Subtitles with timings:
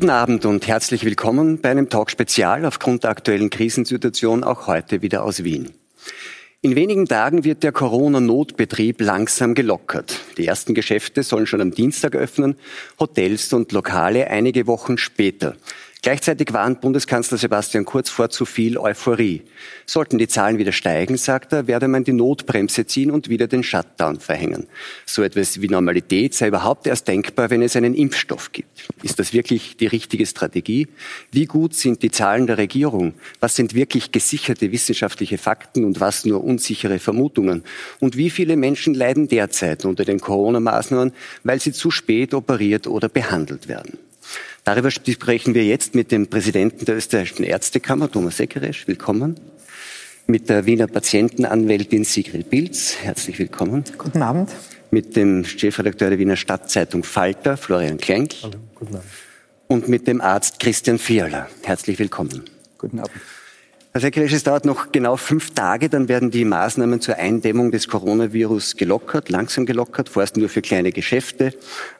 [0.00, 5.02] Guten Abend und herzlich willkommen bei einem Talk Spezial aufgrund der aktuellen Krisensituation auch heute
[5.02, 5.72] wieder aus Wien.
[6.62, 10.20] In wenigen Tagen wird der Corona-Notbetrieb langsam gelockert.
[10.38, 12.56] Die ersten Geschäfte sollen schon am Dienstag öffnen,
[12.98, 15.54] Hotels und Lokale einige Wochen später.
[16.02, 19.42] Gleichzeitig warnt Bundeskanzler Sebastian Kurz vor zu viel Euphorie.
[19.84, 23.62] Sollten die Zahlen wieder steigen, sagt er, werde man die Notbremse ziehen und wieder den
[23.62, 24.66] Shutdown verhängen.
[25.04, 28.88] So etwas wie Normalität sei überhaupt erst denkbar, wenn es einen Impfstoff gibt.
[29.02, 30.88] Ist das wirklich die richtige Strategie?
[31.32, 33.12] Wie gut sind die Zahlen der Regierung?
[33.40, 37.62] Was sind wirklich gesicherte wissenschaftliche Fakten und was nur unsichere Vermutungen?
[37.98, 41.12] Und wie viele Menschen leiden derzeit unter den Corona-Maßnahmen,
[41.44, 43.98] weil sie zu spät operiert oder behandelt werden?
[44.64, 48.86] Darüber sprechen wir jetzt mit dem Präsidenten der österreichischen Ärztekammer, Thomas Seckeresch.
[48.86, 49.40] Willkommen.
[50.26, 52.96] Mit der Wiener Patientenanwältin Sigrid Pilz.
[53.00, 53.84] Herzlich willkommen.
[53.96, 54.50] Guten Abend.
[54.90, 58.34] Mit dem Chefredakteur der Wiener Stadtzeitung Falter, Florian Klenk.
[58.42, 59.08] Hallo, guten Abend.
[59.68, 61.48] Und mit dem Arzt Christian Fiala.
[61.62, 62.44] Herzlich willkommen.
[62.76, 63.12] Guten Abend.
[63.92, 67.88] Herr Sekretär, es dauert noch genau fünf Tage, dann werden die Maßnahmen zur Eindämmung des
[67.88, 71.52] Coronavirus gelockert, langsam gelockert, vorerst nur für kleine Geschäfte.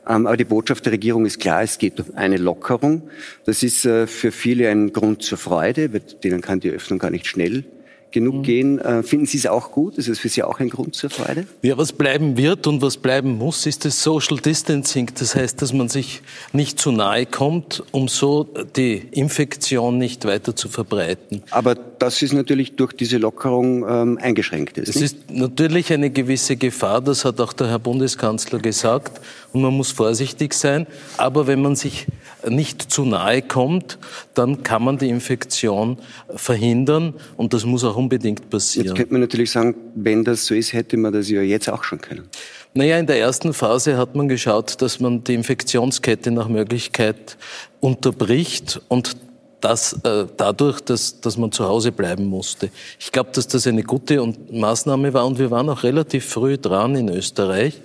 [0.09, 3.11] Ähm, aber die Botschaft der Regierung ist klar, es geht um eine Lockerung.
[3.45, 7.27] Das ist äh, für viele ein Grund zur Freude, denen kann die Öffnung gar nicht
[7.27, 7.65] schnell
[8.13, 8.43] genug mhm.
[8.43, 8.79] gehen.
[8.79, 9.99] Äh, finden Sie es auch gut?
[9.99, 11.47] Ist es für Sie auch ein Grund zur Freude?
[11.63, 15.11] Ja, was bleiben wird und was bleiben muss, ist das Social Distancing.
[15.19, 20.55] Das heißt, dass man sich nicht zu nahe kommt, um so die Infektion nicht weiter
[20.57, 21.43] zu verbreiten.
[21.51, 24.79] Aber das ist natürlich durch diese Lockerung ähm, eingeschränkt.
[24.79, 29.21] Es ist natürlich eine gewisse Gefahr, das hat auch der Herr Bundeskanzler gesagt.
[29.53, 30.87] Und man muss vorsichtig sein.
[31.17, 32.07] Aber wenn man sich
[32.49, 33.99] nicht zu nahe kommt,
[34.35, 35.99] dann kann man die Infektion
[36.35, 38.89] verhindern und das muss auch unbedingt passieren.
[38.89, 41.85] Jetzt könnte man natürlich sagen, wenn das so ist, hätte man das ja jetzt auch
[41.85, 42.29] schon können.
[42.73, 47.37] Naja, in der ersten Phase hat man geschaut, dass man die Infektionskette nach Möglichkeit
[47.81, 49.17] unterbricht und
[49.61, 52.71] das äh, dadurch, dass, dass man zu Hause bleiben musste.
[52.99, 56.95] Ich glaube, dass das eine gute Maßnahme war und wir waren auch relativ früh dran
[56.95, 57.79] in Österreich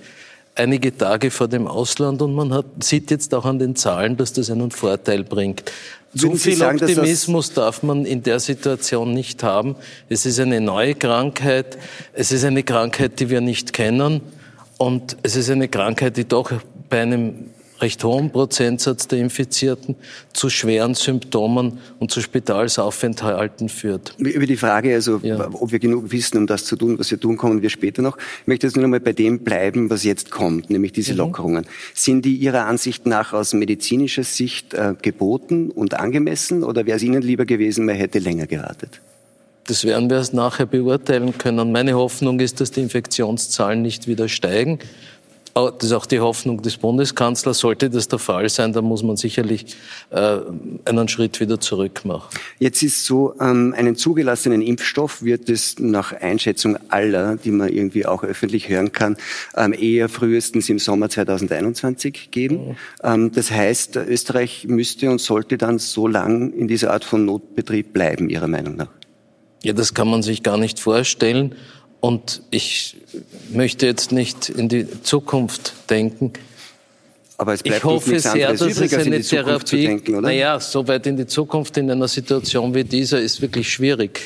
[0.56, 4.34] einige Tage vor dem Ausland und man hat, sieht jetzt auch an den Zahlen, dass
[4.34, 5.72] das einen Vorteil bringt.
[6.18, 9.76] Zu viel sagen, Optimismus darf man in der Situation nicht haben.
[10.08, 11.78] Es ist eine neue Krankheit.
[12.14, 14.22] Es ist eine Krankheit, die wir nicht kennen.
[14.78, 16.54] Und es ist eine Krankheit, die doch
[16.90, 17.50] bei einem
[17.82, 19.96] recht hohen Prozentsatz der Infizierten
[20.34, 24.16] zu schweren Symptomen und zu Spitalsaufenthalten führt.
[24.18, 25.50] Über die Frage, also ja.
[25.52, 28.18] ob wir genug wissen, um das zu tun, was wir tun, kommen wir später noch.
[28.42, 31.20] Ich möchte jetzt nur noch mal bei dem bleiben, was jetzt kommt, nämlich diese mhm.
[31.20, 31.66] Lockerungen.
[31.94, 37.04] Sind die Ihrer Ansicht nach aus medizinischer Sicht äh, geboten und angemessen oder wäre es
[37.04, 39.02] Ihnen lieber gewesen, man hätte länger gewartet?
[39.68, 41.72] Das werden wir erst nachher beurteilen können.
[41.72, 44.78] Meine Hoffnung ist, dass die Infektionszahlen nicht wieder steigen.
[45.56, 47.60] Das ist auch die Hoffnung des Bundeskanzlers.
[47.60, 49.78] Sollte das der Fall sein, dann muss man sicherlich
[50.10, 50.40] äh,
[50.84, 52.38] einen Schritt wieder zurück machen.
[52.60, 58.06] Jetzt ist so, ähm, einen zugelassenen Impfstoff wird es nach Einschätzung aller, die man irgendwie
[58.06, 59.16] auch öffentlich hören kann,
[59.56, 62.56] ähm, eher frühestens im Sommer 2021 geben.
[62.56, 62.76] Mhm.
[63.02, 67.94] Ähm, das heißt, Österreich müsste und sollte dann so lang in dieser Art von Notbetrieb
[67.94, 68.90] bleiben, Ihrer Meinung nach?
[69.64, 71.56] Ja, das kann man sich gar nicht vorstellen.
[72.06, 72.98] Und ich
[73.50, 76.34] möchte jetzt nicht in die Zukunft denken.
[77.36, 81.08] Aber es bleibt ich hoffe sehr, dass übrig, es eine Therapie, denken, naja, so weit
[81.08, 84.22] in die Zukunft in einer Situation wie dieser ist wirklich schwierig.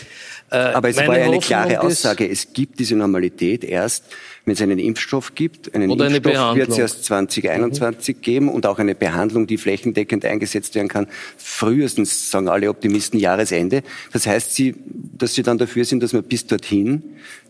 [0.51, 4.03] Äh, Aber es war ja eine klare Aussage, es gibt diese Normalität erst,
[4.49, 5.75] wenn es einen Impfstoff gibt.
[5.75, 8.21] Einen Oder Impfstoff wird es erst 2021 mhm.
[8.21, 13.83] geben und auch eine Behandlung, die flächendeckend eingesetzt werden kann, frühestens, sagen alle Optimisten, Jahresende.
[14.11, 14.75] Das heißt, Sie,
[15.17, 17.03] dass Sie dann dafür sind, dass man bis dorthin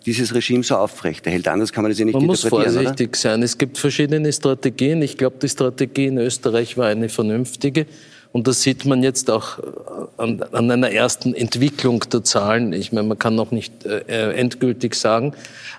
[0.05, 1.47] dieses Regime so aufrechterhält.
[1.47, 3.17] Anders kann man das ja nicht Man muss vorsichtig oder?
[3.17, 3.43] sein.
[3.43, 5.01] Es gibt verschiedene Strategien.
[5.01, 7.85] Ich glaube, die Strategie in Österreich war eine vernünftige.
[8.31, 9.61] Und das sieht man jetzt auch äh,
[10.17, 12.73] an, an, einer ersten Entwicklung der Zahlen.
[12.73, 15.33] Ich meine, man kann noch nicht äh, äh, endgültig sagen,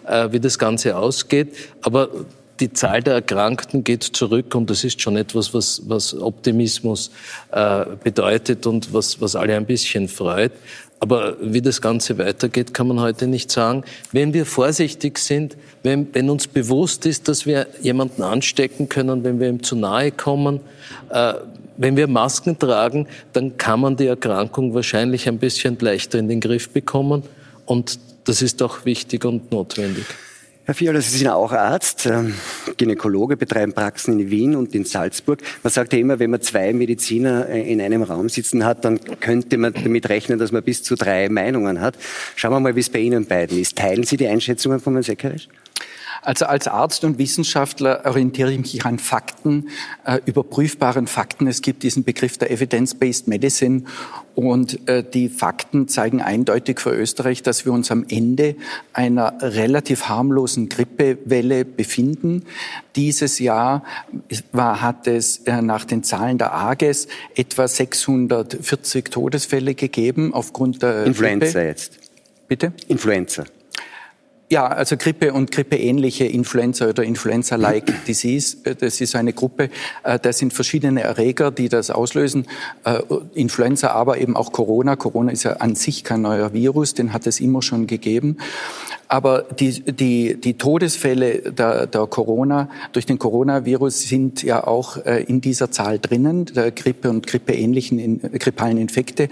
[0.06, 1.54] äh, wie das Ganze ausgeht.
[1.82, 2.08] Aber
[2.58, 7.10] die Zahl der Erkrankten geht zurück und das ist schon etwas, was, was Optimismus
[7.52, 10.52] äh, bedeutet und was, was alle ein bisschen freut.
[11.02, 13.84] Aber wie das Ganze weitergeht, kann man heute nicht sagen.
[14.12, 19.40] Wenn wir vorsichtig sind, wenn, wenn uns bewusst ist, dass wir jemanden anstecken können, wenn
[19.40, 20.60] wir ihm zu nahe kommen,
[21.08, 21.34] äh,
[21.80, 26.40] wenn wir Masken tragen, dann kann man die Erkrankung wahrscheinlich ein bisschen leichter in den
[26.40, 27.22] Griff bekommen.
[27.64, 30.04] Und das ist auch wichtig und notwendig.
[30.66, 32.34] Herr Fiala, Sie sind auch Arzt, ähm,
[32.76, 35.40] Gynäkologe, betreiben Praxen in Wien und in Salzburg.
[35.62, 39.00] Man sagt ja immer, wenn man zwei Mediziner äh, in einem Raum sitzen hat, dann
[39.18, 41.96] könnte man damit rechnen, dass man bis zu drei Meinungen hat.
[42.36, 43.76] Schauen wir mal, wie es bei Ihnen beiden ist.
[43.76, 45.48] Teilen Sie die Einschätzungen von Herrn Seckerisch?
[46.22, 49.68] Also als Arzt und Wissenschaftler orientiere ich mich an Fakten,
[50.04, 51.46] äh, überprüfbaren Fakten.
[51.46, 53.84] Es gibt diesen Begriff der Evidence-Based Medicine
[54.34, 58.56] und äh, die Fakten zeigen eindeutig für Österreich, dass wir uns am Ende
[58.92, 62.44] einer relativ harmlosen Grippewelle befinden.
[62.96, 63.84] Dieses Jahr
[64.52, 71.04] war, hat es äh, nach den Zahlen der AGES etwa 640 Todesfälle gegeben aufgrund der
[71.04, 71.66] Influenza Grippe.
[71.66, 71.98] jetzt.
[72.48, 72.72] Bitte?
[72.88, 73.44] Influenza.
[74.52, 79.70] Ja, also Grippe und grippeähnliche Influenza oder Influenza-like Disease, äh, das ist eine Gruppe,
[80.02, 82.48] äh, das sind verschiedene Erreger, die das auslösen.
[82.84, 82.98] Äh,
[83.34, 84.96] Influenza, aber eben auch Corona.
[84.96, 88.38] Corona ist ja an sich kein neuer Virus, den hat es immer schon gegeben.
[89.12, 95.40] Aber die, die, die Todesfälle der, der Corona durch den Coronavirus sind ja auch in
[95.40, 99.28] dieser Zahl drinnen, der Grippe und grippeähnlichen grippalen Infekte.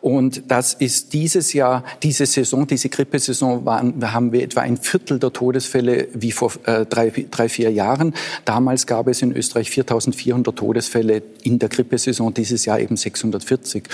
[0.00, 5.18] Und das ist dieses Jahr, diese Saison, diese Grippesaison waren, haben wir etwa ein Viertel
[5.18, 8.14] der Todesfälle wie vor äh, drei, drei, vier Jahren.
[8.46, 13.84] Damals gab es in Österreich 4.400 Todesfälle in der Grippesaison, dieses Jahr eben 640.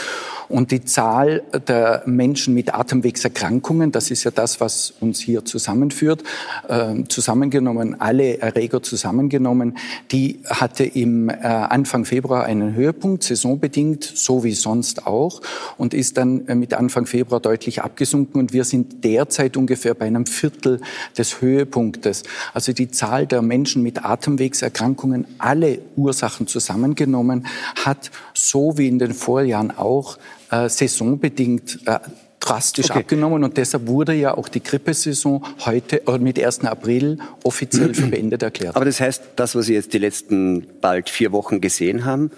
[0.48, 6.22] Und die Zahl der Menschen mit Atemwegserkrankungen, das ist ja das, was uns hier zusammenführt,
[6.68, 9.78] äh, zusammengenommen, alle Erreger zusammengenommen,
[10.12, 15.40] die hatte im äh, Anfang Februar einen Höhepunkt, saisonbedingt, so wie sonst auch,
[15.76, 18.40] und ist dann äh, mit Anfang Februar deutlich abgesunken.
[18.40, 20.80] Und wir sind derzeit ungefähr bei einem Viertel
[21.18, 22.22] des Höhepunktes.
[22.52, 27.46] Also die Zahl der Menschen mit Atemwegserkrankungen, alle Ursachen zusammengenommen,
[27.84, 30.18] hat so wie in den Vorjahren auch
[30.50, 31.98] äh, saisonbedingt äh,
[32.44, 33.00] drastisch okay.
[33.00, 36.64] abgenommen und deshalb wurde ja auch die Grippesaison heute äh, mit 1.
[36.64, 38.76] April offiziell für beendet erklärt.
[38.76, 42.30] Aber das heißt, das, was Sie jetzt die letzten bald vier Wochen gesehen haben,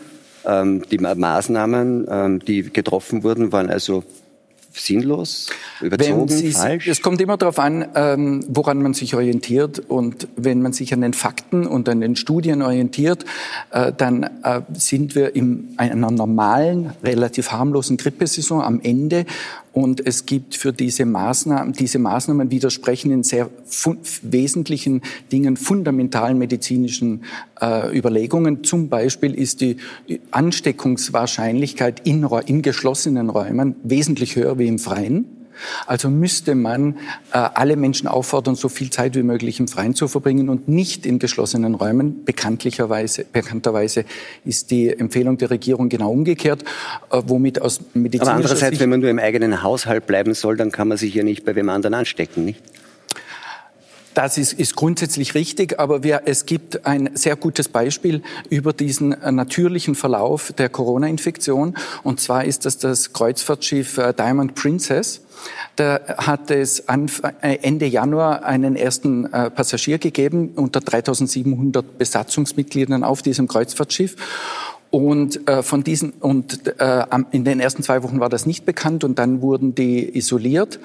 [0.44, 4.04] ähm, die Maßnahmen, ähm, die getroffen wurden, waren also
[4.78, 5.48] sinnlos,
[5.80, 6.86] überzogen, Sie, falsch?
[6.86, 9.78] Es kommt immer darauf an, ähm, woran man sich orientiert.
[9.88, 13.24] Und wenn man sich an den Fakten und an den Studien orientiert,
[13.70, 19.24] äh, dann äh, sind wir in einer normalen, relativ harmlosen Grippesaison am Ende.
[19.76, 23.50] Und es gibt für diese Maßnahmen, diese Maßnahmen widersprechen in sehr
[24.22, 27.24] wesentlichen Dingen, fundamentalen medizinischen
[27.60, 28.64] äh, Überlegungen.
[28.64, 29.76] Zum Beispiel ist die
[30.30, 35.35] Ansteckungswahrscheinlichkeit in, in geschlossenen Räumen wesentlich höher wie im Freien.
[35.86, 36.96] Also müsste man
[37.32, 41.06] äh, alle Menschen auffordern, so viel Zeit wie möglich im Freien zu verbringen und nicht
[41.06, 42.24] in geschlossenen Räumen.
[42.24, 44.04] Bekanntlicherweise, bekannterweise
[44.44, 46.64] ist die Empfehlung der Regierung genau umgekehrt,
[47.10, 50.56] äh, womit aus medizinischer Aber andererseits, Sicht wenn man nur im eigenen Haushalt bleiben soll,
[50.56, 52.62] dann kann man sich ja nicht bei wem anderen anstecken, nicht?
[54.16, 59.12] Das ist, ist grundsätzlich richtig, aber wir, es gibt ein sehr gutes Beispiel über diesen
[59.12, 61.76] äh, natürlichen Verlauf der Corona-Infektion.
[62.02, 65.20] Und zwar ist das das Kreuzfahrtschiff äh, Diamond Princess.
[65.76, 73.46] Da hat es äh, Ende Januar einen ersten Passagier gegeben unter 3700 Besatzungsmitgliedern auf diesem
[73.46, 74.16] Kreuzfahrtschiff.
[74.88, 76.72] Und von diesen und
[77.32, 80.78] in den ersten zwei Wochen war das nicht bekannt und dann wurden die isoliert,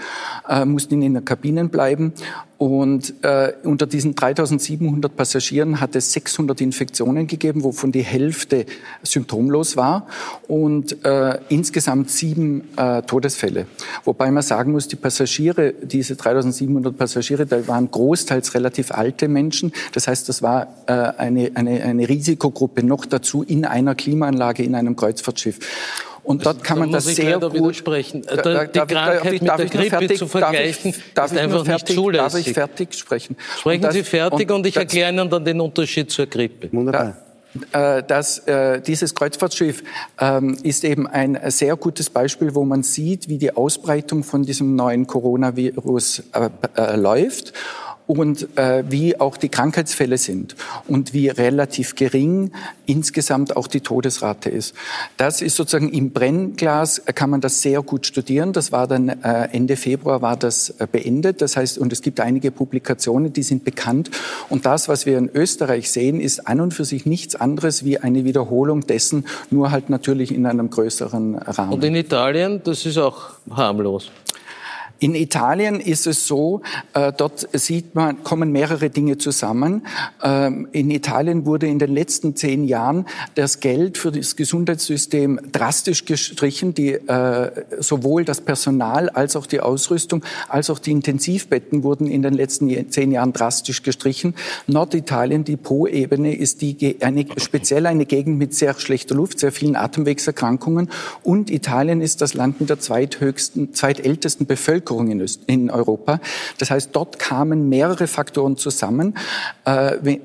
[0.65, 2.13] mussten in den Kabinen bleiben
[2.61, 8.67] und äh, unter diesen 3700 Passagieren hat es 600 Infektionen gegeben, wovon die Hälfte
[9.01, 10.05] symptomlos war
[10.47, 13.65] und äh, insgesamt sieben äh, Todesfälle.
[14.03, 19.73] Wobei man sagen muss, die Passagiere, diese 3700 Passagiere, da waren großteils relativ alte Menschen.
[19.93, 24.75] Das heißt, das war äh, eine, eine, eine Risikogruppe noch dazu in einer Klimaanlage in
[24.75, 25.57] einem Kreuzfahrtschiff.
[26.23, 28.21] Und dort kann man das sehr gut widersprechen.
[28.21, 31.37] Da, da, die Krankheit ich, mit der Grippe fertig, zu vergleichen, darf ich, darf ist
[31.39, 32.33] einfach fertig, nicht zulässig.
[32.33, 33.37] Darf ich fertig sprechen?
[33.57, 36.71] Sprechen das, Sie fertig und, und ich erkläre Ihnen dann den Unterschied zur Grippe.
[36.71, 37.15] Wunderbar.
[37.73, 39.83] Äh, das, äh, dieses Kreuzfahrtschiff
[40.19, 44.75] ähm, ist eben ein sehr gutes Beispiel, wo man sieht, wie die Ausbreitung von diesem
[44.75, 47.53] neuen Coronavirus äh, äh, läuft
[48.07, 50.55] und äh, wie auch die Krankheitsfälle sind
[50.87, 52.51] und wie relativ gering
[52.85, 54.75] insgesamt auch die Todesrate ist.
[55.17, 58.53] Das ist sozusagen im Brennglas, äh, kann man das sehr gut studieren.
[58.53, 61.41] Das war dann äh, Ende Februar war das äh, beendet.
[61.41, 64.11] Das heißt, und es gibt einige Publikationen, die sind bekannt.
[64.49, 67.97] Und das, was wir in Österreich sehen, ist an und für sich nichts anderes wie
[67.97, 71.73] eine Wiederholung dessen, nur halt natürlich in einem größeren Rahmen.
[71.73, 74.11] Und in Italien, das ist auch harmlos.
[75.01, 76.61] In Italien ist es so,
[76.93, 79.87] äh, dort sieht man, kommen mehrere Dinge zusammen.
[80.21, 86.05] Ähm, in Italien wurde in den letzten zehn Jahren das Geld für das Gesundheitssystem drastisch
[86.05, 86.75] gestrichen.
[86.75, 92.21] Die, äh, sowohl das Personal als auch die Ausrüstung als auch die Intensivbetten wurden in
[92.21, 94.35] den letzten zehn Jahren drastisch gestrichen.
[94.67, 99.75] Norditalien, die Po-Ebene, ist die, eine, speziell eine Gegend mit sehr schlechter Luft, sehr vielen
[99.75, 100.91] Atemwegserkrankungen.
[101.23, 106.19] Und Italien ist das Land mit der zweithöchsten, zweitältesten Bevölkerung Bevölkerung in, Öst in Europa.
[106.57, 109.15] Das heißt, dort kamen mehrere Faktoren zusammen.
[109.65, 110.17] Äh,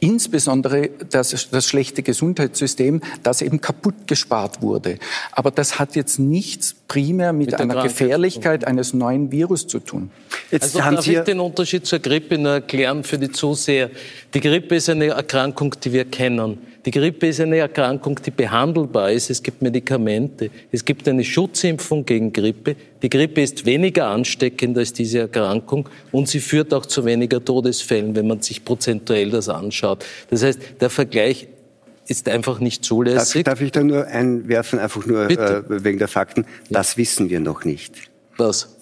[0.00, 4.98] insbesondere das, das schlechte Gesundheitssystem, das eben kaputt gespart wurde.
[5.32, 10.10] Aber das hat jetzt nichts primär mit, mit einer Gefährlichkeit eines neuen Virus zu tun.
[10.50, 13.90] Jetzt also haben darf Sie ich den Unterschied zur Grippe nur erklären für die Zuseher.
[14.32, 16.58] Die Grippe ist eine Erkrankung, die wir kennen.
[16.84, 19.28] Die Grippe ist eine Erkrankung, die behandelbar ist.
[19.28, 20.50] Es gibt Medikamente.
[20.72, 22.74] Es gibt eine Schutzimpfung gegen Grippe.
[23.02, 28.16] Die Grippe ist weniger ansteckend als diese Erkrankung und sie führt auch zu weniger Todesfällen,
[28.16, 30.06] wenn man sich prozentuell das anschaut.
[30.30, 31.48] Das heißt, der Vergleich
[32.06, 33.44] ist einfach nicht zulässig.
[33.44, 36.46] Darf, darf ich da nur einwerfen, einfach nur äh, wegen der Fakten?
[36.70, 36.98] Das ja.
[36.98, 38.09] wissen wir noch nicht.
[38.40, 38.76] Was?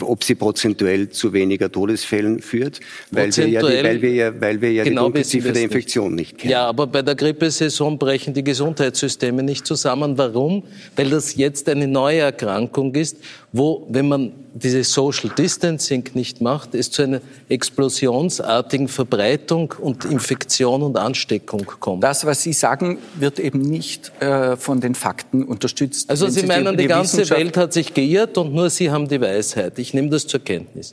[0.00, 2.80] Ob sie prozentuell zu weniger Todesfällen führt,
[3.10, 6.14] weil wir ja, die, weil wir ja, weil wir ja genau die Dunkelziffer der Infektion
[6.14, 6.32] nicht.
[6.32, 6.52] nicht kennen.
[6.52, 10.18] Ja, aber bei der Grippesaison brechen die Gesundheitssysteme nicht zusammen.
[10.18, 10.64] Warum?
[10.96, 13.16] Weil das jetzt eine neue Erkrankung ist,
[13.52, 20.82] wo, wenn man dieses Social Distancing nicht macht, es zu einer explosionsartigen Verbreitung und Infektion
[20.82, 22.04] und Ansteckung kommt.
[22.04, 26.10] Das, was Sie sagen, wird eben nicht äh, von den Fakten unterstützt.
[26.10, 29.20] Also Sie meinen, die, die ganze Welt hat sich geirrt und nur Sie haben die
[29.20, 29.78] Weisheit.
[29.78, 30.92] Ich nehme das zur Kenntnis.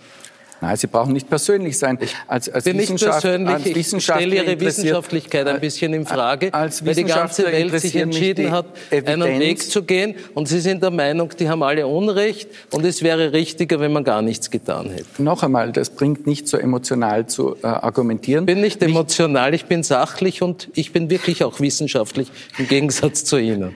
[0.61, 1.99] Nein, Sie brauchen nicht persönlich sein.
[2.27, 3.49] Als, als bin nicht persönlich.
[3.49, 7.95] Als ich stelle Ihre Wissenschaftlichkeit ein bisschen in Frage, als weil die ganze Welt sich
[7.95, 9.23] entschieden hat, Evidenz.
[9.23, 10.15] einen Weg zu gehen.
[10.33, 14.03] Und Sie sind der Meinung, die haben alle Unrecht und es wäre richtiger, wenn man
[14.03, 15.21] gar nichts getan hätte.
[15.21, 18.43] Noch einmal, das bringt nicht so emotional zu äh, argumentieren.
[18.43, 23.23] Ich bin nicht emotional, ich bin sachlich und ich bin wirklich auch wissenschaftlich im Gegensatz
[23.23, 23.75] zu Ihnen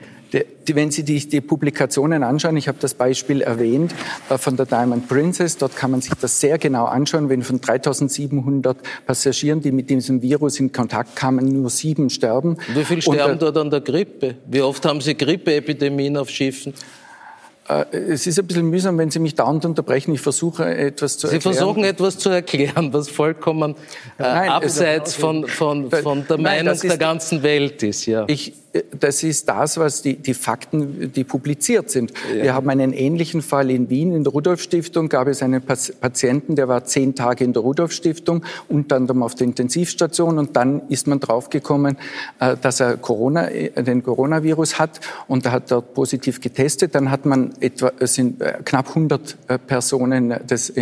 [0.66, 3.94] wenn Sie die, die Publikationen anschauen, ich habe das Beispiel erwähnt
[4.30, 7.60] äh, von der Diamond Princess, dort kann man sich das sehr genau anschauen, wenn von
[7.60, 12.56] 3700 Passagieren, die mit diesem Virus in Kontakt kamen, nur sieben sterben.
[12.74, 14.36] Wie viel sterben Und, äh, dort an der Grippe?
[14.46, 16.74] Wie oft haben Sie Grippeepidemien auf Schiffen?
[17.68, 20.14] Äh, es ist ein bisschen mühsam, wenn Sie mich dauernd unterbrechen.
[20.14, 21.52] Ich versuche etwas zu Sie erklären.
[21.52, 23.72] Sie versuchen etwas zu erklären, was vollkommen
[24.18, 28.06] äh, Nein, abseits von, von, von der Nein, Meinung der ganzen Welt ist.
[28.06, 28.24] Ja.
[28.28, 28.54] Ich,
[28.98, 32.12] das ist das, was die, die Fakten, die publiziert sind.
[32.34, 32.42] Ja.
[32.42, 34.14] Wir haben einen ähnlichen Fall in Wien.
[34.14, 38.96] In der Rudolf-Stiftung gab es einen Patienten, der war zehn Tage in der Rudolf-Stiftung, unter
[38.96, 40.38] anderem auf der Intensivstation.
[40.38, 41.98] Und dann ist man draufgekommen,
[42.40, 45.00] äh, dass er Corona, äh, den Coronavirus hat.
[45.28, 46.94] Und er hat dort positiv getestet.
[46.94, 49.36] Dann hat man etwa, es sind äh, knapp 100
[49.66, 50.72] Personen des,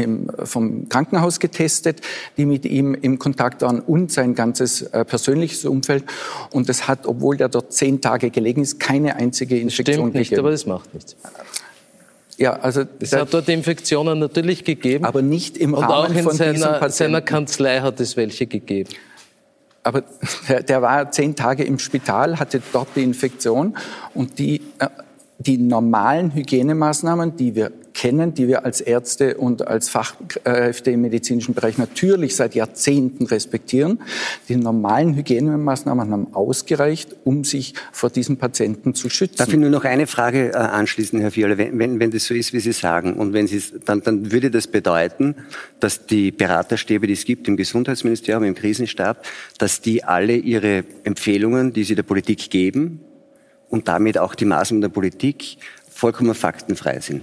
[0.45, 2.01] vom Krankenhaus getestet,
[2.37, 6.05] die mit ihm im Kontakt waren und sein ganzes persönliches Umfeld.
[6.51, 10.29] Und es hat, obwohl der dort zehn Tage gelegen ist, keine einzige Infektion Stimmt nicht,
[10.29, 10.41] gegeben.
[10.41, 11.17] aber das macht nichts.
[12.37, 16.25] Ja, also es hat dort Infektionen natürlich gegeben, aber nicht im und Rahmen auch in
[16.25, 18.91] von seiner, seiner Kanzlei hat es welche gegeben.
[19.83, 20.05] Aber
[20.47, 23.79] der, der, war zehn Tage im Spital, hatte dort die Infektion
[24.13, 24.89] und die, äh,
[25.39, 31.55] die normalen Hygienemaßnahmen, die wir kennen, die wir als Ärzte und als Fachkräfte im medizinischen
[31.55, 34.01] Bereich natürlich seit Jahrzehnten respektieren.
[34.49, 39.37] Die normalen Hygienemaßnahmen haben ausgereicht, um sich vor diesen Patienten zu schützen.
[39.37, 41.59] Darf ich nur noch eine Frage äh, anschließen, Herr Fiole?
[41.59, 44.51] Wenn, wenn, wenn das so ist, wie Sie sagen, und wenn Sie dann, dann würde
[44.51, 45.35] das bedeuten,
[45.81, 49.25] dass die Beraterstäbe, die es gibt im Gesundheitsministerium, im Krisenstab,
[49.59, 53.01] dass die alle ihre Empfehlungen, die sie der Politik geben,
[53.69, 55.57] und damit auch die Maßnahmen der Politik
[55.89, 57.23] vollkommen faktenfrei sind.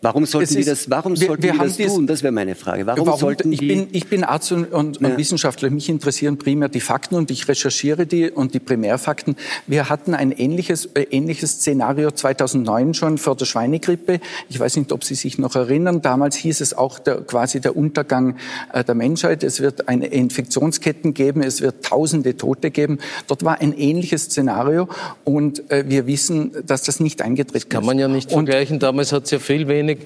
[0.00, 2.06] Warum sollten die das, warum sollten wir, wir die das tun?
[2.06, 2.86] Das wäre meine Frage.
[2.86, 5.16] Warum, warum sollten ich, bin, ich bin Arzt und, und, ja.
[5.16, 5.70] Wissenschaftler.
[5.70, 9.34] Mich interessieren primär die Fakten und ich recherchiere die und die Primärfakten.
[9.66, 14.20] Wir hatten ein ähnliches, äh, ähnliches Szenario 2009 schon vor der Schweinegrippe.
[14.48, 16.00] Ich weiß nicht, ob Sie sich noch erinnern.
[16.00, 18.36] Damals hieß es auch der, quasi der Untergang
[18.72, 19.42] äh, der Menschheit.
[19.42, 21.42] Es wird eine Infektionsketten geben.
[21.42, 22.98] Es wird tausende Tote geben.
[23.26, 24.88] Dort war ein ähnliches Szenario
[25.24, 27.70] und äh, wir wissen, dass das nicht eingetreten ist.
[27.70, 28.78] Kann man ja nicht vergleichen.
[28.78, 29.98] Damals hat es ja viel weniger wenig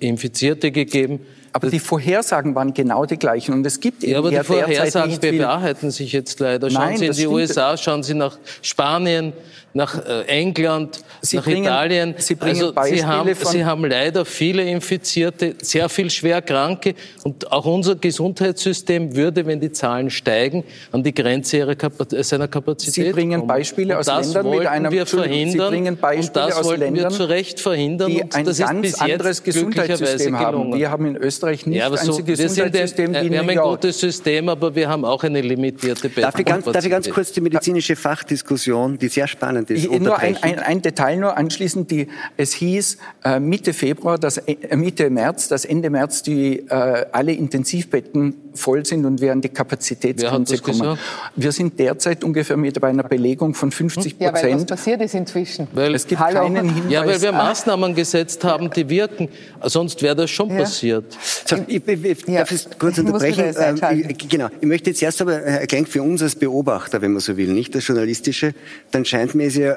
[0.00, 1.20] Infizierte gegeben.
[1.52, 3.52] Aber die Vorhersagen waren genau die gleichen.
[3.54, 6.68] Und es gibt eben ja, aber die Vorhersagen bewahrheiten sich jetzt leider.
[6.68, 9.32] Schauen Nein, Sie in die USA, schauen Sie nach Spanien,
[9.74, 12.14] nach äh, England, Sie nach bringen, Italien.
[12.16, 17.96] Sie, also Sie haben, Sie haben leider viele Infizierte, sehr viel Schwerkranke und auch unser
[17.96, 23.46] Gesundheitssystem würde, wenn die Zahlen steigen, an die Grenze ihrer Kapazität, seiner Kapazität Sie bringen
[23.46, 27.10] Beispiele aus Ländern mit einem wir verhindern, Sie bringen Beispiele und das aus wollten Ländern,
[27.10, 28.10] wir zu Recht verhindern.
[28.10, 30.74] die ein ganz anderes Gesundheitssystem haben.
[30.74, 33.58] Wir haben in Österreich nicht ja, aber so, Gesundheitssystem wir, sind, äh, wir haben ein
[33.58, 37.32] gutes System, aber wir haben auch eine limitierte darf ich, ganz, darf ich ganz kurz
[37.32, 41.90] die medizinische Fachdiskussion, die sehr spannend ist, ich, Nur ein, ein, ein, Detail nur anschließend.
[41.90, 47.06] Die, es hieß äh, Mitte Februar, dass, äh, Mitte März, dass Ende März die, äh,
[47.12, 50.78] alle Intensivbetten voll sind und wir an die Kapazitätsgrenze kommen.
[50.78, 51.00] Gesagt?
[51.36, 54.36] Wir sind derzeit ungefähr mit bei einer Belegung von 50 Prozent.
[54.36, 55.68] Ja, weil was passiert ist inzwischen.
[55.72, 56.40] Weil, es gibt Hallo.
[56.40, 56.92] keinen Hinweis.
[56.92, 59.28] Ja, weil wir Maßnahmen gesetzt haben, die wirken.
[59.62, 60.58] Sonst wäre das schon ja.
[60.58, 61.04] passiert.
[61.46, 63.54] So, ich, ich, darf es kurz unterbrechen?
[63.58, 64.48] Ähm, ich, genau.
[64.60, 67.74] Ich möchte jetzt erst aber erklären, für uns als Beobachter, wenn man so will, nicht
[67.74, 68.54] das Journalistische,
[68.90, 69.76] dann scheint mir es ja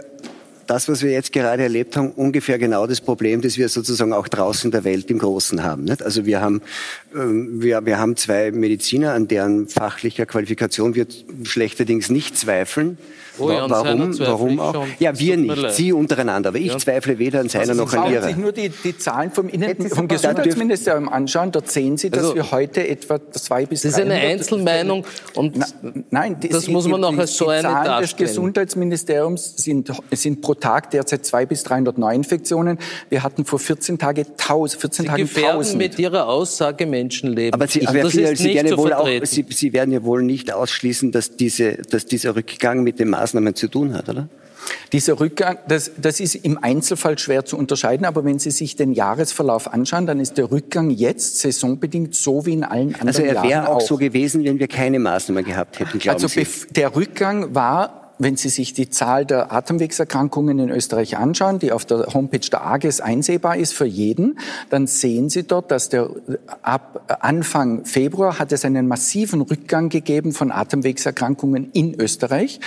[0.68, 4.28] das, was wir jetzt gerade erlebt haben, ungefähr genau das Problem, das wir sozusagen auch
[4.28, 5.86] draußen in der Welt im Großen haben.
[5.86, 6.04] Nicht?
[6.04, 6.62] Also wir haben,
[7.16, 11.08] ähm, wir, wir haben zwei Mediziner, an deren fachlicher Qualifikation wir
[11.44, 12.98] schlechterdings nicht zweifeln.
[13.40, 14.18] Oh, ja, warum?
[14.20, 14.74] Warum auch?
[14.74, 14.88] Schon.
[15.00, 16.50] Ja, wir nicht, Sie untereinander.
[16.50, 16.78] Aber ich ja.
[16.78, 18.24] zweifle weder an seiner also noch an Ihrer.
[18.24, 22.10] Wenn Sie sich nur die, die Zahlen vom, Innen vom Gesundheitsministerium anschauen, dort sehen Sie,
[22.10, 23.90] dass also, wir heute etwa zwei bis drei.
[23.90, 25.06] Das ist eine Einzelmeinung
[25.36, 25.68] und Na,
[26.10, 28.02] nein, das, das muss man auch als so eine Zahlen darstellen.
[28.02, 32.78] des Gesundheitsministeriums sind, sind pro Tag derzeit zwei bis 300 Neuinfektionen.
[33.10, 35.78] Wir hatten vor 14 Tagen 1000, 14 Sie Tagen gefährden 1000.
[35.78, 37.54] mit Ihrer Aussage Menschenleben.
[37.54, 41.12] Aber Sie, aber viel, Sie, gerne wohl auch, Sie, Sie werden ja wohl nicht ausschließen,
[41.12, 44.30] dass, diese, dass dieser Rückgang mit dem Maßnahmen zu tun hat, oder?
[44.92, 48.94] Dieser Rückgang, das, das ist im Einzelfall schwer zu unterscheiden, aber wenn Sie sich den
[48.94, 53.08] Jahresverlauf anschauen, dann ist der Rückgang jetzt saisonbedingt so wie in allen anderen Jahren.
[53.08, 56.28] Also er wäre auch, auch, so gewesen, wenn wir keine Maßnahmen gehabt hätten, glauben also
[56.28, 56.46] Sie?
[56.72, 61.86] der Rückgang war wenn Sie sich die Zahl der Atemwegserkrankungen in Österreich anschauen, die auf
[61.86, 66.10] der Homepage der AGES einsehbar ist für jeden, dann sehen Sie dort, dass der
[66.62, 72.60] ab Anfang Februar hat es einen massiven Rückgang gegeben von Atemwegserkrankungen in Österreich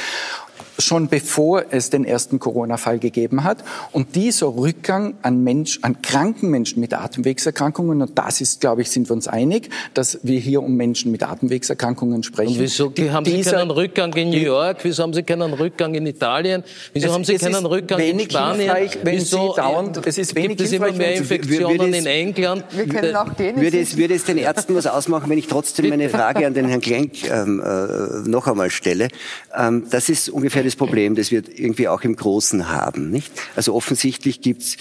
[0.80, 3.64] schon bevor es den ersten Corona-Fall gegeben hat.
[3.92, 8.90] Und dieser Rückgang an, Mensch, an kranken Menschen mit Atemwegserkrankungen, und das ist, glaube ich,
[8.90, 12.52] sind wir uns einig, dass wir hier um Menschen mit Atemwegserkrankungen sprechen.
[12.52, 14.78] Und wieso die, haben Sie keinen Rückgang in New York?
[14.82, 16.62] Wieso haben Sie keinen Rückgang in Italien?
[16.92, 18.70] Wieso es, haben Sie keinen Rückgang in Spanien?
[19.02, 22.64] Wenn wieso Sie dauernd, es ist wenig gibt es immer mehr Infektionen in England?
[22.70, 23.56] Wir können auch gehen.
[23.60, 26.66] Würde es, würde es den Ärzten was ausmachen, wenn ich trotzdem meine Frage an den
[26.66, 29.08] Herrn Klenk ähm, äh, noch einmal stelle?
[29.56, 33.10] Ähm, das ist ungefähr das Problem, das wir irgendwie auch im Großen haben.
[33.10, 33.32] Nicht?
[33.56, 34.76] Also offensichtlich gibt es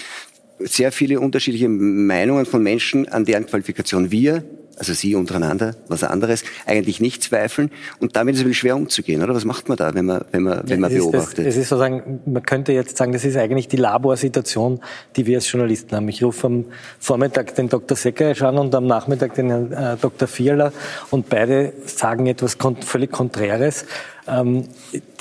[0.58, 4.44] sehr viele unterschiedliche Meinungen von Menschen, an deren Qualifikation wir
[4.80, 7.70] also Sie untereinander, was anderes, eigentlich nicht zweifeln.
[8.00, 9.34] Und damit ist es schwer umzugehen, oder?
[9.34, 11.40] Was macht man da, wenn man, wenn man, wenn man es beobachtet?
[11.40, 14.80] Das, es ist sozusagen, man könnte jetzt sagen, das ist eigentlich die Laborsituation,
[15.16, 16.08] die wir als Journalisten haben.
[16.08, 16.64] Ich rufe am
[16.98, 17.94] Vormittag den Dr.
[17.94, 20.26] Seckeresch an und am Nachmittag den äh, Dr.
[20.26, 20.72] Vierler
[21.10, 23.84] und beide sagen etwas völlig Konträres.
[24.26, 24.64] Ähm,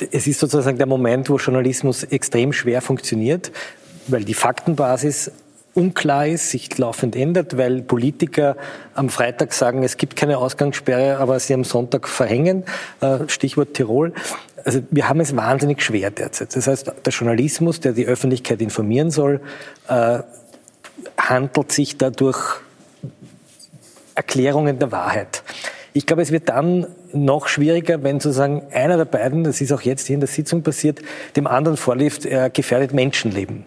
[0.09, 3.51] es ist sozusagen der Moment, wo Journalismus extrem schwer funktioniert,
[4.07, 5.33] weil die Faktenbasis
[5.73, 8.57] unklar ist, sich laufend ändert, weil Politiker
[8.93, 12.63] am Freitag sagen, es gibt keine Ausgangssperre, aber sie am Sonntag verhängen.
[13.01, 14.13] Äh, Stichwort Tirol.
[14.65, 16.55] Also wir haben es wahnsinnig schwer derzeit.
[16.55, 19.41] Das heißt, der Journalismus, der die Öffentlichkeit informieren soll,
[19.87, 20.19] äh,
[21.17, 22.61] handelt sich dadurch
[24.15, 25.43] Erklärungen der Wahrheit.
[25.93, 29.81] Ich glaube, es wird dann noch schwieriger, wenn sozusagen einer der beiden, das ist auch
[29.81, 30.99] jetzt hier in der Sitzung passiert,
[31.35, 33.65] dem anderen vorlief, er gefährdet Menschenleben.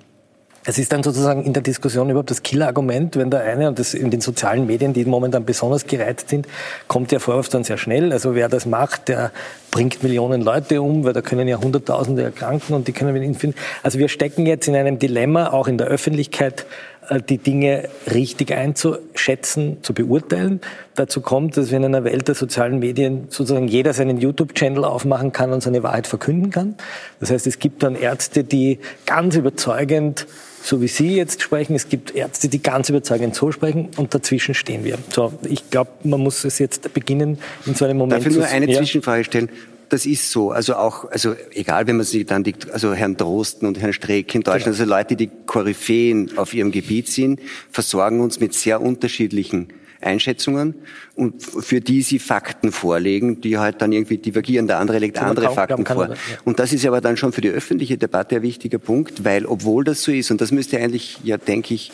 [0.64, 3.94] Es ist dann sozusagen in der Diskussion überhaupt das Killerargument, wenn der eine, und das
[3.94, 6.46] in den sozialen Medien, die momentan besonders gereizt sind,
[6.86, 8.12] kommt der Vorwurf dann sehr schnell.
[8.12, 9.32] Also wer das macht, der
[9.72, 13.56] bringt Millionen Leute um, weil da können ja Hunderttausende erkranken und die können wir finden.
[13.82, 16.64] Also wir stecken jetzt in einem Dilemma, auch in der Öffentlichkeit,
[17.08, 20.60] äh, die Dinge richtig einzuschätzen, zu beurteilen.
[20.94, 25.32] Dazu kommt, dass wir in einer Welt der sozialen Medien sozusagen jeder seinen YouTube-Channel aufmachen
[25.32, 26.76] kann und seine Wahrheit verkünden kann.
[27.18, 30.26] Das heißt, es gibt dann Ärzte, die ganz überzeugend
[30.62, 31.74] so wie Sie jetzt sprechen.
[31.74, 34.96] Es gibt Ärzte, die ganz überzeugend so sprechen und dazwischen stehen wir.
[35.10, 38.46] So, ich glaube, man muss es jetzt beginnen, in so einem Moment Darf ich nur
[38.46, 38.78] eine ja.
[38.78, 39.50] Zwischenfrage stellen?
[39.88, 40.52] Das ist so.
[40.52, 44.34] Also auch, also egal, wenn man sich dann die, also Herrn Drosten und Herrn Streeck
[44.34, 44.82] in Deutschland, genau.
[44.82, 49.68] also Leute, die Koryphäen auf ihrem Gebiet sind, versorgen uns mit sehr unterschiedlichen
[50.02, 50.74] Einschätzungen
[51.14, 54.66] und für die sie Fakten vorlegen, die halt dann irgendwie divergieren.
[54.66, 56.08] Der andere legt andere Fakten vor.
[56.08, 56.16] ja.
[56.44, 59.84] Und das ist aber dann schon für die öffentliche Debatte ein wichtiger Punkt, weil obwohl
[59.84, 61.92] das so ist, und das müsste eigentlich, ja, denke ich,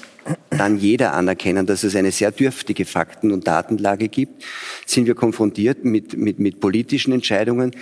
[0.51, 4.45] dann jeder anerkennen, dass es eine sehr dürftige Fakten- und Datenlage gibt,
[4.87, 7.73] sind wir konfrontiert mit, mit, mit politischen Entscheidungen,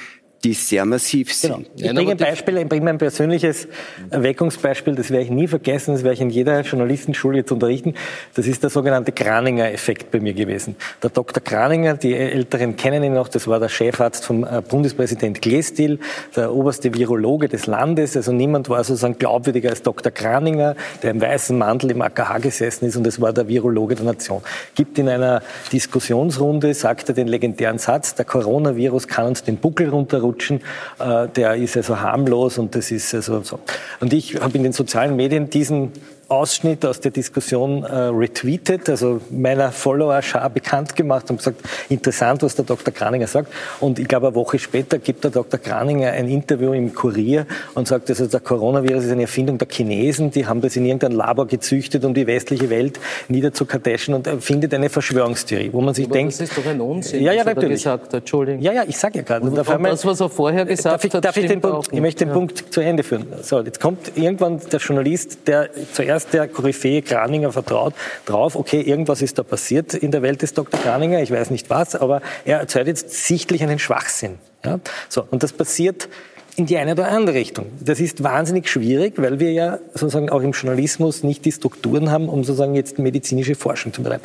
[0.45, 1.53] die sehr massiv sind.
[1.53, 1.67] Genau.
[1.77, 3.67] Ich bringe ein Beispiel, ich bringe ein persönliches
[4.11, 7.95] Erweckungsbeispiel, das werde ich nie vergessen, das werde ich in jeder Journalistenschule jetzt unterrichten.
[8.35, 10.77] Das ist der sogenannte Kraninger-Effekt bei mir gewesen.
[11.03, 11.43] Der Dr.
[11.43, 15.99] Kraninger, die Älteren kennen ihn noch, das war der Chefarzt vom äh, Bundespräsident Glestil,
[16.37, 18.17] der oberste Virologe des Landes.
[18.17, 20.13] Also niemand war sozusagen glaubwürdiger als Dr.
[20.13, 24.05] Kraninger, der im weißen Mantel im AKH gesessen ist und das war der Virologe der
[24.05, 24.43] Nation.
[24.75, 29.89] Gibt in einer Diskussionsrunde, sagt er den legendären Satz, der Coronavirus kann uns den Buckel
[29.89, 30.61] runterrutschen rutschen,
[30.99, 33.61] äh, der ist also harmlos und das ist also so.
[34.01, 35.93] Und ich habe in den sozialen Medien diesen
[36.29, 42.57] Ausschnitt aus der Diskussion äh, retweetet, also meiner Follower-Schar bekannt gemacht und gesagt, interessant, was
[42.57, 42.93] der Dr.
[42.93, 43.53] Kraninger sagt.
[43.79, 45.61] Und ich glaube, eine Woche später gibt der Dr.
[45.61, 50.33] Kraninger ein Interview im Kurier und sagt, also der Coronavirus ist eine Erfindung der Chinesen,
[50.33, 54.89] die haben das in irgendeinem Labor gezüchtet, um die westliche Welt niederzukartäschen und findet eine
[54.89, 56.33] Verschwörungstheorie, wo man sich Aber denkt...
[56.33, 57.87] Das ist doch ein Unsinn, ja, ja, was natürlich.
[57.87, 58.15] er gesagt hat.
[58.15, 58.63] Entschuldigung.
[58.63, 59.47] Ja, ja, ich sage ja gerade.
[59.47, 62.01] Und, und das, was er vorher gesagt darf ich, hat, darf ich, den, Punkt, ich
[62.01, 62.35] möchte den ja.
[62.35, 63.27] Punkt zu Ende führen.
[63.43, 67.93] So, jetzt kommt irgendwann der Journalist, der zuerst der Koryphäe Kraninger vertraut,
[68.25, 70.81] drauf, okay, irgendwas ist da passiert in der Welt des Dr.
[70.81, 74.39] Kraninger, ich weiß nicht was, aber er erzeugt jetzt sichtlich einen Schwachsinn.
[74.65, 74.81] Ja?
[75.11, 76.09] So, und das passiert
[76.57, 77.67] in die eine oder andere Richtung.
[77.81, 82.31] Das ist wahnsinnig schwierig, weil wir ja sozusagen auch im Journalismus nicht die Strukturen haben,
[82.31, 84.23] um sozusagen jetzt medizinische Forschung zu betreiben.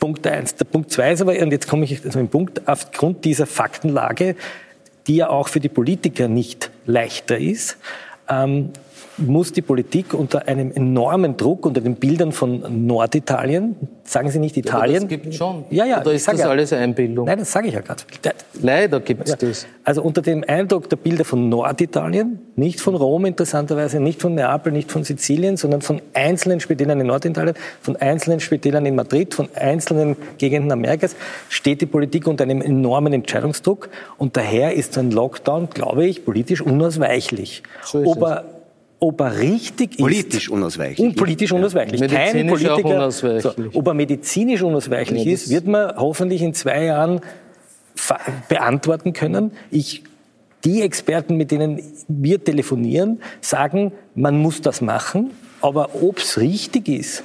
[0.00, 0.54] Punkt eins.
[0.56, 4.36] Der Punkt zwei ist aber, und jetzt komme ich zu dem Punkt, aufgrund dieser Faktenlage,
[5.06, 7.78] die ja auch für die Politiker nicht leichter ist,
[8.28, 8.70] ähm,
[9.18, 14.56] muss die Politik unter einem enormen Druck, unter den Bildern von Norditalien, sagen Sie nicht
[14.56, 14.94] Italien?
[14.94, 15.64] Ja, das gibt schon.
[15.70, 16.48] Ja, ja, Oder ist das ja.
[16.48, 17.26] alles Einbildung?
[17.26, 18.02] Nein, das sage ich ja gerade.
[18.60, 19.36] Leider gibt es Ja.
[19.36, 19.66] das.
[19.84, 24.72] Also unter dem Eindruck der Bilder von Norditalien, nicht von Rom interessanterweise, nicht von Neapel,
[24.72, 29.48] nicht von Sizilien, sondern von einzelnen Spitälern in Norditalien, von einzelnen Spitälern in Madrid, von
[29.54, 31.16] einzelnen Gegenden Amerikas,
[31.48, 33.88] steht die Politik unter einem enormen Entscheidungsdruck.
[34.16, 37.62] Und daher ist ein Lockdown, glaube ich, politisch unausweichlich.
[37.84, 38.44] So ist ob, er,
[39.00, 39.98] ob er richtig ist.
[39.98, 41.06] Politisch unausweichlich.
[41.06, 42.00] Und politisch unausweichlich.
[42.00, 42.96] Kein Medizinisch auch Politiker.
[42.96, 43.72] unausweichlich.
[43.72, 47.20] So, ob er medizinisch unausweichlich Ja, ist, wird man hoffentlich in zwei Jahren
[48.48, 49.52] beantworten können.
[49.70, 50.02] Ich,
[50.64, 55.30] die Experten, mit denen wir telefonieren, sagen, man muss das machen.
[55.60, 57.22] Aber ob es richtig ist,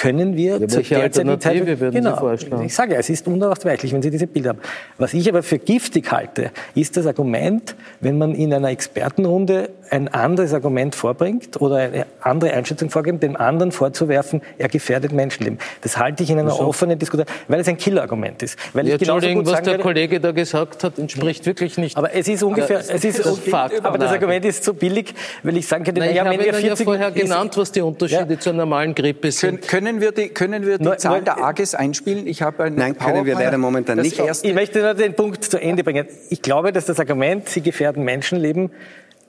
[0.00, 2.64] können wir Ja, zur derzeitigen Zeit- würden Sie genau, vorschlagen?
[2.64, 4.60] Ich sage ja, es ist unausweichlich, wenn Sie diese Bilder haben.
[4.96, 10.08] Was ich aber für giftig halte, ist das Argument, wenn man in einer Expertenrunde ein
[10.08, 15.58] anderes Argument vorbringt oder eine andere Einschätzung vorgibt, dem anderen vorzuwerfen, er gefährdet Menschenleben.
[15.82, 18.56] Das halte ich in einer offenen Diskussion, weil es ein Killerargument ist.
[18.72, 21.76] Weil Ja, ich Entschuldigung, gut was sagen der würde, Kollege da gesagt hat, entspricht wirklich
[21.76, 21.96] nicht.
[21.98, 23.84] aber es ist ungefähr, Das es ist, ist Fakt.
[23.84, 24.12] aber das.
[24.12, 26.62] Argument ist so billig, weil ich sagen könnte, Nein, ich naja, habe wenn wir Ihnen
[26.62, 28.38] ja 40 vorher ist- genannt, was die Unterschiede Ja.
[28.40, 29.68] zur normalen Grippe Können, sind.
[29.90, 32.26] Können wir die, können wir die Zahl der AGES einspielen?
[32.26, 34.18] Ich habe eine Nein, können wir leider momentan das nicht.
[34.18, 36.06] Erste, Ich möchte nur den Punkt zu Ende bringen.
[36.28, 38.70] Ich glaube, dass das Argument, sie gefährden Menschenleben,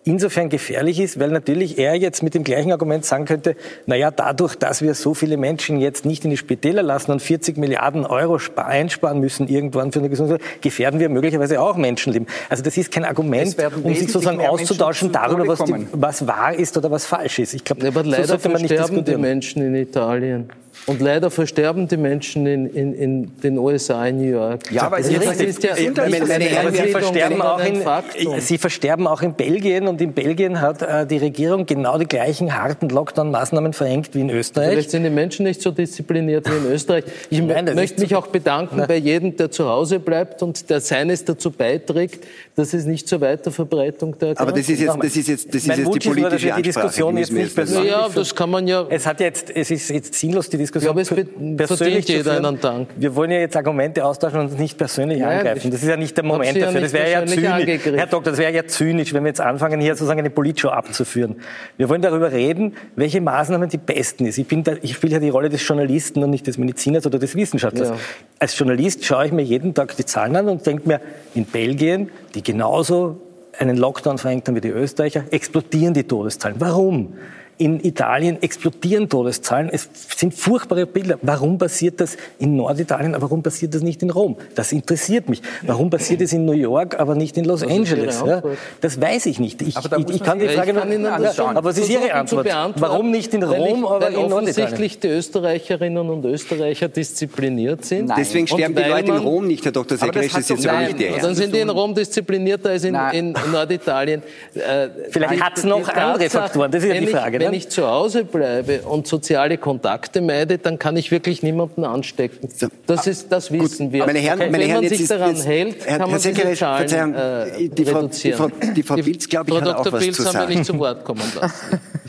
[0.04, 4.56] insofern gefährlich ist, weil natürlich er jetzt mit dem gleichen Argument sagen könnte, naja, dadurch,
[4.56, 8.40] dass wir so viele Menschen jetzt nicht in die Spitäler lassen und 40 Milliarden Euro
[8.40, 12.28] spa- einsparen müssen irgendwann für eine Gesundheit, gefährden wir möglicherweise auch Menschenleben.
[12.50, 16.54] Also das ist kein Argument, um sich sozusagen auszutauschen zu darüber, was, die, was wahr
[16.56, 17.54] ist oder was falsch ist.
[17.54, 19.22] Ich glaube, Ja, aber so sollte man nicht versterben die diskutieren.
[19.22, 20.50] Menschen in Italien.
[20.88, 24.72] Und leider versterben die Menschen in, in, in den USA, in New York.
[24.72, 28.40] Ja, das sie ist, ist ja Aber sie versterben, auch in, Faktum.
[28.40, 32.56] sie versterben auch in Belgien und in Belgien hat äh, die Regierung genau die gleichen
[32.56, 34.72] harten Lockdown-Maßnahmen verhängt wie in Österreich.
[34.72, 37.04] Vielleicht sind die Menschen nicht so diszipliniert wie in Österreich.
[37.30, 41.24] Ich Nein, möchte mich auch bedanken bei jedem, der zu Hause bleibt und der seines
[41.26, 45.48] dazu beiträgt, dass es nicht zur Weiterverbreitung der Aber das ist jetzt, das ist jetzt,
[45.50, 46.88] das ist jetzt die Wunsch ist nur, politische wir die Ansprache.
[46.88, 48.86] Diskussion die jetzt nicht jetzt persönlich Ja, das kann man ja.
[48.90, 51.30] Es hat jetzt, es ist jetzt sinnlos, die Diskussion Ja, aber es per- wird-
[51.68, 52.90] verdient zu jeder einen Dank.
[52.98, 55.62] Wir wollen ja jetzt Argumente austauschen und uns nicht persönlich Nein, angreifen.
[55.68, 56.82] ich Das ist ja nicht der Moment ja dafür.
[56.82, 58.00] nicht Das wäre ja persönlich zynisch.
[58.00, 61.36] Herr Doktor, das wäre ja zynisch, wenn wir jetzt anfangen, hier sozusagen eine Politshow abzuführen.
[61.78, 64.38] Wir wollen darüber reden, welche Maßnahmen die besten ist.
[64.38, 67.20] Ich, bin da, ich spiele ja die Rolle des Journalisten und nicht des Mediziners oder
[67.20, 67.90] des Wissenschaftlers.
[67.90, 67.96] Ja.
[68.40, 71.02] Als Journalist schaue ich mir jeden Tag die Zahlen an und denke mir,
[71.36, 73.22] in Belgien, die genauso
[73.60, 76.56] einen Lockdown verhängt haben wie die Österreicher, explodieren die Todeszahlen.
[76.60, 77.14] Warum?
[77.62, 79.70] In Italien explodieren Todeszahlen.
[79.72, 81.20] Es sind furchtbare Bilder.
[81.22, 84.36] Warum passiert das in Norditalien, aber warum passiert das nicht in Rom?
[84.56, 85.44] Das interessiert mich.
[85.62, 88.24] Warum passiert es in New York, aber nicht in Los ist Angeles?
[88.26, 88.42] Ja?
[88.82, 89.62] Das weiß ich nicht.
[89.62, 91.56] Ich, ich, ich kann die Frage ich noch das anschauen.
[91.56, 92.48] Aber was ist Ihre Antwort?
[92.78, 94.34] Warum nicht in Rom, ich, aber weil in Norditalien?
[94.34, 98.08] offensichtlich die Österreicherinnen und Österreicher diszipliniert sind.
[98.08, 98.18] Nein.
[98.20, 100.02] Deswegen sterben die Leute in Rom nicht, Herr Dr.
[100.02, 102.72] Aber das hat das ist jetzt Nein, nicht der dann sind die in Rom disziplinierter
[102.72, 104.24] als in, in Norditalien.
[104.56, 107.58] Äh, Vielleicht die- hat's noch andere Faktoren, das ist ja die ich- Frage, Wenn wenn
[107.58, 112.50] ich zu Hause bleibe und soziale Kontakte meide, dann kann ich wirklich niemanden anstecken.
[112.86, 114.06] Das, ist, das wissen Gut, wir.
[114.06, 116.34] Meine Herren, meine wenn Herren, man sich ist, daran jetzt, hält, kann Herr, man Herr
[116.34, 118.52] diese Zahlen äh, die Frau, reduzieren.
[118.62, 119.88] Die Frau, die Frau Pilz, glaube ich, Frau hat Dr.
[119.88, 120.50] auch was Pilz zu haben sagen.
[120.50, 121.82] wir nicht zu Wort kommen lassen.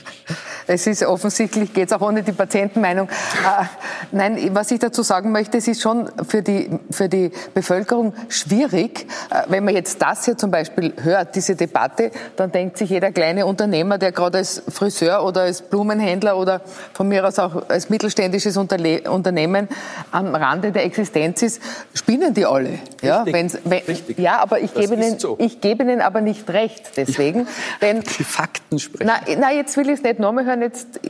[0.67, 3.09] Es ist offensichtlich, geht es auch ohne die Patientenmeinung.
[3.09, 3.65] Äh,
[4.13, 9.07] nein, was ich dazu sagen möchte, es ist schon für die, für die Bevölkerung schwierig,
[9.31, 13.13] äh, wenn man jetzt das hier zum Beispiel hört, diese Debatte, dann denkt sich jeder
[13.13, 16.61] kleine Unternehmer, der gerade als Friseur oder als Blumenhändler oder
[16.93, 19.69] von mir aus auch als mittelständisches Unterle Unternehmen
[20.11, 21.63] am Rande der Existenz ist,
[21.95, 22.79] spinnen die alle.
[23.03, 23.83] Ja, wenn's, wenn,
[24.17, 25.37] ja aber ich gebe, ihnen, so.
[25.39, 27.47] ich gebe Ihnen aber nicht recht deswegen.
[27.81, 29.07] denn, die Fakten sprechen.
[29.07, 31.01] Na, na jetzt will ich es nicht nochmal hören, jetzt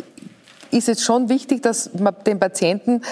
[0.72, 3.02] ist es schon wichtig, dass man dem Patienten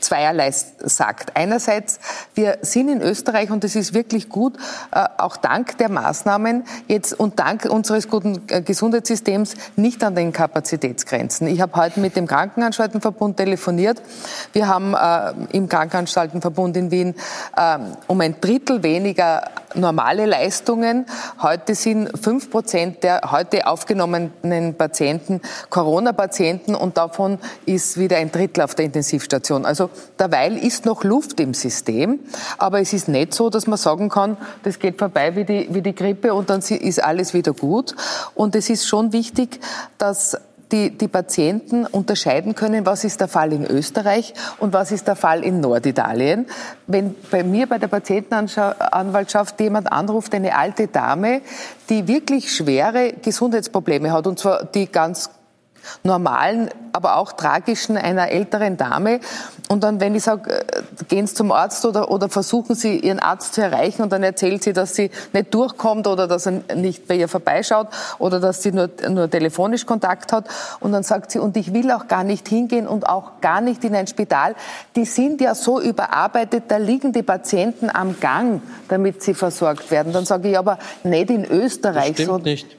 [0.00, 1.34] zweierlei sagt.
[1.34, 1.98] Einerseits,
[2.34, 4.54] wir sind in Österreich und es ist wirklich gut,
[4.92, 10.32] äh, auch dank der Maßnahmen jetzt und dank unseres guten äh, Gesundheitssystems nicht an den
[10.32, 11.46] Kapazitätsgrenzen.
[11.48, 14.02] Ich habe heute mit dem Krankenanstaltenverbund telefoniert.
[14.52, 17.14] Wir haben äh, im Krankenanstaltenverbund in Wien
[18.06, 21.06] um ein Drittel weniger normale Leistungen.
[21.40, 28.62] Heute sind fünf Prozent der heute aufgenommenen Patienten Corona-Patienten und davon ist wieder ein Drittel
[28.62, 29.64] auf der Intensivstation.
[29.64, 32.20] Also derweil ist noch Luft im System,
[32.58, 35.82] aber es ist nicht so, dass man sagen kann, das geht vorbei wie die, wie
[35.82, 37.94] die Grippe und dann ist alles wieder gut.
[38.34, 39.60] Und es ist schon wichtig,
[39.98, 40.36] dass
[40.72, 45.16] die, die Patienten unterscheiden können, was ist der Fall in Österreich und was ist der
[45.16, 46.46] Fall in Norditalien.
[46.86, 51.42] Wenn bei mir bei der Patientenanwaltschaft jemand anruft, eine alte Dame,
[51.88, 55.30] die wirklich schwere Gesundheitsprobleme hat, und zwar die ganz
[56.02, 59.20] normalen, aber auch tragischen einer älteren Dame.
[59.68, 63.18] Und dann, wenn ich sage, äh, gehen Sie zum Arzt oder, oder versuchen Sie, Ihren
[63.18, 67.06] Arzt zu erreichen und dann erzählt sie, dass sie nicht durchkommt oder dass er nicht
[67.06, 70.46] bei ihr vorbeischaut oder dass sie nur, nur telefonisch Kontakt hat.
[70.80, 73.84] Und dann sagt sie, und ich will auch gar nicht hingehen und auch gar nicht
[73.84, 74.54] in ein Spital.
[74.94, 80.12] Die sind ja so überarbeitet, da liegen die Patienten am Gang, damit sie versorgt werden.
[80.12, 82.14] Dann sage ich, aber nicht in Österreich.
[82.14, 82.76] Das stimmt so, nicht.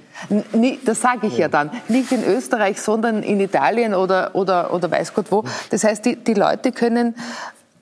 [0.85, 1.71] Das sage ich ja dann.
[1.87, 5.43] Nicht in Österreich, sondern in Italien oder, oder, oder weiß Gott wo.
[5.69, 7.15] Das heißt, die, die Leute können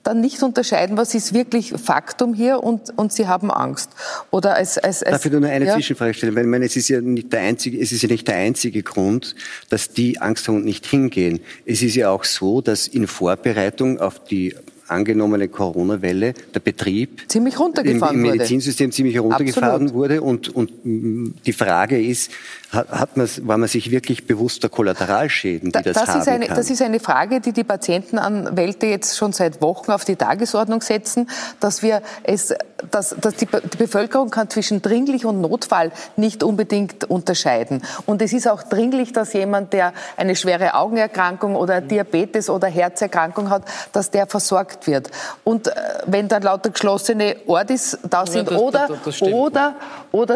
[0.06, 3.90] dann nicht unterscheiden, was ist wirklich Faktum hier und, und sie haben Angst.
[4.30, 5.74] Oder als, als, als Darf ich nur eine ja?
[5.74, 6.36] Zwischenfrage stellen?
[6.36, 8.82] Weil ich meine, es ist ja nicht der einzige, es ist ja nicht der einzige
[8.82, 9.34] Grund,
[9.68, 11.40] dass die Angst haben und nicht hingehen.
[11.64, 14.54] Es ist ja auch so, dass in Vorbereitung auf die
[14.88, 18.94] angenommene Corona-Welle der Betrieb ziemlich runtergefahren im, im Medizinsystem wurde.
[18.94, 19.94] ziemlich runtergefahren Absolut.
[19.94, 22.30] wurde und, und die Frage ist,
[22.72, 26.46] hat man, war man sich wirklich bewusst der Kollateralschäden, die das, das haben ist eine,
[26.46, 26.56] kann?
[26.56, 31.28] Das ist eine Frage, die die Patientenanwälte jetzt schon seit Wochen auf die Tagesordnung setzen,
[31.60, 32.54] dass wir es,
[32.90, 37.82] dass, dass die, die Bevölkerung kann zwischen dringlich und Notfall nicht unbedingt unterscheiden.
[38.04, 43.48] Und es ist auch dringlich, dass jemand, der eine schwere Augenerkrankung oder Diabetes oder Herzerkrankung
[43.48, 45.10] hat, dass der versorgt wird.
[45.44, 45.72] Und äh,
[46.06, 49.74] wenn dann lauter geschlossene Ordis da sind ja, das, oder, das, das oder,
[50.12, 50.34] oder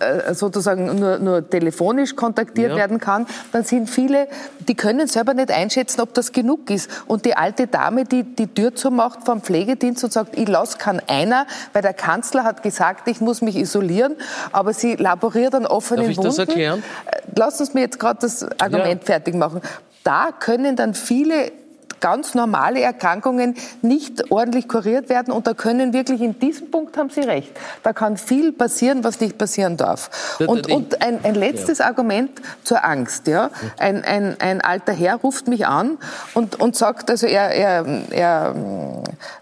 [0.00, 2.76] äh, sozusagen nur, nur telefonisch kontaktiert ja.
[2.76, 4.28] werden kann, dann sind viele,
[4.68, 6.90] die können selber nicht einschätzen, ob das genug ist.
[7.06, 11.00] Und die alte Dame, die die Tür zumacht vom Pflegedienst und sagt, ich lasse kann
[11.06, 14.16] einer, weil der Kanzler hat gesagt, ich muss mich isolieren,
[14.52, 16.28] aber sie laboriert an offenen Darf ich Wunden.
[16.28, 16.82] Das erklären?
[17.06, 19.06] Äh, lass uns mir jetzt gerade das Argument ja.
[19.06, 19.60] fertig machen.
[20.02, 21.52] Da können dann viele
[22.00, 25.32] ganz normale Erkrankungen nicht ordentlich kuriert werden.
[25.32, 29.20] Und da können wirklich, in diesem Punkt haben Sie recht, da kann viel passieren, was
[29.20, 30.36] nicht passieren darf.
[30.46, 31.86] Und, und ein, ein letztes ja.
[31.86, 32.30] Argument
[32.64, 33.26] zur Angst.
[33.26, 33.50] Ja?
[33.78, 35.98] Ein, ein, ein alter Herr ruft mich an
[36.34, 38.54] und, und sagt, also er, er, er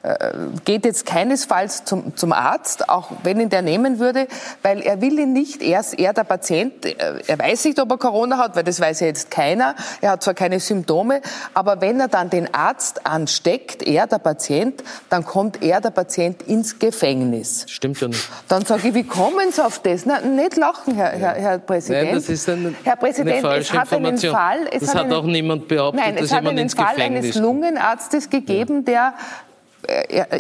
[0.03, 0.33] äh,
[0.65, 4.27] geht jetzt keinesfalls zum, zum Arzt, auch wenn ihn der nehmen würde,
[4.63, 7.99] weil er will ihn nicht, er ist er der Patient, er weiß nicht, ob er
[7.99, 9.75] Corona hat, weil das weiß ja jetzt keiner.
[10.01, 11.21] Er hat zwar keine Symptome,
[11.55, 16.43] aber wenn er dann den Arzt ansteckt, er, der Patient, dann kommt er, der Patient,
[16.43, 17.65] ins Gefängnis.
[17.69, 18.29] Stimmt ja nicht.
[18.49, 20.07] Dann sage ich, wie kommen Sie auf das?
[20.07, 22.05] Na, nicht lachen, Herr, Herr, Herr Präsident.
[22.05, 24.69] Nein, das ist eine, Herr Präsident, eine es hat einen Fall.
[24.71, 27.15] Es das hat, einen, auch niemand behauptet, nein, dass jemand ins Gefängnis Nein, es hat
[27.15, 29.13] einen Fall eines Lungenarztes gegeben, ja.
[29.13, 29.15] der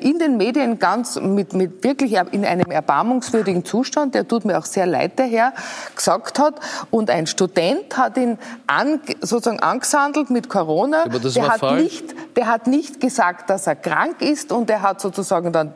[0.02, 4.66] in den Medien ganz mit, mit wirklich in einem erbarmungswürdigen Zustand, der tut mir auch
[4.66, 5.54] sehr leid daher,
[5.96, 6.56] gesagt hat.
[6.90, 11.04] Und ein Student hat ihn an, sozusagen angehandelt mit Corona.
[11.06, 11.82] Aber das der, war hat falsch.
[11.82, 15.72] nicht, der hat nicht gesagt, dass er krank ist und er hat sozusagen dann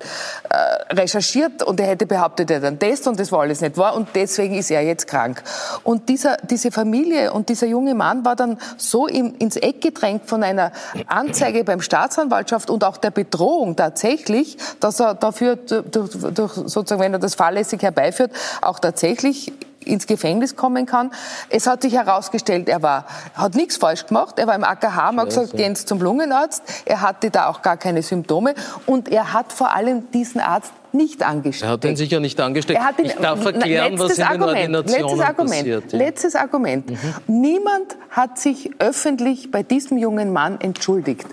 [0.51, 3.79] äh, recherchiert und er hätte behauptet, er hat einen Test und das war alles nicht
[3.79, 5.43] wahr und deswegen ist er jetzt krank.
[5.83, 10.27] Und dieser, diese Familie und dieser junge Mann war dann so im, ins Eck gedrängt
[10.27, 10.73] von einer
[11.07, 17.01] Anzeige beim Staatsanwaltschaft und auch der Bedrohung Drohung tatsächlich, dass er dafür, durch, durch, sozusagen,
[17.01, 19.53] wenn er das fahrlässig herbeiführt, auch tatsächlich
[19.85, 21.11] ins Gefängnis kommen kann.
[21.49, 24.39] Es hat sich herausgestellt, er war, hat nichts falsch gemacht.
[24.39, 26.63] Er war im AKH, man hat gesagt, gehen Sie zum Lungenarzt.
[26.85, 28.55] Er hatte da auch gar keine Symptome.
[28.87, 31.69] Und er hat vor allem diesen Arzt nicht angesteckt.
[31.69, 32.79] Er hat ihn sicher nicht angesteckt.
[32.79, 35.93] Er hat ihn, ich darf erklären, was in den Ordinationen letztes Argument, passiert.
[35.93, 35.99] Ja.
[35.99, 36.91] Letztes Argument.
[36.91, 37.41] Mhm.
[37.41, 41.27] Niemand hat sich öffentlich bei diesem jungen Mann entschuldigt.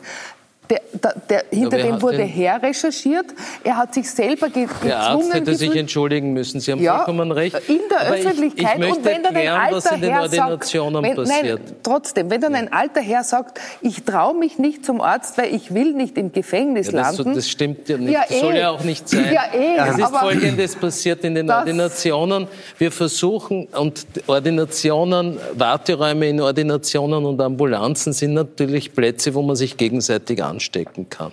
[0.69, 3.25] Der, der, der, hinter dem wurde her recherchiert.
[3.63, 4.87] Er hat sich selber ge gezwungen.
[4.87, 6.59] Der Arzt hätte sich entschuldigen müssen.
[6.59, 7.57] Sie haben ja, vollkommen recht.
[7.67, 8.77] In der Aber Öffentlichkeit.
[8.77, 11.61] Ich, ich und wenn dann ein alter Herr sagt, wenn, passiert.
[11.65, 15.55] Nein, trotzdem, wenn dann ein alter Herr sagt, ich traue mich nicht zum Arzt, weil
[15.55, 17.33] ich will nicht im Gefängnis ja, das, landen.
[17.33, 18.13] Das stimmt ja nicht.
[18.13, 18.59] Ja, das soll eh.
[18.59, 19.33] ja auch nicht sein.
[19.33, 19.89] Ja, eh.
[19.89, 22.47] Es ist Folgendes passiert in den Ordinationen.
[22.77, 29.75] Wir versuchen, und Ordinationen, Warteräume in Ordinationen und Ambulanzen sind natürlich Plätze, wo man sich
[29.75, 31.31] gegenseitig anschaut anstecken kann.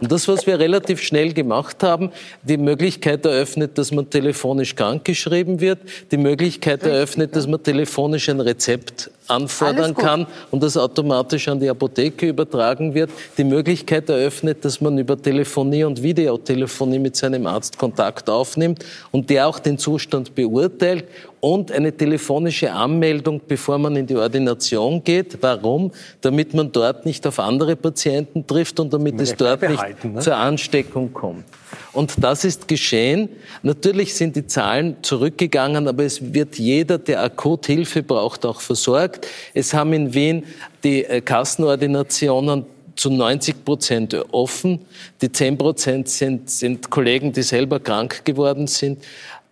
[0.00, 2.12] Und das, was wir relativ schnell gemacht haben,
[2.42, 5.80] die Möglichkeit eröffnet, dass man telefonisch krankgeschrieben wird,
[6.12, 11.68] die Möglichkeit eröffnet, dass man telefonisch ein Rezept anfordern kann und das automatisch an die
[11.68, 17.78] Apotheke übertragen wird, die Möglichkeit eröffnet, dass man über Telefonie und Videotelefonie mit seinem Arzt
[17.78, 21.04] Kontakt aufnimmt und der auch den Zustand beurteilt
[21.40, 25.38] und eine telefonische Anmeldung, bevor man in die Ordination geht.
[25.40, 25.92] Warum?
[26.20, 30.20] Damit man dort nicht auf andere Patienten trifft und damit es dort nicht ne?
[30.20, 31.44] zur Ansteckung kommt.
[31.92, 33.28] Und das ist geschehen.
[33.62, 39.26] Natürlich sind die Zahlen zurückgegangen, aber es wird jeder, der akut Hilfe braucht, auch versorgt.
[39.54, 40.44] Es haben in Wien
[40.84, 44.80] die äh, Kassenordinationen zu 90 Prozent offen.
[45.20, 49.02] Die 10 Prozent sind, sind Kollegen, die selber krank geworden sind.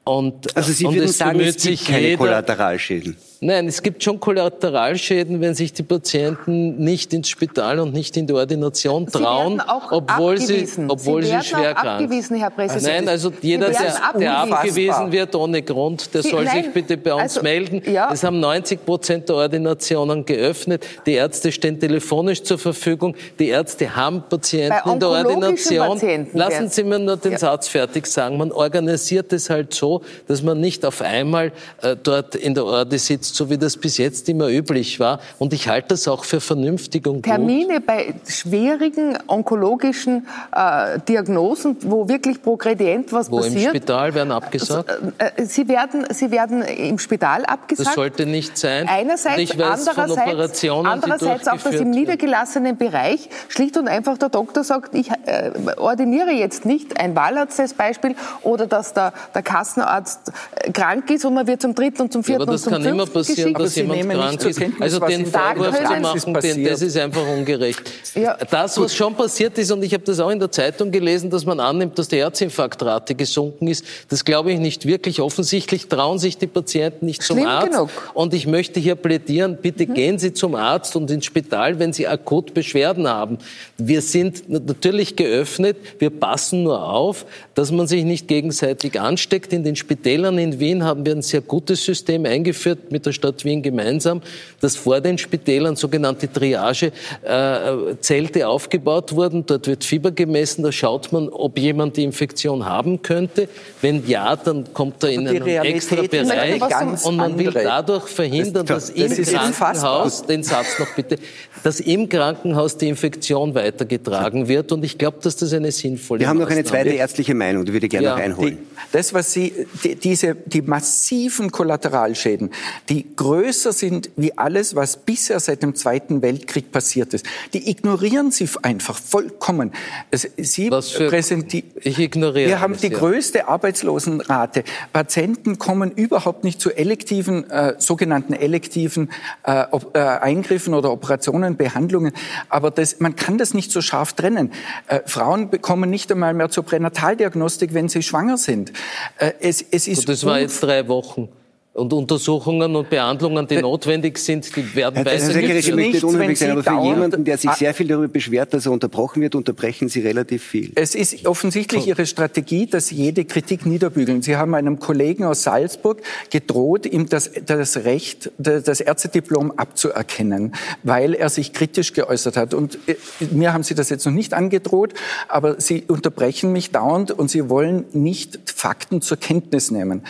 [0.04, 3.16] Und, also Sie und würden sagen, es gibt keine jeder, Kollateralschäden?
[3.40, 8.26] Nein, es gibt schon Kollateralschäden, wenn sich die Patienten nicht ins Spital und nicht in
[8.26, 12.38] die Ordination trauen, obwohl sie, obwohl sie, sie schwer krank sind.
[12.38, 12.84] Herr Präsident.
[12.86, 16.96] Nein, also jeder, der, der abgewiesen wird ohne Grund, der sie, soll nein, sich bitte
[16.96, 17.82] bei uns also, melden.
[17.86, 18.10] Ja.
[18.10, 20.86] Es haben 90 Prozent der Ordinationen geöffnet.
[21.04, 23.14] Die Ärzte stehen telefonisch zur Verfügung.
[23.38, 26.00] Die Ärzte haben Patienten in der Ordination.
[26.32, 27.38] Lassen Sie mir nur den ja.
[27.38, 28.38] Satz fertig sagen.
[28.38, 32.98] Man organisiert es halt so, dass man nicht auf einmal äh, dort in der Orde
[32.98, 35.20] sitzt jetzt, so wie das bis jetzt immer üblich war.
[35.38, 37.86] Und ich halte das auch für vernünftig und Termine gut.
[37.86, 43.54] bei schwierigen onkologischen äh, Diagnosen, wo wirklich progredient was wo passiert.
[43.54, 44.90] Wo im Spital werden abgesagt?
[45.18, 47.88] Äh, sie, werden, sie werden im Spital abgesagt.
[47.88, 48.88] Das sollte nicht sein.
[48.88, 54.64] Einerseits, ich weiß andererseits, andererseits auch, dass im niedergelassenen Bereich schlicht und einfach der Doktor
[54.64, 60.32] sagt, ich äh, ordiniere jetzt nicht ein Wahlarzt als Beispiel oder dass der, der Kassenarzt
[60.56, 63.15] äh, krank ist und man wird zum dritten und zum vierten ja, und zum fünften
[63.18, 64.60] passieren, dass jemand krank ist.
[64.80, 67.82] Also den Vorwurf zu machen, den, das ist einfach ungerecht.
[68.14, 71.30] Ja, das, was schon passiert ist, und ich habe das auch in der Zeitung gelesen,
[71.30, 75.20] dass man annimmt, dass die Herzinfarktrate gesunken ist, das glaube ich nicht wirklich.
[75.20, 77.72] Offensichtlich trauen sich die Patienten nicht zum Schlimm Arzt.
[77.72, 77.90] Genug.
[78.14, 79.94] Und ich möchte hier plädieren, bitte mhm.
[79.94, 83.38] gehen Sie zum Arzt und ins Spital, wenn Sie akut Beschwerden haben.
[83.78, 89.52] Wir sind natürlich geöffnet, wir passen nur auf, dass man sich nicht gegenseitig ansteckt.
[89.52, 93.44] In den Spitälern in Wien haben wir ein sehr gutes System eingeführt mit der Stadt
[93.44, 94.22] Wien gemeinsam,
[94.60, 99.46] dass vor den Spitälern sogenannte Triage-Zelte aufgebaut wurden.
[99.46, 103.48] Dort wird Fieber gemessen, da schaut man, ob jemand die Infektion haben könnte.
[103.80, 106.62] Wenn ja, dann kommt er in einen extra Bereich
[107.04, 111.16] und man will dadurch verhindern, dass im Krankenhaus, den Satz noch bitte,
[111.62, 114.72] dass im Krankenhaus die Infektion weitergetragen wird.
[114.72, 117.72] Und ich glaube, dass das eine sinnvolle Wir haben noch eine zweite ärztliche Meinung, die
[117.72, 118.58] würde ich gerne ja, noch einholen.
[118.58, 119.52] Die, das, was Sie,
[119.84, 122.50] die, diese, die massiven Kollateralschäden,
[122.88, 127.26] die größer sind wie alles, was bisher seit dem Zweiten Weltkrieg passiert ist.
[127.52, 129.72] Die ignorieren Sie einfach vollkommen.
[130.12, 131.70] Sie präsentieren.
[131.82, 132.48] Ich ignoriere.
[132.48, 132.98] Wir haben die ja.
[132.98, 134.64] größte Arbeitslosenrate.
[134.92, 139.10] Patienten kommen überhaupt nicht zu elektiven, äh, sogenannten elektiven
[139.44, 142.12] äh, äh, Eingriffen oder Operationen, Behandlungen.
[142.48, 144.52] Aber das, man kann das nicht so scharf trennen.
[144.86, 148.72] Äh, Frauen kommen nicht einmal mehr zur Pränataldiagnostik, wenn sie schwanger sind.
[149.18, 151.28] Äh, es, es ist das war jetzt drei Wochen
[151.76, 155.68] und Untersuchungen und Behandlungen, die notwendig sind, die werden ja, weiter nicht.
[155.68, 158.72] Ich möchte unhöflich sein, aber für jemanden, der sich sehr viel darüber beschwert, dass er
[158.72, 160.72] unterbrochen wird, unterbrechen Sie relativ viel.
[160.74, 164.22] Es ist offensichtlich Ihre Strategie, dass Sie jede Kritik niederbügeln.
[164.22, 171.12] Sie haben einem Kollegen aus Salzburg gedroht, ihm das, das Recht, das Ärztediplom abzuerkennen, weil
[171.14, 172.54] er sich kritisch geäußert hat.
[172.54, 172.96] Und äh,
[173.30, 174.94] mir haben Sie das jetzt noch nicht angedroht,
[175.28, 180.04] aber Sie unterbrechen mich dauernd und Sie wollen nicht Fakten zur Kenntnis nehmen.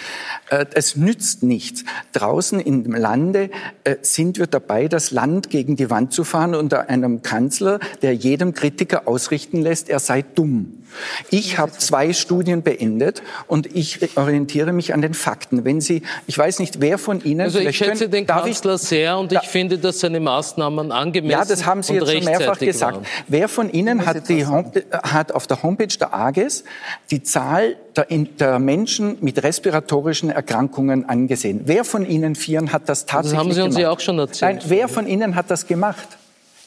[0.49, 1.85] Äh, es nützt nicht nichts.
[2.13, 3.49] Draußen im Lande
[3.85, 8.15] äh, sind wir dabei, das Land gegen die Wand zu fahren unter einem Kanzler, der
[8.15, 10.83] jedem Kritiker ausrichten lässt, er sei dumm.
[11.31, 15.65] Ich habe zwei Studien beendet und ich orientiere mich an den Fakten.
[15.65, 17.43] Wenn Sie, ich weiß nicht, wer von Ihnen.
[17.43, 20.93] Also ich schätze können, den Kanzler ich, sehr und da, ich finde, dass seine Maßnahmen
[20.93, 22.97] angemessen Ja, das haben Sie jetzt schon mehrfach gesagt.
[22.97, 23.07] Waren.
[23.29, 26.65] Wer von Ihnen hat, die, hat auf der Homepage der AGES
[27.11, 31.63] die Zahl der, der, Menschen mit respiratorischen Erkrankungen angesehen?
[31.65, 33.51] Wer von Ihnen Vieren hat das tatsächlich gemacht?
[33.51, 34.57] Das haben Sie uns ja auch schon erzählt.
[34.57, 36.09] Nein, wer von Ihnen hat das gemacht?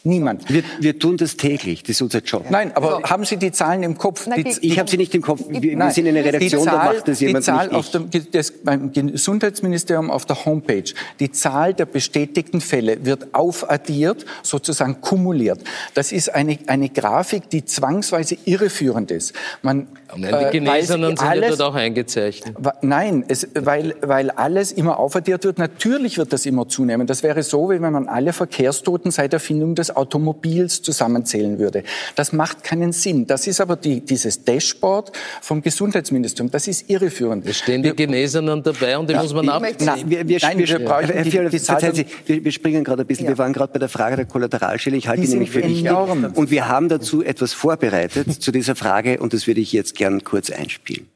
[0.04, 0.50] Niemand.
[0.50, 2.46] Wir, wir tun das täglich, das ist unser Job.
[2.50, 3.10] Nein, aber ja.
[3.10, 4.28] haben Sie die Zahlen im Kopf?
[4.28, 5.42] Nein, die, ich habe sie nicht im Kopf.
[5.50, 8.10] Wir, wir sind in einer Redaktion, Zahl, da macht das jemand die Zahl auf dem,
[8.32, 15.62] das, beim Gesundheitsministerium auf der Homepage, die Zahl der bestätigten Fälle wird aufaddiert, sozusagen kumuliert.
[15.94, 19.34] Das ist eine, eine Grafik, die zwangsweise irreführend ist.
[19.62, 22.56] Man, nein, die Genesenen sind alles, ja dort auch eingezeichnet.
[22.82, 25.58] Nein, es, weil, weil alles immer aufaddiert wird.
[25.58, 27.08] Natürlich wird das immer zunehmen.
[27.08, 31.84] Das wäre so, wie wenn man alle Verkehrstoten seit Erfindung des Automobils zusammenzählen würde.
[32.16, 33.28] Das macht keinen Sinn.
[33.28, 36.52] Das ist aber die, dieses Dashboard vom Gesundheitsministerium.
[36.52, 37.46] Das ist irreführend.
[37.46, 39.90] Es stehen die Genesenen dabei und die ja, muss man abziehen.
[40.06, 43.08] Wir, wir, Nein, wir, wir, brauchen die, die, die Sie, wir, wir springen gerade ein
[43.08, 43.26] bisschen.
[43.26, 43.32] Ja.
[43.32, 44.98] Wir waren gerade bei der Frage der Kollateralschäden.
[44.98, 45.90] Ich halte die, die nämlich für wichtig.
[46.36, 50.24] Und wir haben dazu etwas vorbereitet zu dieser Frage und das würde ich jetzt gern
[50.24, 51.08] kurz einspielen.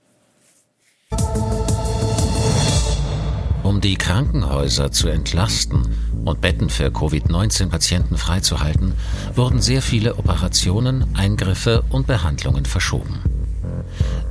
[3.63, 5.87] Um die Krankenhäuser zu entlasten
[6.25, 8.93] und Betten für Covid-19-Patienten freizuhalten,
[9.35, 13.21] wurden sehr viele Operationen, Eingriffe und Behandlungen verschoben.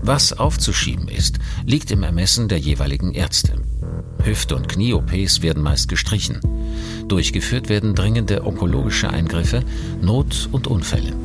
[0.02, 3.54] Was aufzuschieben ist, liegt im Ermessen der jeweiligen Ärzte.
[4.22, 6.40] Hüft- und Knie-OPs werden meist gestrichen.
[7.08, 9.62] Durchgeführt werden dringende onkologische Eingriffe,
[10.02, 11.21] Not- und Unfälle.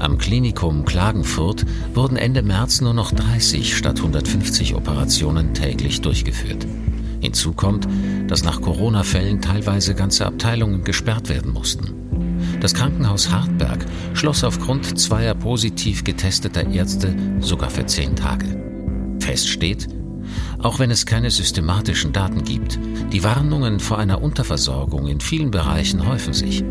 [0.00, 6.66] Am Klinikum Klagenfurt wurden Ende März nur noch 30 statt 150 Operationen täglich durchgeführt.
[7.20, 7.86] Hinzu kommt,
[8.26, 11.92] dass nach Corona-Fällen teilweise ganze Abteilungen gesperrt werden mussten.
[12.62, 13.84] Das Krankenhaus Hartberg
[14.14, 18.46] schloss aufgrund zweier positiv getesteter Ärzte sogar für zehn Tage.
[19.20, 19.86] Fest steht,
[20.60, 22.78] auch wenn es keine systematischen Daten gibt,
[23.12, 26.64] die Warnungen vor einer Unterversorgung in vielen Bereichen häufen sich.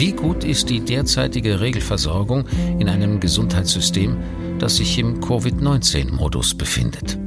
[0.00, 2.46] Wie gut ist die derzeitige Regelversorgung
[2.78, 4.16] in einem Gesundheitssystem,
[4.58, 7.18] das sich im Covid-19-Modus befindet?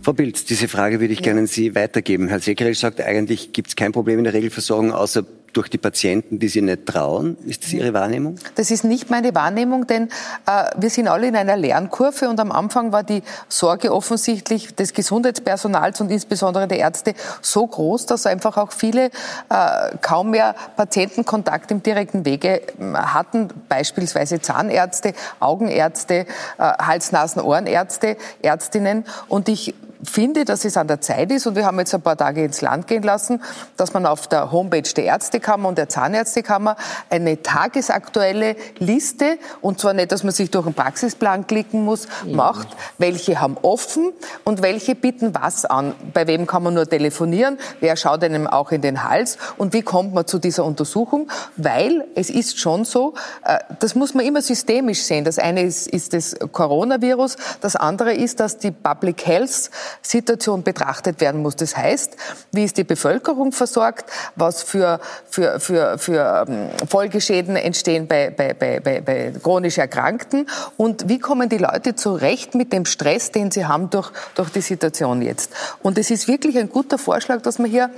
[0.00, 2.26] Frau Bild, diese Frage würde ich gerne an Sie weitergeben.
[2.26, 6.38] Herr Sekerel sagt, eigentlich gibt es kein Problem in der Regelversorgung, außer durch die Patienten,
[6.38, 7.36] die sie nicht trauen.
[7.46, 8.36] Ist das Ihre Wahrnehmung?
[8.54, 10.08] Das ist nicht meine Wahrnehmung, denn
[10.46, 14.94] äh, wir sind alle in einer Lernkurve und am Anfang war die Sorge offensichtlich des
[14.94, 21.70] Gesundheitspersonals und insbesondere der Ärzte so groß, dass einfach auch viele äh, kaum mehr Patientenkontakt
[21.70, 26.26] im direkten Wege äh, hatten, beispielsweise Zahnärzte, Augenärzte, äh,
[26.58, 29.04] Hals-Nasen-Ohrenärzte, Ärztinnen.
[29.28, 32.16] Und ich finde, dass es an der Zeit ist, und wir haben jetzt ein paar
[32.16, 33.42] Tage ins Land gehen lassen,
[33.76, 36.76] dass man auf der Homepage der Ärztekammer und der Zahnärztekammer
[37.10, 42.36] eine tagesaktuelle Liste, und zwar nicht, dass man sich durch einen Praxisplan klicken muss, mhm.
[42.36, 44.12] macht, welche haben offen
[44.44, 45.94] und welche bieten was an.
[46.12, 49.82] Bei wem kann man nur telefonieren, wer schaut einem auch in den Hals und wie
[49.82, 54.42] kommt man zu dieser Untersuchung, weil es ist schon so, äh, das muss man immer
[54.42, 55.24] systemisch sehen.
[55.24, 59.70] Das eine ist, ist das Coronavirus, das andere ist, dass die Public Health
[60.00, 61.56] Situation betrachtet werden muss.
[61.56, 62.16] Das heißt,
[62.52, 68.54] wie ist die Bevölkerung versorgt, was für, für, für, für ähm, Folgeschäden entstehen bei, bei,
[68.54, 73.66] bei, bei, chronisch Erkrankten und wie kommen die Leute zurecht mit dem Stress, den sie
[73.66, 75.52] haben durch, durch die Situation jetzt.
[75.82, 77.90] Und es ist wirklich ein guter Vorschlag, dass man hier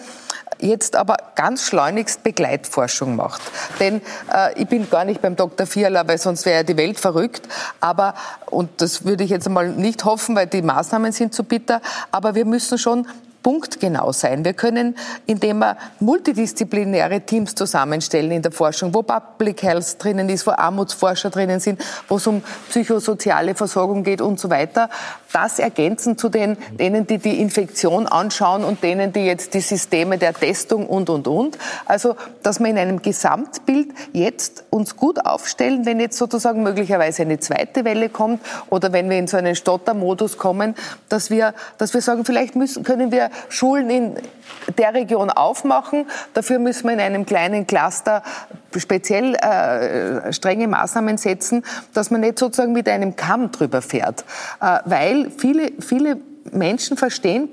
[0.61, 3.43] jetzt aber ganz schleunigst Begleitforschung macht.
[3.81, 4.01] Denn
[4.33, 5.67] äh, ich bin gar nicht beim Dr.
[5.67, 7.49] Fiala, weil sonst wäre ja die Welt verrückt.
[7.81, 8.15] Aber,
[8.47, 11.81] und das würde ich jetzt einmal nicht hoffen, weil die Maßnahmen sind zu bitter,
[12.11, 13.07] aber wir müssen schon
[13.45, 14.45] punktgenau sein.
[14.45, 20.47] Wir können, indem wir multidisziplinäre Teams zusammenstellen in der Forschung, wo Public Health drinnen ist,
[20.47, 24.89] wo Armutsforscher drinnen sind, wo es um psychosoziale Versorgung geht und so weiter,
[25.33, 30.17] das ergänzen zu den, denen, die die Infektion anschauen und denen, die jetzt die Systeme
[30.17, 31.59] der Testung und, und, und.
[31.87, 37.41] Also, dass wir in einem Gesamtbild jetzt uns gut aufstellen, wenn jetzt sozusagen möglicherweise eine
[37.41, 38.41] zweite Welle kommt
[38.71, 40.77] oder wenn wir in so einen Stottermodus kommen,
[41.09, 44.15] dass wir, dass wir sagen, vielleicht müssen, können wir Schulen in
[44.79, 46.07] der Region aufmachen.
[46.33, 48.23] Dafür müssen wir in einem kleinen Cluster
[48.77, 54.25] speziell äh, strenge Maßnahmen setzen, dass man nicht sozusagen mit einem Kamm drüber fährt.
[54.61, 56.19] Äh, weil viele, viele
[56.53, 57.49] Menschen verstehen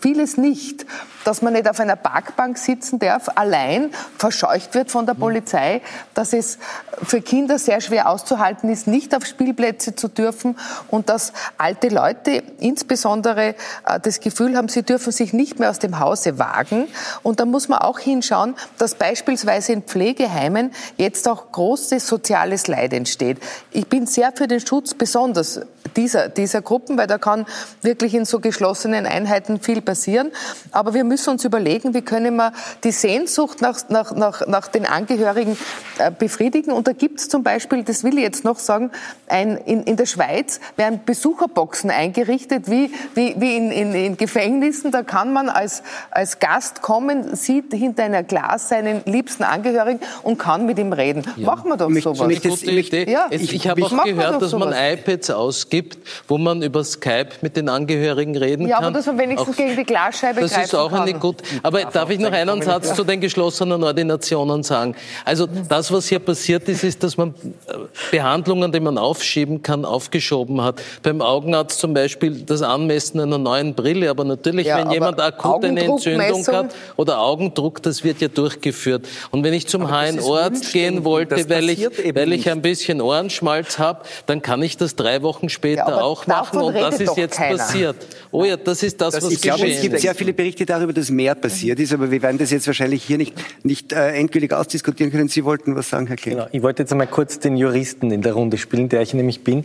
[0.00, 0.86] vieles nicht.
[1.24, 5.82] Dass man nicht auf einer Parkbank sitzen darf, allein verscheucht wird von der Polizei,
[6.14, 6.58] dass es
[7.02, 10.58] für Kinder sehr schwer auszuhalten ist, nicht auf Spielplätze zu dürfen
[10.88, 13.54] und dass alte Leute insbesondere
[13.86, 16.88] äh, das Gefühl haben, sie dürfen sich nicht mehr aus dem Hause wagen.
[17.22, 22.92] Und da muss man auch hinschauen, dass beispielsweise in Pflegeheimen jetzt auch großes soziales Leid
[22.92, 23.38] entsteht.
[23.70, 25.60] Ich bin sehr für den Schutz besonders
[25.96, 27.46] dieser, dieser Gruppen, weil da kann
[27.82, 30.30] wirklich in so geschlossenen Einheiten viel passieren.
[30.70, 32.52] Aber wir müssen uns überlegen, wie können wir
[32.84, 35.58] die Sehnsucht nach, nach, nach, nach den Angehörigen
[35.98, 36.72] äh, befriedigen.
[36.72, 38.90] Und da gibt es zum Beispiel, das will ich jetzt noch sagen,
[39.28, 44.90] ein, in, in der Schweiz werden Besucherboxen eingerichtet, wie, wie, wie in, in, in Gefängnissen.
[44.90, 50.38] Da kann man als, als Gast kommen, sieht hinter einer Glas seinen liebsten Angehörigen und
[50.38, 51.24] kann mit ihm reden.
[51.36, 51.46] Ja.
[51.46, 52.26] Machen wir doch sowas.
[52.26, 53.10] Mich, das, Idee.
[53.10, 53.26] Ja.
[53.28, 57.68] Ich, ich habe auch gehört, dass man iPads ausgibt, wo man über Skype mit den
[57.68, 58.82] Angehörigen reden ja, kann.
[58.82, 61.36] Ja, aber dass man wenigstens auch, gegen die Glasscheibe Das ist auch eine gut.
[61.62, 64.94] Aber darf ich noch einen Satz zu den geschlossenen Ordinationen sagen?
[65.24, 67.34] Also das, was hier passiert ist, ist, dass man
[67.66, 67.74] äh,
[68.10, 70.82] Behandlungen, die man aufschieben kann, aufgeschoben hat.
[71.02, 74.10] Beim Augenarzt zum Beispiel das Anmessen einer neuen Brille.
[74.10, 78.28] Aber natürlich, ja, wenn aber jemand akut eine Entzündung hat oder Augendruck, das wird ja
[78.28, 79.06] durchgeführt.
[79.30, 84.02] Und wenn ich zum HNO-Arzt gehen wollte, weil ich, weil ich ein bisschen Ohrenschmalz habe,
[84.26, 86.60] dann kann ich das drei Wochen später ja, auch machen.
[86.60, 87.58] Und das ist jetzt keiner.
[87.58, 87.96] passiert.
[88.30, 90.91] Oh ja, das ist das, das was Ich glaube, es gibt sehr viele Berichte darüber,
[90.92, 91.92] dass mehr passiert ist.
[91.92, 93.34] Aber wir werden das jetzt wahrscheinlich hier nicht,
[93.64, 95.28] nicht äh, endgültig ausdiskutieren können.
[95.28, 96.36] Sie wollten was sagen, Herr Kling.
[96.36, 96.48] Genau.
[96.52, 99.64] Ich wollte jetzt einmal kurz den Juristen in der Runde spielen, der ich nämlich bin.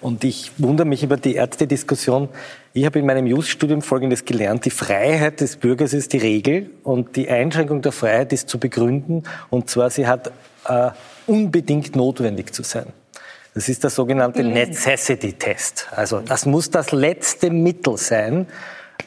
[0.00, 2.28] Und ich wundere mich über die Ärztediskussion.
[2.74, 4.64] Ich habe in meinem Just-Studium Folgendes gelernt.
[4.64, 9.24] Die Freiheit des Bürgers ist die Regel und die Einschränkung der Freiheit ist zu begründen.
[9.50, 10.32] Und zwar, sie hat
[10.66, 10.90] äh,
[11.26, 12.86] unbedingt notwendig zu sein.
[13.54, 15.86] Das ist der sogenannte Necessity Test.
[15.94, 18.46] Also das muss das letzte Mittel sein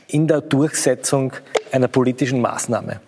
[0.08, 1.34] in der Durchsetzung
[1.72, 3.00] einer politischen Maßnahme.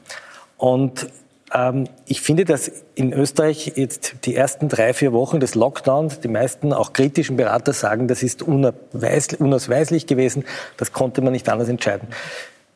[0.57, 1.07] Und
[1.53, 6.27] ähm, ich finde, dass in Österreich jetzt die ersten drei, vier Wochen des Lockdowns, die
[6.27, 10.43] meisten auch kritischen Berater sagen, das ist unausweislich gewesen,
[10.77, 12.09] das konnte man nicht anders entscheiden.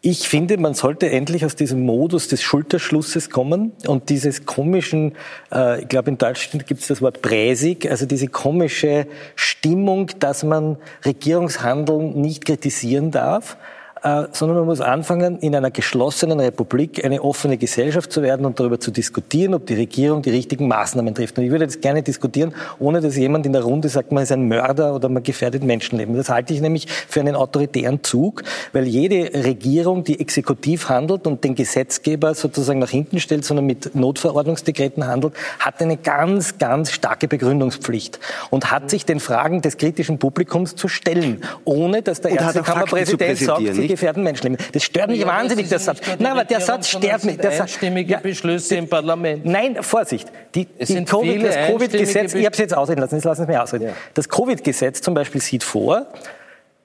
[0.04, 5.14] Ich finde, man sollte endlich aus diesem Modus des Schulterschlusses kommen und dieses komischen,
[5.54, 9.06] äh, ich glaube in Deutschland gibt es das Wort Präsig, also diese komische
[9.36, 13.58] Stimmung, dass man Regierungshandeln nicht kritisieren darf
[14.04, 18.60] äh, sondern man muss anfangen, in einer geschlossenen Republik eine offene Gesellschaft zu werden und
[18.60, 21.38] darüber zu diskutieren, ob die Regierung die richtigen Maßnahmen trifft.
[21.38, 24.32] Und ich würde das gerne diskutieren, ohne dass jemand in der Runde sagt, man ist
[24.32, 26.16] ein Mörder oder man gefährdet Menschenleben.
[26.16, 28.44] Das halte ich nämlich für einen autoritären Zug,
[28.74, 33.94] weil jede Regierung, die exekutiv handelt und den Gesetzgeber sozusagen nach hinten stellt, sondern mit
[33.94, 40.18] Notverordnungsdekreten handelt, hat eine ganz, ganz starke Begründungspflicht und hat sich den Fragen des kritischen
[40.18, 43.62] Publikums zu stellen, ohne dass der Ärztekammerpräsident sagt,
[43.92, 44.66] gefährden Menschenleben.
[44.74, 46.00] Das stört mich ja, wahnsinnig, der Satz.
[46.20, 47.38] Nein, aber der Satz stört mich.
[47.38, 49.46] Das einstimmige ja, Beschlüsse im Parlament.
[49.46, 50.32] Nein, Vorsicht.
[50.56, 53.58] Die, die COVID, das Covid-Gesetz, ich habe es jetzt ausreden lassen, jetzt lassen Sie mich
[53.58, 53.88] ausreden.
[53.88, 53.94] Ja.
[54.14, 56.08] Das Covid-Gesetz zum Beispiel sieht vor,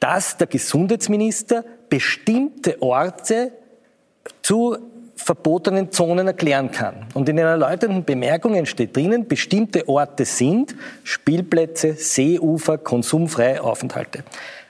[0.01, 3.53] dass der Gesundheitsminister bestimmte Orte
[4.43, 4.77] zu
[5.17, 7.07] verbotenen Zonen erklären kann.
[7.15, 14.25] Und in den erläuternden Bemerkungen steht drinnen, bestimmte Orte sind Spielplätze, Seeufer, konsumfreie Aufenthalte.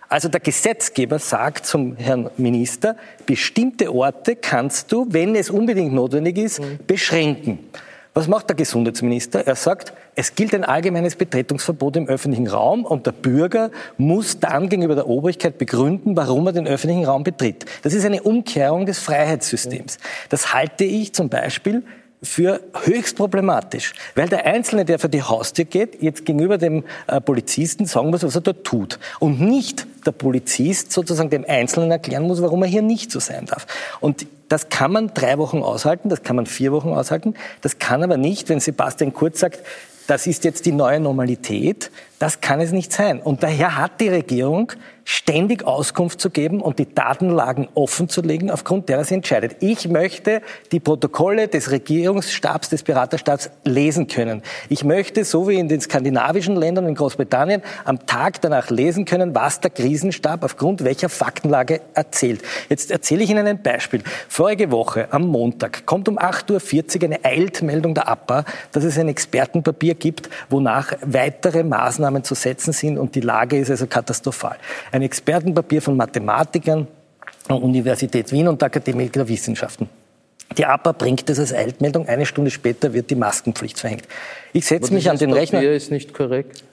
[0.09, 2.97] Also der Gesetzgeber sagt zum Herrn Minister,
[3.27, 6.79] bestimmte Orte kannst du, wenn es unbedingt notwendig ist, mhm.
[6.87, 7.59] beschränken.
[8.15, 9.47] Was macht der Gesundheitsminister?
[9.47, 14.71] Er sagt, es gilt ein allgemeines Betretungsverbot im öffentlichen Raum und der Bürger muss dann
[14.71, 17.67] gegenüber der Obrigkeit begründen, warum er den öffentlichen Raum betritt.
[17.83, 19.99] Das ist eine Umkehrung des Freiheitssystems.
[20.31, 21.83] Das halte ich zum Beispiel
[22.27, 27.21] für höchst problematisch, weil der Einzelne, der für die Haustür geht, jetzt gegenüber dem äh,
[27.21, 28.99] Polizisten sagen muss, was er dort tut.
[29.21, 33.47] Und nicht der Polizist sozusagen dem Einzelnen erklären muss, warum er hier nicht so sein
[33.47, 33.67] darf.
[34.01, 38.03] Und das kann man drei Wochen aushalten, das kann man vier Wochen aushalten, das kann
[38.03, 39.61] aber nicht, wenn Sebastian Kurz sagt,
[40.07, 43.21] das ist jetzt die neue Normalität, das kann es nicht sein.
[43.21, 44.73] Und daher hat die Regierung
[45.09, 49.57] ständig Auskunft zu geben und die Datenlagen offen zu legen, aufgrund derer sie entscheidet.
[49.61, 50.43] Ich möchte
[50.73, 54.43] die Protokolle des Regierungsstabs, des Beraterstabs lesen können.
[54.69, 59.33] Ich möchte, so wie in den skandinavischen Ländern, in Großbritannien, am Tag danach lesen können,
[59.33, 62.43] was der Krisenstab aufgrund welcher Faktenlage erzählt.
[62.69, 64.03] Jetzt erzähle ich Ihnen ein Beispiel.
[64.29, 69.09] Vorige Woche, am Montag, kommt um 8.40 Uhr eine Eiltmeldung der APA, dass es ein
[69.09, 74.57] Expertenpapier gibt, wonach weitere Maßnahmen zu setzen sind und die Lage ist also katastrophal
[74.93, 76.87] ein Expertenpapier von Mathematikern
[77.49, 79.89] der Universität Wien und der Akademie der Wissenschaften.
[80.57, 82.09] Die APA bringt das als Eilmeldung.
[82.09, 84.05] Eine Stunde später wird die Maskenpflicht verhängt.
[84.53, 85.63] Ich setze mich an den Papier Rechner.
[85.63, 86.65] ist nicht korrekt.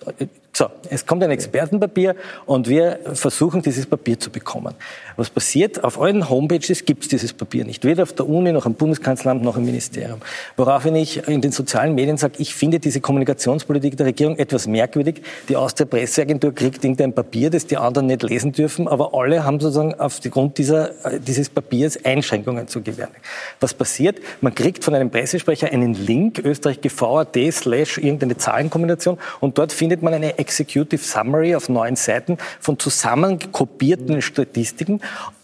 [0.56, 4.76] So, es kommt ein Expertenpapier und wir versuchen, dieses Papier zu bekommen.
[5.18, 5.84] Was passiert?
[5.84, 7.84] Auf euren Homepages gibt es dieses Papier nicht.
[7.84, 10.20] Weder auf der Uni, noch im Bundeskanzleramt, noch im Ministerium.
[10.56, 15.24] Woraufhin ich in den sozialen Medien sage, ich finde diese Kommunikationspolitik der Regierung etwas merkwürdig.
[15.50, 19.44] Die aus der Presseagentur kriegt irgendein Papier, das die anderen nicht lesen dürfen, aber alle
[19.44, 23.14] haben sozusagen aufgrund dieser, äh, dieses Papiers Einschränkungen zu gewähren.
[23.60, 24.20] Was passiert?
[24.42, 30.04] Man kriegt von einem Pressesprecher einen Link, Österreich GVAD slash irgendeine Zahlenkombination und dort findet
[30.04, 35.00] man eine Executive Summary auf neun Seiten von zusammenkopierten Statistiken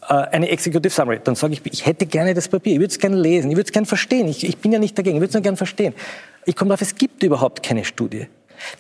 [0.07, 1.19] äh, eine Executive Summary.
[1.23, 3.67] Dann sage ich, ich hätte gerne das Papier, ich würde es gerne lesen, ich würde
[3.67, 4.27] es gerne verstehen.
[4.27, 5.93] Ich, ich bin ja nicht dagegen, ich würde es nur gerne verstehen.
[6.45, 8.27] Ich komme darauf, es gibt überhaupt keine Studie.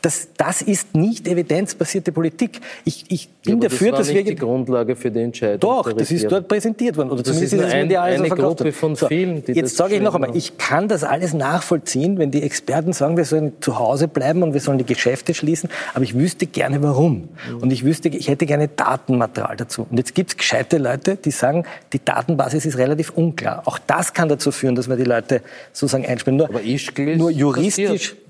[0.01, 2.59] Das, das ist nicht evidenzbasierte Politik.
[2.85, 5.59] Ich, ich bin ja, dafür, das dass wir die Grundlage für die Entscheidung.
[5.59, 8.71] Doch, das ist dort präsentiert worden oder das zumindest ist, eine, medial eine so Gruppe
[8.71, 9.43] von so, vielen.
[9.43, 13.17] Die jetzt sage ich noch einmal, ich kann das alles nachvollziehen, wenn die Experten sagen,
[13.17, 16.81] wir sollen zu Hause bleiben und wir sollen die Geschäfte schließen, aber ich wüsste gerne
[16.83, 17.57] warum mhm.
[17.61, 19.87] und ich wüsste, ich hätte gerne Datenmaterial dazu.
[19.89, 23.63] Und jetzt gibt es gescheite Leute, die sagen, die Datenbasis ist relativ unklar.
[23.65, 25.41] Auch das kann dazu führen, dass wir die Leute
[25.73, 26.37] sozusagen einspielen.
[26.37, 26.49] Nur,
[27.17, 28.09] nur juristisch.
[28.09, 28.28] Passiert.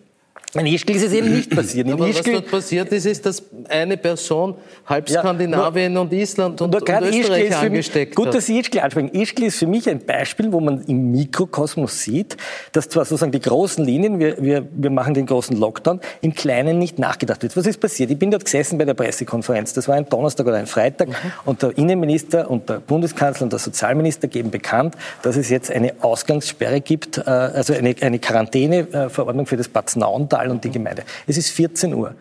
[0.55, 1.85] In Ischgl ist es eben nicht passiert.
[1.85, 4.55] In Aber Ischgl, was dort passiert ist, ist, dass eine Person
[4.87, 9.11] halb Skandinavien ja, und Island und, und Österreich angesteckt mich, Gut, dass Sie Ischgl ansprechen.
[9.13, 12.35] Ischgl ist für mich ein Beispiel, wo man im Mikrokosmos sieht,
[12.71, 16.79] dass zwar sozusagen die großen Linien, wir, wir, wir machen den großen Lockdown, im Kleinen
[16.79, 17.55] nicht nachgedacht wird.
[17.55, 18.09] Was ist passiert?
[18.09, 19.73] Ich bin dort gesessen bei der Pressekonferenz.
[19.73, 21.09] Das war ein Donnerstag oder ein Freitag.
[21.09, 21.13] Mhm.
[21.45, 25.93] Und der Innenminister und der Bundeskanzler und der Sozialminister geben bekannt, dass es jetzt eine
[26.01, 31.03] Ausgangssperre gibt, äh, also eine, eine Quarantäneverordnung für das Bad Nauental Tal und die Gemeinde.
[31.27, 32.15] Es ist 14 Uhr.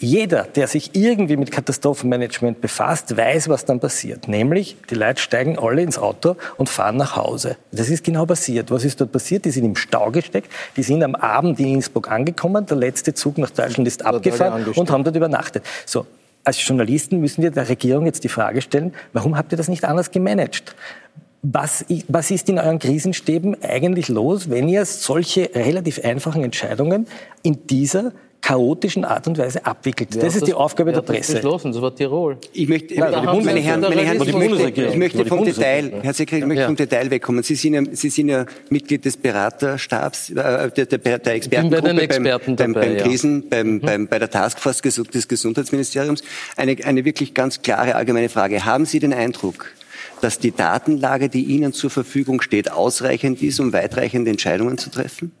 [0.00, 4.28] Jeder, der sich irgendwie mit Katastrophenmanagement befasst, weiß, was dann passiert.
[4.28, 7.56] Nämlich, die Leute steigen alle ins Auto und fahren nach Hause.
[7.72, 8.70] Das ist genau passiert.
[8.70, 9.44] Was ist dort passiert?
[9.44, 10.52] Die sind im Stau gesteckt.
[10.76, 12.64] Die sind am Abend in Innsbruck angekommen.
[12.66, 15.64] Der letzte Zug nach Deutschland ist abgefahren und haben dort übernachtet.
[15.84, 16.06] So.
[16.44, 19.84] Als Journalisten müssen wir der Regierung jetzt die Frage stellen, warum habt ihr das nicht
[19.84, 20.76] anders gemanagt?
[21.42, 27.06] Was, was ist in euren Krisenstäben eigentlich los, wenn ihr solche relativ einfachen Entscheidungen
[27.42, 30.14] in dieser chaotischen Art und Weise abwickelt.
[30.14, 31.32] das ist das, die Aufgabe der Presse.
[31.32, 32.38] Das beschlossen, das war Tirol.
[32.52, 33.12] Ich möchte, Nein,
[33.44, 36.66] meine Herren, meine Herren, ich möchte, ich möchte vom Detail, Herr Sekretär, ich möchte ja.
[36.66, 37.42] vom Detail wegkommen.
[37.42, 42.02] Sie sind ja, Sie sind ja Mitglied des Beraterstabs, äh, der, der, der Expertengruppe bei
[42.02, 43.48] Experten beim, dabei, beim, beim Krisen, ja.
[43.50, 43.80] beim, mhm.
[43.80, 46.22] beim, bei der Taskforce des Gesundheitsministeriums.
[46.56, 48.64] Eine, eine wirklich ganz klare allgemeine Frage.
[48.64, 49.72] Haben Sie den Eindruck,
[50.20, 55.32] dass die Datenlage, die Ihnen zur Verfügung steht, ausreichend ist, um weitreichende Entscheidungen zu treffen?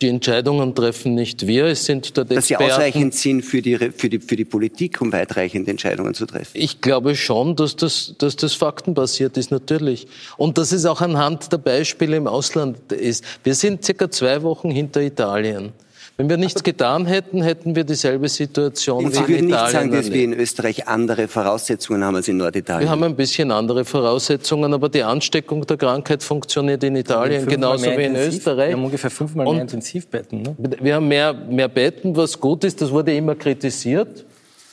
[0.00, 2.64] Die Entscheidungen treffen nicht wir, es sind dort Dass Experten.
[2.64, 6.24] Dass sie ausreichend sind für die, für, die, für die Politik, um weitreichende Entscheidungen zu
[6.24, 6.52] treffen?
[6.54, 10.06] Ich glaube schon, dass das, dass das faktenbasiert ist, natürlich.
[10.36, 13.24] Und dass es auch anhand der Beispiele im Ausland ist.
[13.42, 15.72] Wir sind circa zwei Wochen hinter Italien.
[16.20, 19.48] Wenn wir nichts getan hätten, hätten wir dieselbe Situation Und wie in Italien.
[19.48, 22.88] Sie würden nicht sagen, dass wir in Österreich andere Voraussetzungen haben als in Norditalien?
[22.88, 27.84] Wir haben ein bisschen andere Voraussetzungen, aber die Ansteckung der Krankheit funktioniert in Italien genauso
[27.84, 28.70] wie in intensiv, Österreich.
[28.70, 30.42] Wir haben ungefähr fünfmal mehr Intensivbetten.
[30.42, 30.56] Ne?
[30.80, 32.82] Wir haben mehr, mehr Betten, was gut ist.
[32.82, 34.24] Das wurde immer kritisiert.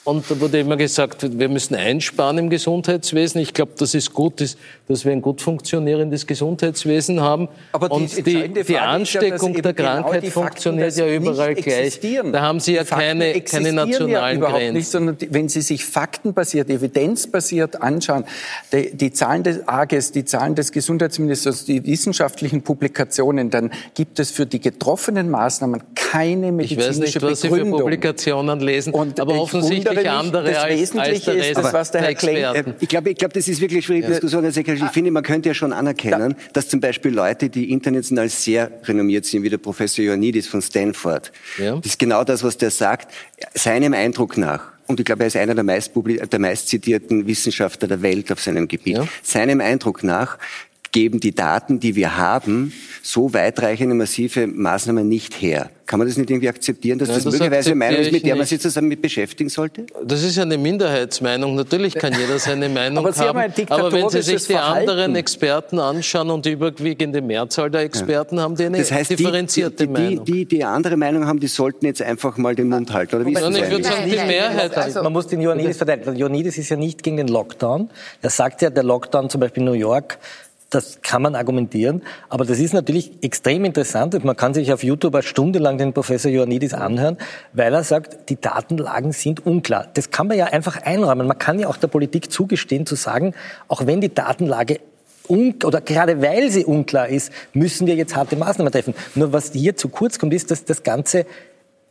[0.06, 3.41] Und da wurde immer gesagt, wir müssen einsparen im Gesundheitswesen.
[3.41, 4.39] Ich glaube, das ist gut,
[4.88, 7.49] dass wir ein gut funktionierendes Gesundheitswesen haben.
[7.72, 11.99] Aber die, und die, die Ansteckung ja, der genau Krankheit genau funktioniert ja überall gleich.
[12.32, 14.74] Da haben Sie ja keine, keine nationalen ja Grenzen.
[14.74, 18.26] Nicht, sondern wenn Sie sich faktenbasiert, evidenzbasiert anschauen,
[18.72, 24.30] die, die Zahlen des AGES, die Zahlen des Gesundheitsministers, die wissenschaftlichen Publikationen, dann gibt es
[24.30, 27.66] für die getroffenen Maßnahmen keine medizinische Ich weiß nicht, was Begründung.
[27.66, 31.73] Sie für Publikationen lesen, und aber offensichtlich völlig andere das als, Wesentliche als ist das,
[31.73, 32.75] was der Herr Klenk...
[32.79, 34.11] Ich glaube, ich glaube, das ist wirklich schwierige ja.
[34.11, 34.85] Diskussion, Herr Sekretär.
[34.85, 36.47] Ich finde, man könnte ja schon anerkennen, ja.
[36.53, 41.31] dass zum Beispiel Leute, die international sehr renommiert sind, wie der Professor Ioannidis von Stanford,
[41.57, 41.77] ja.
[41.77, 43.13] das ist genau das, was der sagt,
[43.53, 48.01] seinem Eindruck nach, und ich glaube, er ist einer der, meist der meistzitierten Wissenschaftler der
[48.01, 48.97] Welt auf seinem Gebiet.
[48.97, 49.07] Ja.
[49.23, 50.37] Seinem Eindruck nach
[50.95, 52.71] geben die Daten, die wir haben,
[53.03, 55.69] so weitreichende, massive Maßnahmen nicht her.
[55.85, 58.25] Kann man das nicht irgendwie akzeptieren, dass Nein, das, das möglicherweise eine Meinung ist, mit
[58.25, 59.85] der man sich zusammen mit beschäftigen sollte?
[60.03, 61.53] Das ist ja eine Minderheitsmeinung.
[61.53, 63.53] Natürlich kann jeder seine Meinung aber haben.
[63.67, 64.89] aber wenn Sie sich die Verhalten.
[64.89, 68.43] anderen Experten anschauen und die überwiegende Mehrzahl der Experten ja.
[68.43, 70.25] haben, die eine das heißt, differenzierte die, die, Meinung.
[70.25, 73.17] Die, die, die andere Meinung haben, die sollten jetzt einfach mal den Mund halten.
[73.17, 74.75] Oder wie Nein, ich würde sagen, die Mehrheit.
[74.77, 76.15] Also, man muss den Ioannidis verteidigen.
[76.15, 77.89] Ioannidis ist ja nicht gegen den Lockdown.
[78.21, 80.17] Er sagt ja, der Lockdown zum Beispiel in New York
[80.70, 84.84] das kann man argumentieren, aber das ist natürlich extrem interessant und man kann sich auf
[84.84, 87.18] YouTube eine Stunde lang den Professor Ioannidis anhören,
[87.53, 89.88] weil er sagt, die Datenlagen sind unklar.
[89.93, 91.28] Das kann man ja einfach einräumen.
[91.28, 93.34] Man kann ja auch der Politik zugestehen zu sagen,
[93.68, 94.80] auch wenn die Datenlage
[95.28, 98.93] oder gerade weil sie unklar ist, müssen wir jetzt harte Maßnahmen treffen.
[99.16, 101.26] Nur was hier zu kurz kommt, ist, dass das Ganze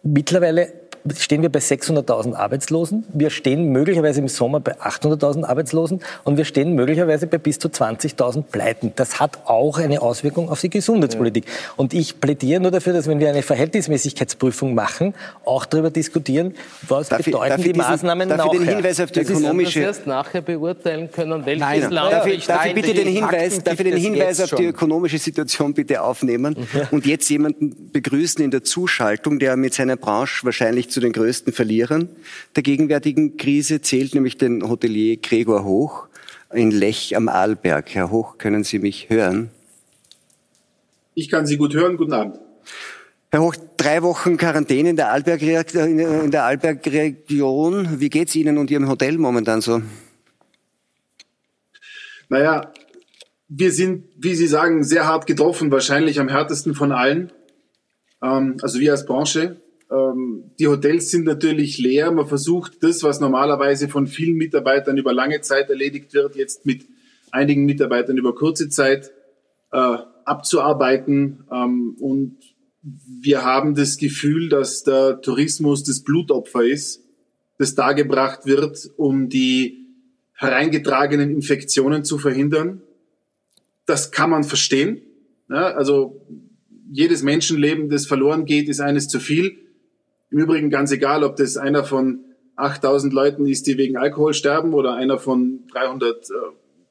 [0.04, 0.72] mittlerweile
[1.16, 3.04] stehen wir bei 600.000 Arbeitslosen.
[3.12, 7.68] Wir stehen möglicherweise im Sommer bei 800.000 Arbeitslosen und wir stehen möglicherweise bei bis zu
[7.68, 8.92] 20.000 Pleiten.
[8.96, 11.44] Das hat auch eine Auswirkung auf die Gesundheitspolitik.
[11.46, 11.52] Ja.
[11.76, 16.54] Und ich plädiere nur dafür, dass wenn wir eine Verhältnismäßigkeitsprüfung machen, auch darüber diskutieren,
[16.88, 18.52] was darf bedeuten ich, die diesen, Maßnahmen darf nachher.
[18.52, 19.80] Ich den Hinweis auf die das ökonomische...
[19.80, 22.12] Ist, erst nachher beurteilen können, welches Nein, Land...
[22.12, 25.74] Darf ich, darf ich bitte den Hinweis, darf ich den Hinweis auf die ökonomische Situation
[25.74, 26.88] bitte aufnehmen ja.
[26.90, 31.52] und jetzt jemanden begrüßen in der Zuschaltung, der mit seiner Branche wahrscheinlich zu den größten
[31.52, 32.08] Verlierern
[32.56, 36.06] der gegenwärtigen Krise zählt, nämlich den Hotelier Gregor Hoch
[36.52, 37.94] in Lech am Arlberg.
[37.94, 39.50] Herr Hoch, können Sie mich hören?
[41.14, 41.96] Ich kann Sie gut hören.
[41.96, 42.38] Guten Abend.
[43.30, 45.98] Herr Hoch, drei Wochen Quarantäne in der Arlberg-Region.
[45.98, 49.82] In der Arlberg Wie geht's Ihnen und Ihrem Hotel momentan so?
[52.28, 52.72] Naja,
[53.48, 57.32] wir sind, wie Sie sagen, sehr hart getroffen, wahrscheinlich am härtesten von allen.
[58.22, 59.60] Ähm, also wir als Branche.
[59.94, 62.10] Ähm, die Hotels sind natürlich leer.
[62.10, 66.86] Man versucht das, was normalerweise von vielen Mitarbeitern über lange Zeit erledigt wird, jetzt mit
[67.30, 69.12] einigen Mitarbeitern über kurze Zeit
[69.72, 71.44] äh, abzuarbeiten.
[71.52, 72.38] Ähm, und
[72.82, 77.02] wir haben das Gefühl, dass der Tourismus das Blutopfer ist,
[77.58, 79.86] das dargebracht wird, um die
[80.32, 82.82] hereingetragenen Infektionen zu verhindern.
[83.86, 85.02] Das kann man verstehen.
[85.48, 86.26] Ja, also
[86.90, 89.63] jedes Menschenleben, das verloren geht, ist eines zu viel.
[90.34, 92.24] Im Übrigen ganz egal, ob das einer von
[92.56, 96.32] 8000 Leuten ist, die wegen Alkohol sterben oder einer von 300 äh,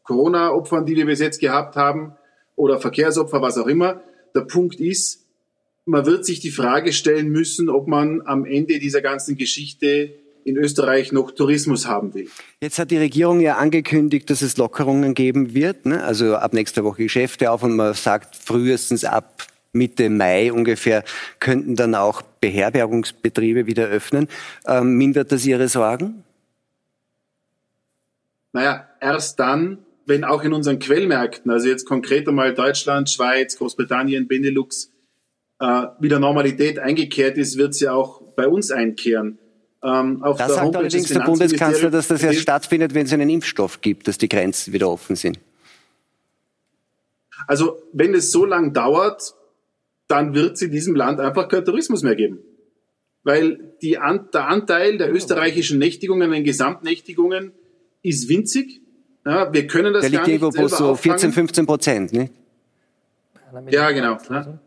[0.04, 2.14] Corona-Opfern, die wir bis jetzt gehabt haben
[2.56, 4.02] oder Verkehrsopfer, was auch immer.
[4.34, 5.26] Der Punkt ist,
[5.84, 10.14] man wird sich die Frage stellen müssen, ob man am Ende dieser ganzen Geschichte
[10.46, 12.30] in Österreich noch Tourismus haben will.
[12.62, 15.86] Jetzt hat die Regierung ja angekündigt, dass es Lockerungen geben wird.
[15.86, 16.02] Ne?
[16.02, 21.04] Also ab nächster Woche Geschäfte auf und man sagt frühestens ab Mitte Mai ungefähr
[21.40, 24.30] könnten dann auch Beherbergungsbetriebe wieder öffnen.
[24.66, 26.24] Ähm, mindert das Ihre Sorgen?
[28.54, 34.28] Naja, erst dann, wenn auch in unseren Quellmärkten, also jetzt konkret einmal Deutschland, Schweiz, Großbritannien,
[34.28, 34.92] Benelux,
[35.60, 39.40] äh, wieder Normalität eingekehrt ist, wird sie auch bei uns einkehren.
[39.84, 44.08] Ähm, das sagt allerdings der Bundeskanzler, dass das erst stattfindet, wenn es einen Impfstoff gibt,
[44.08, 45.40] dass die Grenzen wieder offen sind.
[47.48, 49.36] Also wenn es so lang dauert,
[50.08, 52.39] dann wird es in diesem Land einfach keinen Tourismus mehr geben.
[53.24, 53.97] Weil die,
[54.34, 57.54] der Anteil der österreichischen Nächtigungen, den Gesamtnächtigungen,
[58.01, 58.82] ist winzig.
[59.26, 62.30] Ja, wir können das der liegt irgendwo nicht so 14, 15 Prozent, ne?
[63.70, 64.18] Ja, genau.
[64.30, 64.60] Ja.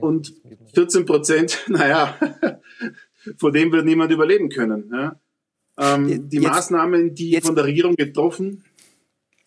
[0.00, 0.32] Und
[0.74, 2.16] 14 Prozent, naja,
[3.36, 4.90] vor dem wird niemand überleben können.
[4.92, 5.20] Ja.
[5.78, 8.64] Ähm, die Jetzt, Maßnahmen, die von der Regierung getroffen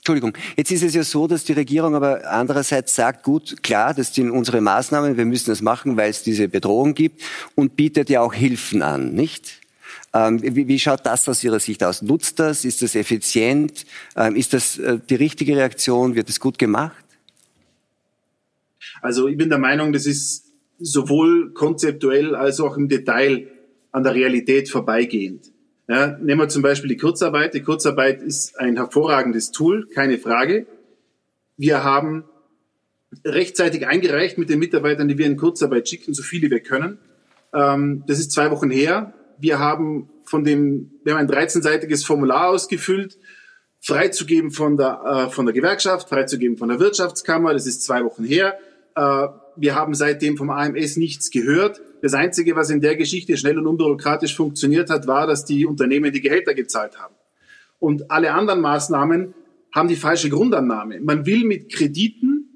[0.03, 4.13] Entschuldigung, jetzt ist es ja so, dass die Regierung aber andererseits sagt, gut, klar, das
[4.13, 7.21] sind unsere Maßnahmen, wir müssen das machen, weil es diese Bedrohung gibt
[7.55, 9.61] und bietet ja auch Hilfen an, nicht?
[10.13, 12.01] Ähm, wie, schaut das aus Ihrer Sicht aus?
[12.01, 12.65] Nutzt das?
[12.65, 13.85] Ist das effizient?
[14.17, 16.15] Ähm, ist das äh, die richtige Reaktion?
[16.15, 17.05] Wird es gut gemacht?
[19.01, 23.47] Also ich bin der Meinung, das ist sowohl konzeptuell als auch im Detail
[23.93, 25.52] an der Realität vorbeigehend.
[25.93, 27.53] Ja, nehmen wir zum Beispiel die Kurzarbeit.
[27.53, 30.65] Die Kurzarbeit ist ein hervorragendes Tool, keine Frage.
[31.55, 32.23] Wir haben
[33.23, 36.97] rechtzeitig eingereicht mit den Mitarbeitern, die wir in Kurzarbeit schicken, so viele wir können.
[37.53, 39.13] Ähm, das ist zwei Wochen her.
[39.37, 43.19] Wir haben von dem, wir haben ein 13-seitiges Formular ausgefüllt,
[43.79, 47.53] freizugeben von der, äh, von der Gewerkschaft, freizugeben von der Wirtschaftskammer.
[47.53, 48.57] Das ist zwei Wochen her.
[48.95, 51.81] Äh, wir haben seitdem vom AMS nichts gehört.
[52.01, 56.11] Das Einzige, was in der Geschichte schnell und unbürokratisch funktioniert hat, war, dass die Unternehmen
[56.11, 57.15] die Gehälter gezahlt haben.
[57.79, 59.33] Und alle anderen Maßnahmen
[59.73, 60.99] haben die falsche Grundannahme.
[61.01, 62.49] Man will mit Krediten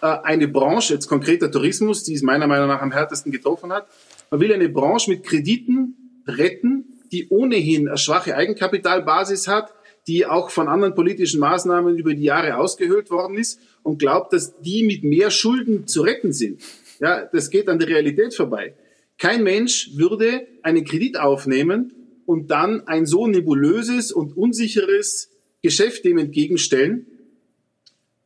[0.00, 3.86] äh, eine Branche, jetzt konkreter Tourismus, die es meiner Meinung nach am härtesten getroffen hat,
[4.30, 9.72] man will eine Branche mit Krediten retten, die ohnehin eine schwache Eigenkapitalbasis hat,
[10.06, 14.60] die auch von anderen politischen Maßnahmen über die Jahre ausgehöhlt worden ist und glaubt, dass
[14.60, 16.60] die mit mehr Schulden zu retten sind.
[17.00, 18.74] Ja, das geht an der Realität vorbei.
[19.16, 21.94] Kein Mensch würde einen Kredit aufnehmen
[22.26, 25.30] und dann ein so nebulöses und unsicheres
[25.62, 27.06] Geschäft dem entgegenstellen,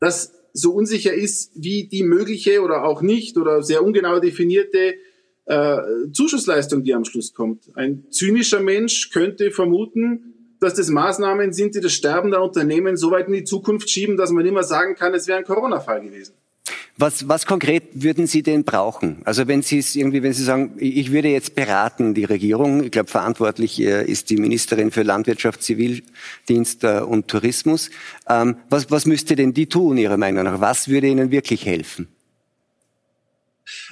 [0.01, 4.95] das so unsicher ist wie die mögliche oder auch nicht oder sehr ungenau definierte
[5.45, 5.77] äh,
[6.11, 7.69] Zuschussleistung, die am Schluss kommt.
[7.75, 10.32] Ein zynischer Mensch könnte vermuten,
[10.63, 14.17] dass das Maßnahmen sind, die das Sterben der Unternehmen so weit in die Zukunft schieben,
[14.17, 16.33] dass man immer sagen kann, es wäre ein Corona-Fall gewesen.
[16.95, 19.21] Was, was konkret würden Sie denn brauchen?
[19.25, 22.91] Also wenn Sie es irgendwie, wenn Sie sagen, ich würde jetzt beraten die Regierung, ich
[22.91, 27.89] glaube verantwortlich äh, ist die Ministerin für Landwirtschaft, Zivildienst äh, und Tourismus.
[28.29, 30.61] Ähm, was, was müsste denn die tun Ihrer Meinung nach?
[30.61, 32.07] Was würde Ihnen wirklich helfen?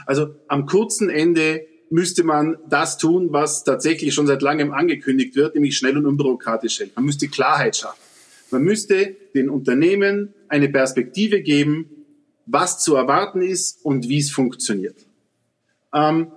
[0.05, 5.55] Also am kurzen Ende müsste man das tun, was tatsächlich schon seit langem angekündigt wird,
[5.55, 6.93] nämlich schnell und unbürokratisch helfen.
[6.95, 8.01] Man müsste Klarheit schaffen.
[8.49, 11.89] Man müsste den Unternehmen eine Perspektive geben,
[12.45, 14.95] was zu erwarten ist und wie es funktioniert.
[15.93, 16.31] Ähm,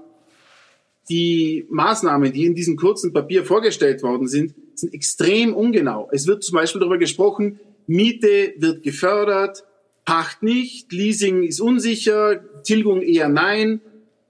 [1.09, 6.09] die Maßnahmen, die in diesem kurzen Papier vorgestellt worden sind, sind extrem ungenau.
[6.13, 9.65] Es wird zum Beispiel darüber gesprochen, Miete wird gefördert,
[10.05, 13.81] Pacht nicht, Leasing ist unsicher, Tilgung eher nein.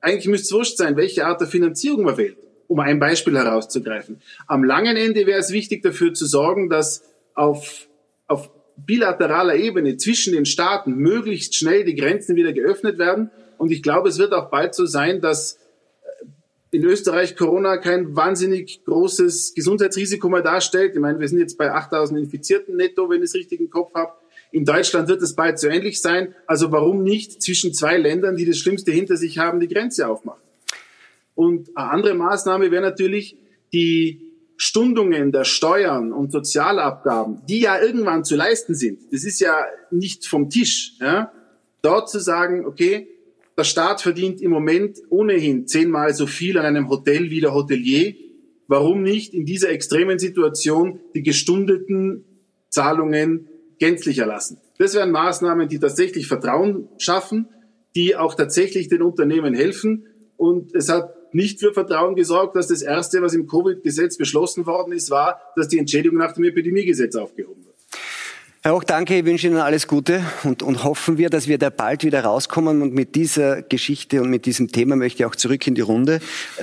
[0.04, 2.36] Eigentlich müsste es wurscht sein, welche Art der Finanzierung man wählt,
[2.68, 4.20] um ein Beispiel herauszugreifen.
[4.46, 7.02] Am langen Ende wäre es wichtig dafür zu sorgen, dass
[7.32, 7.88] auf,
[8.26, 13.30] auf bilateraler Ebene zwischen den Staaten möglichst schnell die Grenzen wieder geöffnet werden.
[13.56, 15.58] Und ich glaube, es wird auch bald so sein, dass
[16.70, 20.92] in Österreich Corona kein wahnsinnig großes Gesundheitsrisiko mehr darstellt.
[20.92, 23.94] Ich meine, wir sind jetzt bei 8000 Infizierten netto, wenn ich es richtig im Kopf
[23.94, 24.12] habe.
[24.54, 26.32] In Deutschland wird es bald so ähnlich sein.
[26.46, 30.40] Also warum nicht zwischen zwei Ländern, die das Schlimmste hinter sich haben, die Grenze aufmachen?
[31.34, 33.36] Und eine andere Maßnahme wäre natürlich
[33.72, 39.00] die Stundungen der Steuern und Sozialabgaben, die ja irgendwann zu leisten sind.
[39.12, 40.92] Das ist ja nicht vom Tisch.
[41.00, 41.32] Ja?
[41.82, 43.08] Dort zu sagen, okay,
[43.58, 48.14] der Staat verdient im Moment ohnehin zehnmal so viel an einem Hotel wie der Hotelier.
[48.68, 52.24] Warum nicht in dieser extremen Situation die gestundeten
[52.68, 53.48] Zahlungen
[53.84, 54.58] gänzlich erlassen?
[54.78, 57.48] Das wären Maßnahmen, die tatsächlich Vertrauen schaffen,
[57.94, 60.06] die auch tatsächlich den Unternehmen helfen.
[60.38, 64.92] Und es hat nicht für Vertrauen gesorgt, dass das Erste, was im Covid-Gesetz beschlossen worden
[64.92, 67.73] ist, war, dass die Entschädigung nach dem Epidemiegesetz aufgehoben wird.
[68.66, 69.18] Herr Hoch, danke.
[69.18, 72.80] Ich wünsche Ihnen alles Gute und, und hoffen wir, dass wir da bald wieder rauskommen.
[72.80, 76.20] Und mit dieser Geschichte und mit diesem Thema möchte ich auch zurück in die Runde.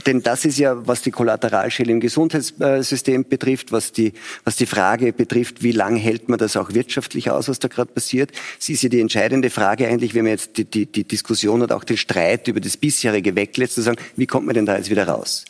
[0.07, 5.13] Denn das ist ja, was die Kollateralschäden im Gesundheitssystem betrifft, was die, was die Frage
[5.13, 8.31] betrifft, wie lange hält man das auch wirtschaftlich aus, was da gerade passiert.
[8.57, 11.71] Sie ist ja die entscheidende Frage eigentlich, wenn man jetzt die, die, die Diskussion und
[11.71, 14.89] auch den Streit über das bisherige weglässt, zu sagen, wie kommt man denn da jetzt
[14.89, 15.45] wieder raus?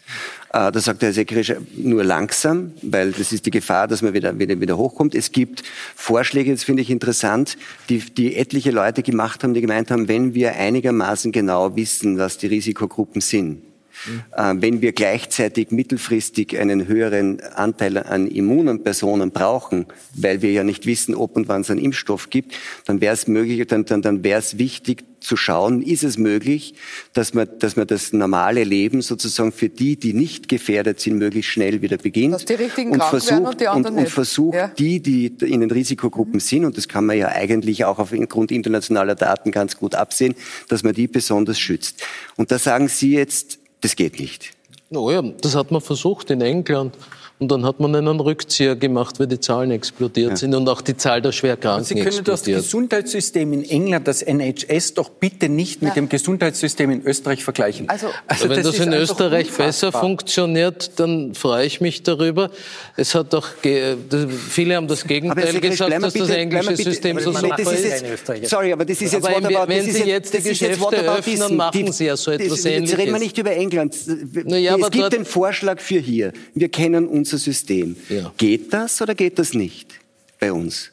[0.53, 4.37] Äh, da sagt der Sekretär nur langsam, weil das ist die Gefahr, dass man wieder,
[4.37, 5.15] wieder, wieder hochkommt.
[5.15, 5.63] Es gibt
[5.95, 10.33] Vorschläge, das finde ich interessant, die, die etliche Leute gemacht haben, die gemeint haben, wenn
[10.33, 13.61] wir einigermaßen genau wissen, was die Risikogruppen sind,
[14.05, 14.61] mhm.
[14.61, 19.85] wenn wir gleichzeitig mittelfristig einen höheren Anteil an immunen Personen brauchen,
[20.15, 23.27] weil wir ja nicht wissen, ob und wann es einen Impfstoff gibt, dann wäre es
[23.27, 26.73] möglich, dann, dann, dann wäre es wichtig, zu schauen, ist es möglich,
[27.13, 31.51] dass man, dass man das normale Leben sozusagen für die, die nicht gefährdet sind, möglichst
[31.51, 32.33] schnell wieder beginnt.
[32.33, 34.67] Dass die richtigen und versucht, und, die und, und versucht ja.
[34.67, 36.39] die, die in den Risikogruppen mhm.
[36.39, 40.35] sind, und das kann man ja eigentlich auch aufgrund internationaler Daten ganz gut absehen,
[40.67, 42.03] dass man die besonders schützt.
[42.35, 44.53] Und da sagen Sie jetzt, das geht nicht.
[44.91, 46.95] Oh ja, das hat man versucht in England.
[47.41, 50.35] Und dann hat man einen Rückzieher gemacht, weil die Zahlen explodiert ja.
[50.35, 54.93] sind und auch die Zahl der Schwerkranken Sie können das Gesundheitssystem in England, das NHS,
[54.93, 55.95] doch bitte nicht mit ja.
[55.95, 57.89] dem Gesundheitssystem in Österreich vergleichen.
[57.89, 59.65] Also, also wenn das, das in Österreich unfassbar.
[59.65, 62.51] besser funktioniert, dann freue ich mich darüber.
[62.95, 67.57] Es hat doch viele haben das Gegenteil gesagt, dass bitte, das englische System so super
[67.73, 68.49] ist.
[68.51, 72.05] Sorry, aber das ist jetzt aber about, Wenn Sie jetzt die Geschäfte öffnen, machen Sie
[72.05, 72.91] ja so etwas Ähnliches.
[72.91, 73.95] Jetzt reden wir nicht über England.
[73.95, 76.33] es gibt den Vorschlag für hier.
[76.53, 77.95] Wir kennen uns unser System.
[78.09, 78.31] Ja.
[78.37, 79.99] Geht das oder geht das nicht
[80.39, 80.91] bei uns?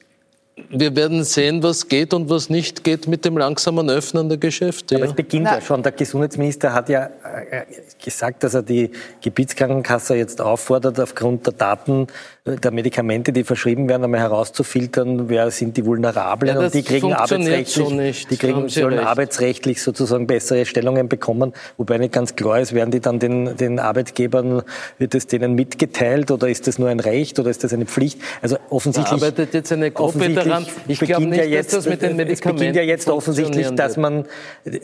[0.71, 4.97] wir werden sehen, was geht und was nicht geht mit dem langsamen Öffnen der Geschäfte.
[4.97, 5.11] Aber ja.
[5.11, 5.55] es beginnt Na.
[5.57, 5.83] ja schon.
[5.83, 7.65] Der Gesundheitsminister hat ja äh,
[8.03, 13.89] gesagt, dass er die Gebietskrankenkasse jetzt auffordert, aufgrund der Daten äh, der Medikamente, die verschrieben
[13.89, 17.91] werden, einmal herauszufiltern, wer sind die Vulnerablen ja, und die kriegen arbeitsrechtlich, so
[18.31, 19.07] die kriegen, sollen recht.
[19.07, 23.79] arbeitsrechtlich sozusagen bessere Stellungen bekommen, wobei nicht ganz klar ist, werden die dann den, den
[23.79, 24.63] Arbeitgebern,
[24.99, 28.21] wird es denen mitgeteilt oder ist das nur ein Recht oder ist das eine Pflicht?
[28.43, 29.21] Also offensichtlich.
[29.21, 30.67] Da arbeitet jetzt eine Gruppe daran.
[30.87, 33.69] Ich glaube nicht, ja jetzt, dass das mit den Medikamenten Es beginnt ja jetzt offensichtlich,
[33.71, 34.25] dass man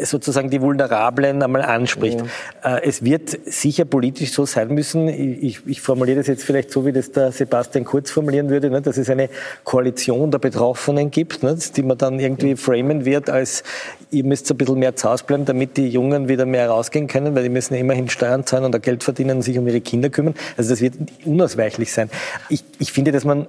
[0.03, 2.21] sozusagen die Vulnerablen einmal anspricht.
[2.63, 2.77] Ja.
[2.77, 6.87] Äh, es wird sicher politisch so sein müssen, ich, ich, formuliere das jetzt vielleicht so,
[6.87, 7.54] wie das der Sebastian
[7.85, 9.29] Kurz formulieren würde, ne, dass es eine
[9.65, 13.63] Koalition der Betroffenen gibt, ne, die man dann irgendwie framen wird als,
[14.11, 17.35] ihr müsst ein bisschen mehr zu Hause bleiben, damit die Jungen wieder mehr rausgehen können,
[17.35, 20.11] weil die müssen ja immerhin Steuern zahlen und Geld verdienen und sich um ihre Kinder
[20.11, 20.35] kümmern.
[20.57, 20.95] Also das wird
[21.25, 22.11] unausweichlich sein.
[22.49, 23.47] Ich, ich finde, dass man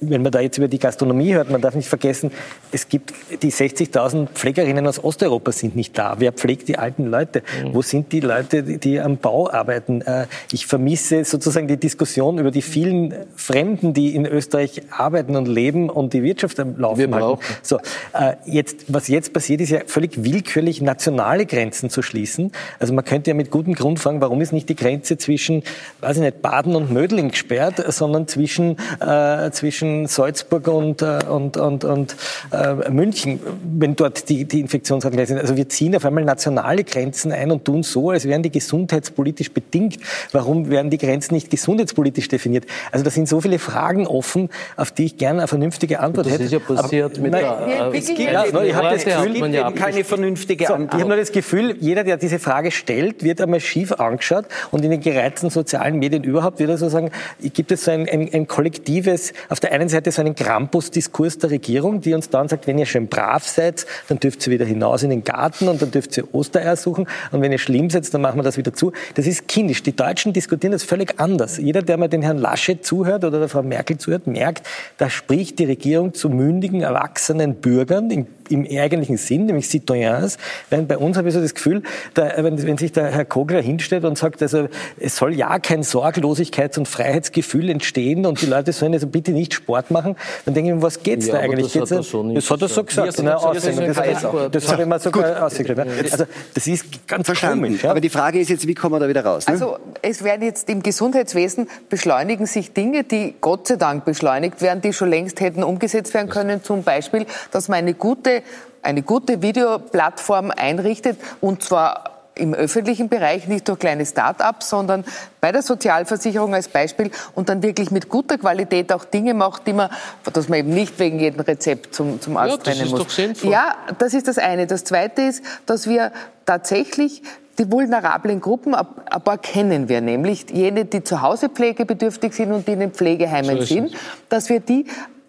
[0.00, 2.30] wenn man da jetzt über die Gastronomie hört, man darf nicht vergessen,
[2.72, 6.16] es gibt die 60.000 Pflegerinnen aus Osteuropa sind nicht da.
[6.18, 7.42] Wer pflegt die alten Leute?
[7.64, 7.74] Mhm.
[7.74, 10.02] Wo sind die Leute, die am Bau arbeiten?
[10.02, 13.14] Äh, ich vermisse sozusagen die Diskussion über die vielen
[13.48, 17.42] Fremden, die in Österreich arbeiten und leben und die Wirtschaft am Laufen Wir brauchen.
[17.42, 17.60] halten.
[17.62, 17.78] So,
[18.12, 22.52] äh, jetzt, was jetzt passiert, ist ja völlig willkürlich nationale Grenzen zu schließen.
[22.78, 25.62] Also man könnte ja mit gutem Grund fragen, warum ist nicht die Grenze zwischen,
[26.02, 31.56] weiß ich nicht, Baden und Mödling gesperrt, sondern zwischen, äh, zwischen Salzburg und, äh, und,
[31.56, 32.16] und, und
[32.52, 33.40] äh, München,
[33.78, 35.38] wenn dort die, die Infektionsraten gleich sind.
[35.38, 39.52] Also wir ziehen auf einmal nationale Grenzen ein und tun so, als wären die gesundheitspolitisch
[39.52, 39.96] bedingt.
[40.32, 42.66] Warum werden die Grenzen nicht gesundheitspolitisch definiert?
[42.92, 46.34] Also da sind so viele Fragen offen, auf die ich gerne eine vernünftige Antwort Das
[46.34, 46.44] hätte.
[46.44, 47.92] ist ja passiert Aber, mit nein, der...
[47.94, 50.94] Es äh, gibt ja, ich habe das Gefühl, man ja keine vernünftige so, Antwort.
[50.94, 54.84] ich habe nur das Gefühl, jeder, der diese Frage stellt, wird einmal schief angeschaut und
[54.84, 57.10] in den gereizten sozialen Medien überhaupt wird er so sagen,
[57.40, 61.50] gibt es so ein, ein, ein kollektives, auf der einen Seite so einen Krampus-Diskurs der
[61.50, 65.02] Regierung, die uns dann sagt, wenn ihr schön brav seid, dann dürft ihr wieder hinaus
[65.02, 68.20] in den Garten und dann dürft ihr Ostereier suchen und wenn ihr schlimm seid, dann
[68.20, 68.92] machen wir das wieder zu.
[69.14, 69.82] Das ist kindisch.
[69.82, 71.58] Die Deutschen diskutieren das völlig anders.
[71.58, 74.66] Jeder, der mal den Herrn Laschet zuhört oder der Frau Merkel zuhört, merkt,
[74.96, 80.38] da spricht die Regierung zu mündigen, erwachsenen Bürgern im, im eigentlichen Sinn, nämlich Citoyens.
[80.70, 81.82] Während bei uns habe ich so das Gefühl,
[82.14, 84.68] da, wenn, wenn sich der Herr Kogler hinstellt und sagt, also
[84.98, 89.54] es soll ja kein Sorglosigkeits- und Freiheitsgefühl entstehen und die Leute sollen also bitte nicht
[89.54, 91.72] Sport machen, dann denke ich mir, was geht's Ja, da eigentlich?
[91.72, 93.86] das hat er so das hat er so gesagt Ja, Aussendung.
[93.86, 94.12] das Das, kein
[94.44, 95.88] ich- das habe ich mal sogar ausgeschrieben.
[96.10, 96.24] Also
[96.54, 97.64] das ist ganz Verstanden.
[97.64, 97.82] komisch.
[97.82, 97.90] Ja?
[97.90, 99.46] Aber die Frage ist jetzt, wie kommen wir da wieder raus?
[99.46, 99.52] Ne?
[99.54, 104.80] Also es werden jetzt im Gesundheitswesen beschleunigen sich Dinge, die Gott sei Dank beschleunigt werden,
[104.80, 106.62] die schon längst hätten umgesetzt werden können.
[106.62, 108.37] Zum Beispiel, dass man eine gute,
[108.82, 115.04] eine gute Videoplattform einrichtet und zwar im öffentlichen Bereich, nicht durch kleine Start-ups, sondern
[115.40, 119.72] bei der Sozialversicherung als Beispiel und dann wirklich mit guter Qualität auch Dinge macht, die
[119.72, 119.90] man,
[120.32, 123.00] dass man eben nicht wegen jedem Rezept zum, zum Arzt das rennen muss.
[123.00, 123.50] doch sinnvoll.
[123.50, 124.66] Ja, das ist das eine.
[124.66, 126.12] Das zweite ist, dass wir
[126.46, 127.22] tatsächlich
[127.58, 132.68] die vulnerablen Gruppen, ein paar kennen wir, nämlich jene, die zu Hause pflegebedürftig sind und
[132.68, 133.92] die in den Pflegeheimen So sind,
[134.28, 134.86] dass wir die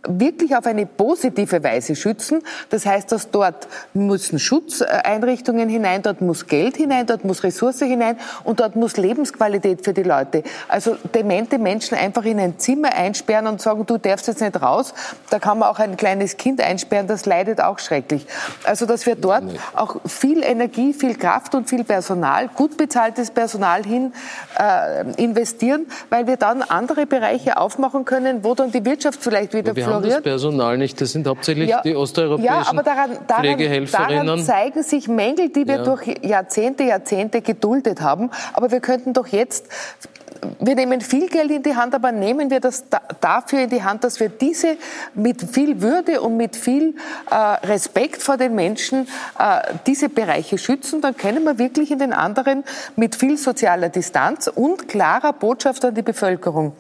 [0.08, 2.42] wirklich auf eine positive Weise schützen.
[2.70, 8.18] Das heißt, dass dort müssen Schutzeinrichtungen hinein, dort muss Geld hinein, dort muss Ressource hinein
[8.44, 10.44] und dort muss Lebensqualität für die Leute.
[10.68, 14.94] Also demente Menschen einfach in ein Zimmer einsperren und sagen, du darfst jetzt nicht raus.
[15.30, 18.26] Da kann man auch ein kleines Kind einsperren, das leidet auch schrecklich.
[18.64, 19.44] Also dass wir dort
[19.74, 24.14] auch viel Energie, viel Kraft und viel Personal, gut bezahltes Personal hin
[24.58, 29.74] äh, investieren, weil wir dann andere Bereiche aufmachen können, wo dann die Wirtschaft vielleicht wieder
[29.96, 30.24] Haben das floriert.
[30.24, 34.28] Personal nicht, das sind hauptsächlich Ja, die osteuropäischen ja, aber daran, daran, Pflegehelferinnen.
[34.28, 35.84] daran zeigen sich Mängel, die wir Ja.
[35.84, 38.30] durch Jahrzehnte, Jahrzehnte geduldet haben.
[38.54, 39.66] Aber wir könnten doch jetzt,
[40.60, 43.84] wir nehmen viel Geld in die Hand, aber nehmen wir das da, dafür in die
[43.84, 44.78] Hand, dass wir diese
[45.14, 46.96] mit viel Würde und mit viel
[47.30, 47.36] äh,
[47.68, 49.06] Respekt vor den Menschen
[49.38, 52.64] äh, diese Bereiche schützen, dann können wir wirklich in den anderen
[52.96, 56.72] mit viel sozialer Distanz und klarer Botschaft an die Bevölkerung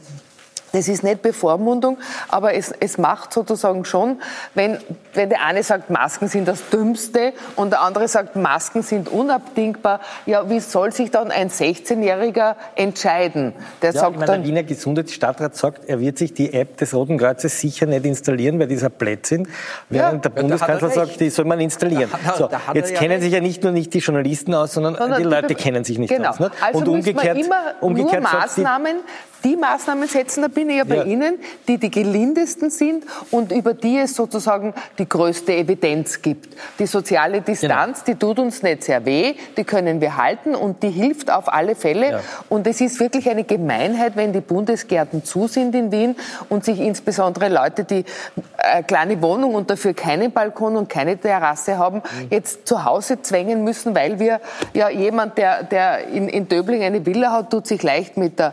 [0.71, 1.97] das ist nicht Bevormundung,
[2.29, 4.21] aber es, es macht sozusagen schon,
[4.53, 4.77] wenn,
[5.13, 9.99] wenn der eine sagt, Masken sind das Dümmste und der andere sagt, Masken sind unabdingbar,
[10.25, 13.53] ja, wie soll sich dann ein 16-Jähriger entscheiden?
[13.81, 16.77] Der Ja, sagt ich meine, der dann, Wiener Gesundheitsstadtrat sagt, er wird sich die App
[16.77, 19.47] des Roten Kreuzes sicher nicht installieren, weil dieser Blödsinn.
[19.89, 22.09] Während der da hat er Bundeskanzler sagt, die soll man installieren.
[22.11, 23.23] Da er- so, da jetzt ja kennen recht.
[23.23, 25.97] sich ja nicht nur nicht die Journalisten aus, sondern, sondern die Leute Be- kennen sich
[25.97, 26.29] nicht genau.
[26.29, 26.39] aus.
[26.39, 26.51] Ne?
[26.61, 28.95] Also Und umgekehrt, wir immer umgekehrt nur die, Maßnahmen,
[29.43, 31.03] die Maßnahmen setzen, da bin ich ja bei Ja.
[31.03, 36.55] Ihnen, die die gelindesten sind und über die es sozusagen die größte Evidenz gibt.
[36.79, 38.05] Die soziale Distanz, Genau.
[38.07, 41.75] die tut uns nicht sehr weh, die können wir halten und die hilft auf alle
[41.75, 42.11] Fälle.
[42.11, 42.19] Ja.
[42.49, 46.15] Und es ist wirklich eine Gemeinheit, wenn die Bundesgärten zu sind in Wien
[46.49, 48.05] und sich insbesondere Leute, die
[48.57, 52.27] eine kleine Wohnung und dafür keinen Balkon und keine Terrasse haben, Mhm.
[52.29, 54.41] jetzt zu Hause zwängen müssen, weil wir
[54.73, 58.47] ja jemand, der, der in, in Döbling eine Villa hat, tut sich leicht mit der
[58.47, 58.51] äh,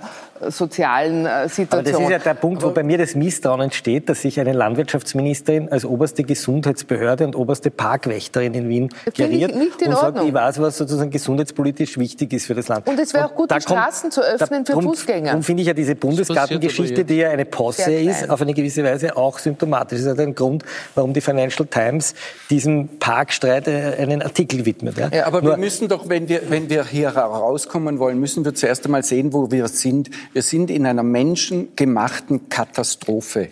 [0.48, 2.02] sozialen äh, Aber das Situation.
[2.04, 5.84] ist ja der Punkt, wo bei mir das Misstrauen entsteht, dass sich eine Landwirtschaftsministerin als
[5.84, 10.28] oberste Gesundheitsbehörde und oberste Parkwächterin in Wien in und sagt, Ordnung.
[10.28, 12.86] ich weiß, was sozusagen gesundheitspolitisch wichtig ist für das Land.
[12.86, 15.26] Und es wäre auch gut, da die Straßen zu öffnen für drum, Fußgänger.
[15.26, 19.16] Darum finde ich ja diese Bundesgartengeschichte, die ja eine Posse ist, auf eine gewisse Weise
[19.16, 19.98] auch symptomatisch.
[19.98, 20.64] Das ist halt ein Grund,
[20.94, 22.14] warum die Financial Times
[22.50, 24.96] diesem Parkstreit äh, einen Artikel widmet.
[24.98, 25.26] Ja?
[25.26, 28.84] Aber Nur- wir müssen doch, wenn wir, wenn wir hier herauskommen wollen, müssen wir zuerst
[28.84, 30.10] einmal sehen, wo wir sind.
[30.32, 33.48] Wir sind in einer menschengemachten Katastrophe.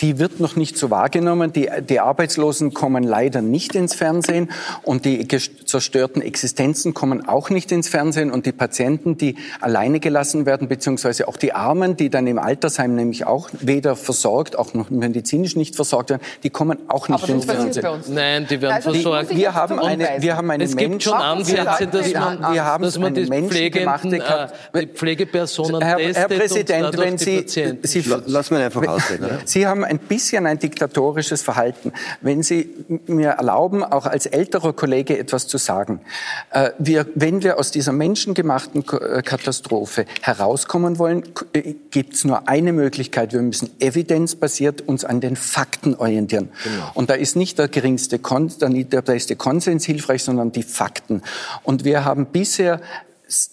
[0.00, 1.52] Die wird noch nicht so wahrgenommen.
[1.52, 4.50] Die, die Arbeitslosen kommen leider nicht ins Fernsehen
[4.82, 10.46] und die zerstörten Existenzen kommen auch nicht ins Fernsehen und die Patienten, die alleine gelassen
[10.46, 14.90] werden, beziehungsweise auch die Armen, die dann im Altersheim nämlich auch weder versorgt, auch noch
[14.90, 17.86] medizinisch nicht versorgt werden, die kommen auch nicht ins Fernsehen.
[18.08, 19.30] Nein, die werden Also die versorgt.
[19.30, 22.52] ich Wir haben, eine, wir haben einen Es gibt schon Menschen- Ansätze, dass wir, man,
[22.52, 25.82] wir haben dass man eine die menschengemachte Pflegenden, äh, die Pflegepersonen
[26.14, 29.38] Herr, Präsident, wenn Sie, Sie lass mir einfach ausreden.
[29.44, 31.92] Sie haben ein bisschen ein diktatorisches Verhalten.
[32.20, 32.68] Wenn Sie
[33.06, 36.00] mir erlauben, auch als älterer Kollege etwas zu sagen.
[36.50, 42.48] Äh, wir, wenn wir aus dieser menschengemachten äh, Katastrophe herauskommen wollen, äh, gibt es nur
[42.48, 43.32] eine Möglichkeit.
[43.32, 46.50] Wir müssen evidenzbasiert uns an den Fakten orientieren.
[46.62, 46.90] Genau.
[46.94, 51.22] Und da ist nicht der geringste Kon der beste Konsens hilfreich, sondern die Fakten.
[51.62, 52.80] Und wir haben bisher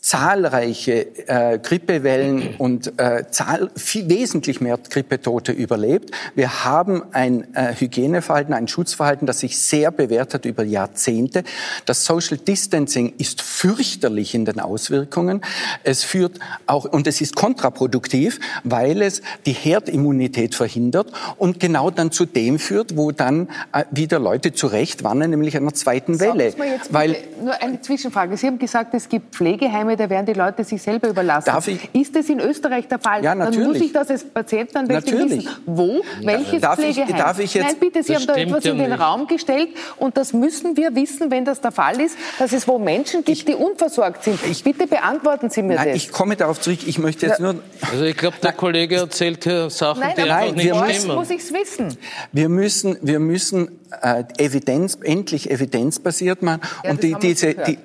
[0.02, 6.12] zahlreiche äh, Grippewellen und äh, zahl viel, wesentlich mehr Grippetote überlebt.
[6.36, 11.44] Wir haben ein äh, Hygieneverhalten, ein Schutzverhalten, das sich sehr bewährt hat über Jahrzehnte.
[11.86, 15.42] Das Social Distancing ist fürchterlich in den Auswirkungen.
[15.84, 22.12] Es führt auch, und es ist kontraproduktiv, weil es die Herdimmunität verhindert und genau dann
[22.12, 26.54] zu dem führt, wo dann äh, wieder Leute zurecht warnen, nämlich einer zweiten Welle.
[26.90, 28.38] Weil, nur eine Zwischenfrage.
[28.38, 31.46] Sie haben gesagt, es gibt Pflege Pflegeheime, da werden die Leute sich selber überlassen.
[31.46, 31.90] Darf ich?
[31.94, 33.24] Ist das in Österreich der Fall?
[33.24, 33.58] Ja, natürlich.
[33.58, 35.46] Dann muss ich das als Patient dann natürlich.
[35.46, 35.50] wissen.
[35.66, 36.02] Wo?
[36.22, 37.10] Welches darf Pflegeheim?
[37.10, 39.00] Ich, darf ich jetzt, Nein, bitte, Sie haben da etwas ja in den nicht.
[39.00, 42.78] Raum gestellt und das müssen wir wissen, wenn das der Fall ist, dass es wo
[42.78, 44.40] Menschen gibt, die unversorgt sind.
[44.50, 45.98] Ich, bitte beantworten Sie mir nein, das.
[45.98, 46.80] Ich komme darauf zurück.
[46.86, 47.56] Ich möchte jetzt nur...
[47.92, 51.16] Also ich glaube, der Kollege erzählt hier Sachen, nein, die nein, einfach nicht wir stimmen.
[51.16, 51.98] muss ich es wissen.
[52.32, 56.62] Wir müssen, wir müssen äh, Evidenz, endlich evidenzbasiert machen.
[56.84, 57.78] Ja, und die, diese, die,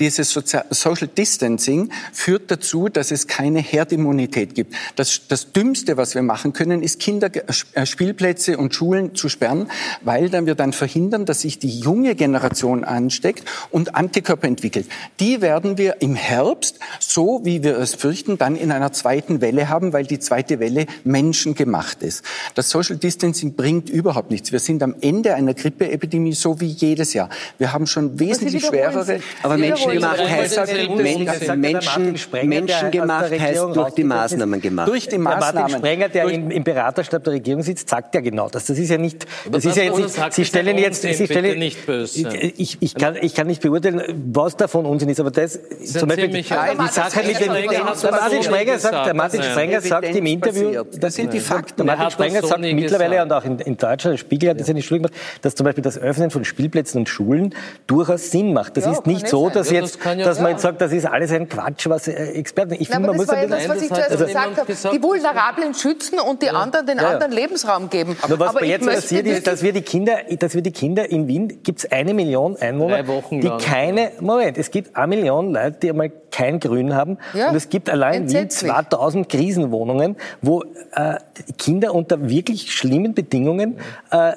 [0.00, 0.32] dieses
[0.70, 4.74] Social Distancing führt dazu, dass es keine Herdimmunität gibt.
[4.96, 9.70] Das, das Dümmste, was wir machen können, ist Kinderspielplätze und Schulen zu sperren,
[10.00, 14.86] weil dann wir dann verhindern, dass sich die junge Generation ansteckt und Antikörper entwickelt.
[15.20, 19.68] Die werden wir im Herbst, so wie wir es fürchten, dann in einer zweiten Welle
[19.68, 22.24] haben, weil die zweite Welle menschengemacht ist.
[22.54, 24.50] Das Social Distancing bringt überhaupt nichts.
[24.50, 27.28] Wir sind am Ende einer Grippeepidemie, so wie jedes Jahr.
[27.58, 29.20] Wir haben schon wesentlich schwerere.
[29.42, 34.88] Aber Menschen menschengemacht heißt, Menschen, menschengemacht heißt durch die Maßnahmen gemacht.
[34.88, 35.54] Durch die Maßnahmen.
[35.54, 38.66] Der Martin Sprenger, der im, im Beraterstab der Regierung sitzt, sagt ja genau das.
[38.66, 42.28] Das ist ja nicht, das ist ja jetzt, Sie stellen jetzt, Sie stellen, nicht böse.
[42.56, 46.28] Ich, ich, kann, ich kann nicht beurteilen, was davon Unsinn ist, aber das, zum Beispiel,
[46.28, 51.14] die Sache mit dem, der Martin Sprenger sagt, der Martin Sprenger sagt im Interview, das
[51.14, 51.76] sind die Fakten.
[51.76, 54.74] Der Martin Sprenger sagt mittlerweile und auch in, in Deutschland, der Spiegel hat das ja
[54.74, 57.54] nicht schuldig gemacht, dass zum Beispiel das Öffnen von Spielplätzen und Schulen
[57.86, 58.76] durchaus Sinn macht.
[58.76, 61.48] Das ist nicht so, dass jetzt, ja dass man jetzt sagt, das ist alles ein
[61.48, 62.74] Quatsch, was äh, Experten.
[62.78, 64.96] Ich finde, man muss ein das, was ich zuerst also, gesagt habe.
[64.96, 68.16] Die Vulnerablen schützen und die anderen den anderen Lebensraum geben.
[68.22, 71.26] Aber was Aber jetzt passiert ist, dass wir die Kinder, dass wir die Kinder in
[71.28, 74.58] Wien gibt es eine Million Einwohner, die keine Moment.
[74.58, 78.32] Es gibt eine Million Leute, die einmal kein Grün haben und es gibt allein in
[78.32, 80.62] Wien 2000 Krisenwohnungen, wo
[80.92, 81.16] äh,
[81.58, 83.78] Kinder unter wirklich schlimmen Bedingungen
[84.10, 84.32] äh,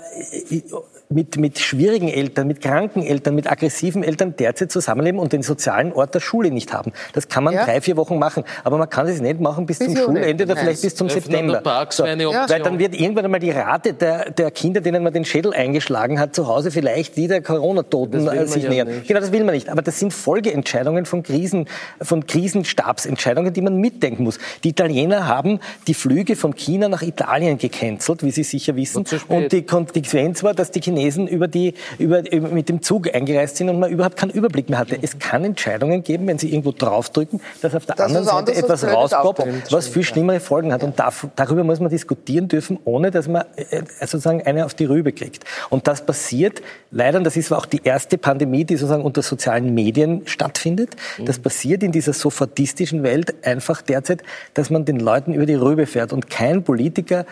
[1.14, 5.94] mit, mit schwierigen Eltern, mit kranken Eltern, mit aggressiven Eltern derzeit zusammenleben und den sozialen
[5.94, 6.92] Ort der Schule nicht haben.
[7.14, 7.66] Das kann man ja.
[7.66, 10.56] drei, vier Wochen machen, aber man kann es nicht machen bis, bis zum Schulende oder
[10.58, 11.62] vielleicht bis zum September.
[11.90, 12.50] So, ja.
[12.50, 16.20] Weil dann wird irgendwann einmal die Rate der, der Kinder, denen man den Schädel eingeschlagen
[16.20, 18.88] hat, zu Hause vielleicht wieder Corona-Toten sich ja nähern.
[18.88, 19.08] Nicht.
[19.08, 19.70] Genau, das will man nicht.
[19.70, 21.68] Aber das sind Folgeentscheidungen von Krisen,
[22.02, 24.40] von Krisenstabsentscheidungen, die man mitdenken muss.
[24.64, 29.00] Die Italiener haben die Flüge von China nach Italien gecancelt, wie Sie sicher wissen.
[29.00, 32.82] Und, und die Konsequenz war, dass die Chinesen Chinesen über die, über, über, mit dem
[32.82, 34.98] Zug eingereist sind und man überhaupt keinen Überblick mehr hatte.
[35.02, 38.86] Es kann Entscheidungen geben, wenn Sie irgendwo draufdrücken, dass auf der das anderen Seite etwas
[38.86, 40.84] rauspoppt, was viel schlimmere Folgen hat.
[40.84, 44.86] Und darf, darüber muss man diskutieren dürfen, ohne dass man äh, sozusagen eine auf die
[44.86, 45.44] Rübe kriegt.
[45.70, 49.74] Und das passiert leider, und das ist auch die erste Pandemie, die sozusagen unter sozialen
[49.74, 50.96] Medien stattfindet.
[51.20, 54.24] Das passiert in dieser sofortistischen Welt einfach derzeit,
[54.54, 57.26] dass man den Leuten über die Rübe fährt und kein Politiker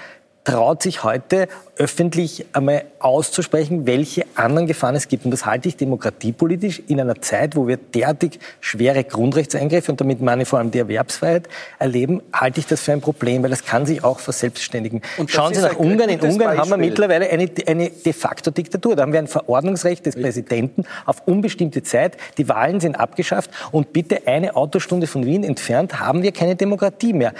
[0.43, 5.25] traut sich heute öffentlich einmal auszusprechen, welche anderen Gefahren es gibt.
[5.25, 10.21] Und das halte ich demokratiepolitisch in einer Zeit, wo wir derartig schwere Grundrechtseingriffe, und damit
[10.21, 11.47] meine vor allem die Erwerbsfreiheit,
[11.79, 15.01] erleben, halte ich das für ein Problem, weil das kann sich auch verselbstständigen.
[15.17, 16.09] Und Schauen Sie nach Ungarn.
[16.09, 16.57] In Ungarn Beispiel.
[16.57, 18.95] haben wir mittlerweile eine, eine de facto Diktatur.
[18.95, 22.17] Da haben wir ein Verordnungsrecht des Präsidenten auf unbestimmte Zeit.
[22.37, 23.49] Die Wahlen sind abgeschafft.
[23.71, 27.33] Und bitte eine Autostunde von Wien entfernt haben wir keine Demokratie mehr.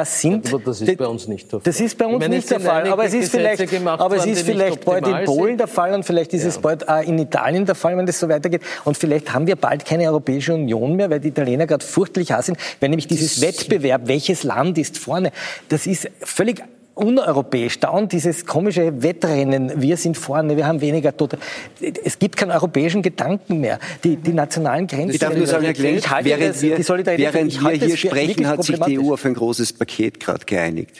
[0.00, 0.50] Das sind.
[0.50, 1.64] Ja, das ist bei uns nicht der Fall.
[1.64, 2.90] Das ist bei uns meine, nicht der Fall.
[2.90, 6.32] Aber es ist vielleicht, aber es ist vielleicht bald in Polen der Fall und vielleicht
[6.32, 6.48] ist ja.
[6.48, 8.62] es bald auch in Italien der Fall, wenn das so weitergeht.
[8.84, 12.56] Und vielleicht haben wir bald keine Europäische Union mehr, weil die Italiener gerade furchtlich sind.
[12.80, 15.32] Weil nämlich dieses Wettbewerb, welches Land ist vorne,
[15.68, 16.62] das ist völlig
[16.94, 17.80] uneuropäisch.
[17.80, 21.38] Dauernd dieses komische Wettrennen, wir sind vorne, wir haben weniger Tote.
[22.04, 23.78] Es gibt keinen europäischen Gedanken mehr.
[24.04, 25.10] Die, die nationalen Grenzen...
[25.10, 28.98] Ich darf nur sagen, Herr Klenk, während wir, während wir hier sprechen, hat sich die
[28.98, 30.96] EU auf ein großes Paket gerade geeinigt.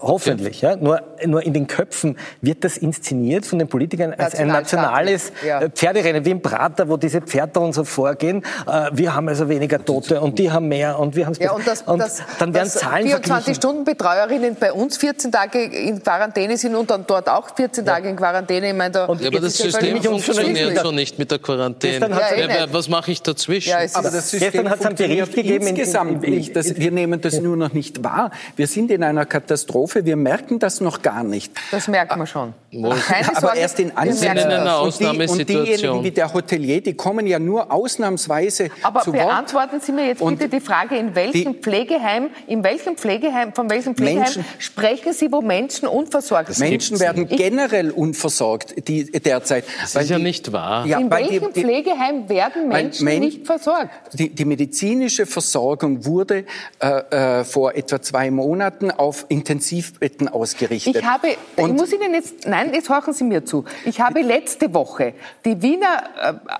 [0.00, 0.60] Hoffentlich.
[0.60, 0.76] Ja.
[0.76, 5.62] Nur, nur in den Köpfen wird das inszeniert von den Politikern als ein nationales ja.
[5.62, 8.44] Äh, Pferderennen, wie im Prater, wo diese Pferde und so vorgehen.
[8.66, 11.52] Äh, wir haben also weniger Tote und die haben mehr und wir haben es ja,
[11.52, 16.74] und, das, und das, dann werden Zahlen 24-Stunden-Betreuerinnen bei uns 14 Tage in Quarantäne sind
[16.74, 17.92] und dann dort auch 14 ja.
[17.92, 18.68] Tage in Quarantäne.
[18.68, 22.08] Ich meine, da und ja, aber das System funktioniert so nicht mit der Quarantäne.
[22.08, 23.70] Ja, eh was mache ich dazwischen?
[23.70, 25.66] Ja, aber das System hat es einen Bericht gegeben.
[25.66, 26.54] Insgesamt nicht.
[26.54, 28.30] Das, wir nehmen das nur noch nicht wahr.
[28.56, 29.79] Wir sind in einer Katastrophe.
[29.88, 31.52] Wir merken das noch gar nicht.
[31.70, 32.54] Das merkt man schon.
[32.72, 34.50] Keine aber erst in Ansätzen.
[34.80, 39.22] Und, die, und diejenigen wie der Hotelier, die kommen ja nur ausnahmsweise aber zu Wort.
[39.22, 43.68] Aber beantworten Sie mir jetzt bitte die Frage, in welchem Pflegeheim, in welchem Pflegeheim, von
[43.70, 46.68] welchem Pflegeheim Menschen, sprechen Sie, wo Menschen unversorgt sind?
[46.68, 49.64] Menschen werden generell unversorgt die, derzeit.
[49.80, 50.86] Das ist ja die, nicht wahr.
[50.86, 53.90] Ja, in welchem die, Pflegeheim werden Menschen Men nicht versorgt?
[54.12, 56.44] Die, die, medizinische Versorgung wurde
[56.78, 59.26] äh, äh, vor etwa zwei Monaten auf
[59.70, 60.96] Intensivbetten ausgerichtet.
[60.96, 63.64] Ich habe, Und ich muss Ihnen jetzt, nein, jetzt horchen Sie mir zu.
[63.84, 65.14] Ich habe letzte Woche
[65.44, 66.04] die Wiener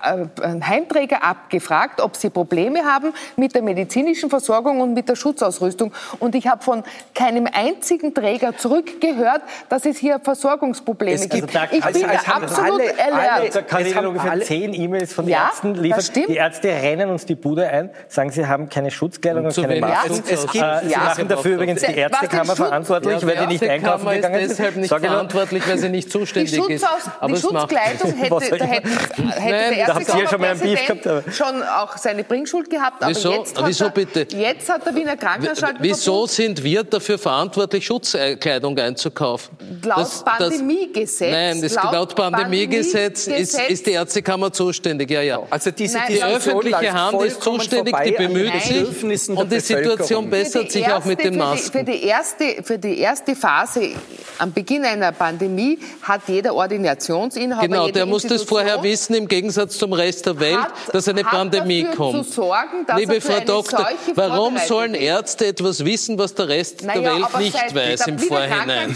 [0.03, 5.15] äh, äh, Heimträger abgefragt, ob sie Probleme haben mit der medizinischen Versorgung und mit der
[5.15, 5.91] Schutzausrüstung.
[6.19, 6.83] Und ich habe von
[7.13, 11.55] keinem einzigen Träger zurückgehört, dass es hier Versorgungsprobleme es gibt.
[11.55, 15.47] Also ich bin also, absolut alle, alle, Da kann ich ungefähr zehn E-Mails von ja,
[15.47, 16.01] Ärzten liefern.
[16.27, 19.79] Die Ärzte rennen uns die Bude ein, sagen, sie haben keine Schutzkleidung und, und keine
[19.81, 20.13] Masken.
[20.13, 23.63] Ja, es gibt, äh, sie ja, machen dafür übrigens die Ärztekammer verantwortlich, weil die nicht
[23.63, 24.51] einkaufen gegangen ist.
[24.51, 26.85] deshalb nicht verantwortlich, weil sie nicht zuständig die ist.
[27.19, 33.03] Aber die Schutzkleidung hätte, da hätte, hätte der Ärztekammerpräsident schon auch seine Bringschuld gehabt.
[33.03, 34.27] Aber wieso, jetzt, wieso er, bitte?
[34.35, 39.57] jetzt hat der Wiener Krankenhausschalten Wieso sind wir dafür verantwortlich, Schutzkleidung einzukaufen?
[39.83, 41.31] Laut das, Pandemiegesetz.
[41.31, 45.09] Nein, das, laut, laut Pandemiegesetz ist, ist, die Ärztekammer zuständig.
[45.09, 45.39] Ja, ja.
[45.49, 50.71] Also diese Nein, die öffentliche Hand ist zuständig, die bemüht sich und die Situation bessert
[50.71, 51.71] sich auch mit den Masken.
[51.71, 53.91] Für die, erste, für die erste Phase
[54.39, 57.67] am Beginn einer Pandemie hat jeder Ordinationsinhaber.
[57.67, 61.23] Genau, der muss das vorher wissen, im Gegensatz zum Rest der Welt, hat, dass eine
[61.23, 62.25] Pandemie kommt.
[62.25, 67.39] Sorgen, Liebe Frau Doktor, warum sollen Ärzte etwas wissen, was der Rest naja, der Welt
[67.39, 68.95] nicht weiß im Vorhinein?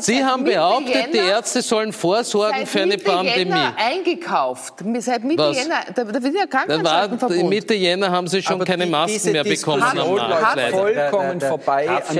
[0.00, 3.38] Sie haben behauptet, Jänner, die Ärzte sollen vorsorgen für eine Mitte Pandemie.
[3.38, 4.74] Jänner eingekauft.
[5.00, 5.56] Seit Mitte was?
[5.56, 7.48] Jänner, der, der Wiener Krankenhausschaltenverbund.
[7.48, 10.70] Mitte Jänner haben sie schon Aber keine Masken mehr bekommen am Markt.
[10.70, 12.16] vollkommen vorbei an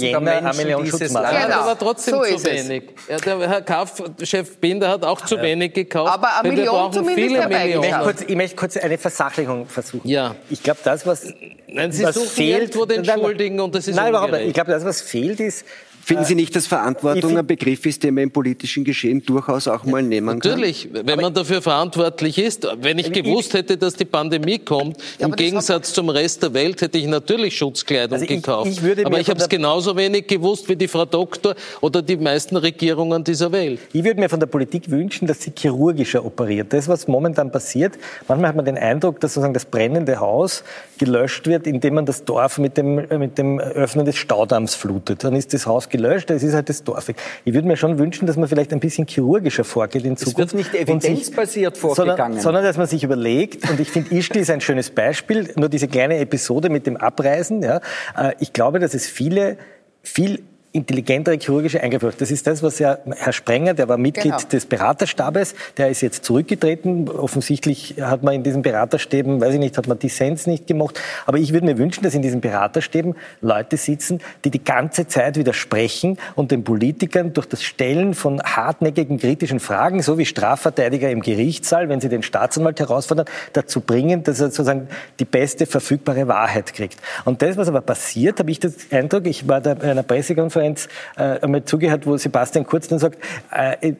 [0.00, 1.44] den Bedürfnissen der Menschen dieses Landes.
[1.44, 1.60] Genau.
[1.60, 2.82] Aber trotzdem so zu wenig.
[3.08, 6.12] Ja, der Herr Kaufchef Binder hat auch zu wenig gekauft.
[6.12, 7.84] Aber eine Million zumindest viele Millionen.
[7.84, 10.08] Ich möchte, kurz, ich möchte kurz eine Versachlichung versuchen.
[10.08, 10.34] Ja.
[10.50, 11.26] Ich glaube, das, was,
[11.68, 12.74] Nein, Sie was fehlt...
[12.74, 14.46] Nein, entschuldigen und das ist Nein, überhaupt nicht.
[14.46, 15.64] Ich glaube, das, was fehlt, ist
[16.06, 19.82] Finden Sie nicht, dass Verantwortung ein Begriff ist, den man im politischen Geschehen durchaus auch
[19.82, 20.52] mal nehmen kann?
[20.52, 22.64] Natürlich, wenn man dafür verantwortlich ist.
[22.80, 26.96] Wenn ich gewusst hätte, dass die Pandemie kommt, im Gegensatz zum Rest der Welt, hätte
[26.96, 28.70] ich natürlich Schutzkleidung also gekauft.
[28.70, 32.16] Ich, ich aber ich habe es genauso wenig gewusst wie die Frau Doktor oder die
[32.16, 33.80] meisten Regierungen dieser Welt.
[33.92, 36.72] Ich würde mir von der Politik wünschen, dass sie chirurgischer operiert.
[36.72, 37.94] Das, was momentan passiert,
[38.28, 40.62] manchmal hat man den Eindruck, dass sozusagen das brennende Haus
[40.98, 45.24] gelöscht wird, indem man das Dorf mit dem, mit dem Öffnen des Staudamms flutet.
[45.24, 47.08] Dann ist das Haus gelöscht, es ist halt das Dorf.
[47.44, 50.52] Ich würde mir schon wünschen, dass man vielleicht ein bisschen chirurgischer vorgeht in Zukunft.
[50.52, 52.16] Es wird nicht evidenzbasiert vorgegangen.
[52.16, 55.68] Sondern, sondern, dass man sich überlegt, und ich finde, Ischgl ist ein schönes Beispiel, nur
[55.68, 57.62] diese kleine Episode mit dem Abreisen.
[57.62, 57.80] Ja,
[58.16, 59.56] äh, ich glaube, dass es viele
[60.02, 60.42] viel
[60.76, 62.12] intelligentere chirurgische Eingriffe.
[62.16, 64.48] Das ist das, was ja Herr Sprenger, der war Mitglied genau.
[64.48, 67.08] des Beraterstabes, der ist jetzt zurückgetreten.
[67.08, 71.00] Offensichtlich hat man in diesen Beraterstäben, weiß ich nicht, hat man Dissens nicht gemacht.
[71.24, 75.36] Aber ich würde mir wünschen, dass in diesen Beraterstäben Leute sitzen, die die ganze Zeit
[75.36, 81.22] widersprechen und den Politikern durch das Stellen von hartnäckigen kritischen Fragen, so wie Strafverteidiger im
[81.22, 84.88] Gerichtssaal, wenn sie den Staatsanwalt herausfordern, dazu bringen, dass er sozusagen
[85.18, 86.98] die beste verfügbare Wahrheit kriegt.
[87.24, 90.65] Und das, was aber passiert, habe ich den Eindruck, ich war da bei einer Pressekonferenz
[90.66, 93.18] Pressekonferenz äh, einmal zugehört, wo Sebastian Kurz dann sagt,
[93.50, 93.94] äh,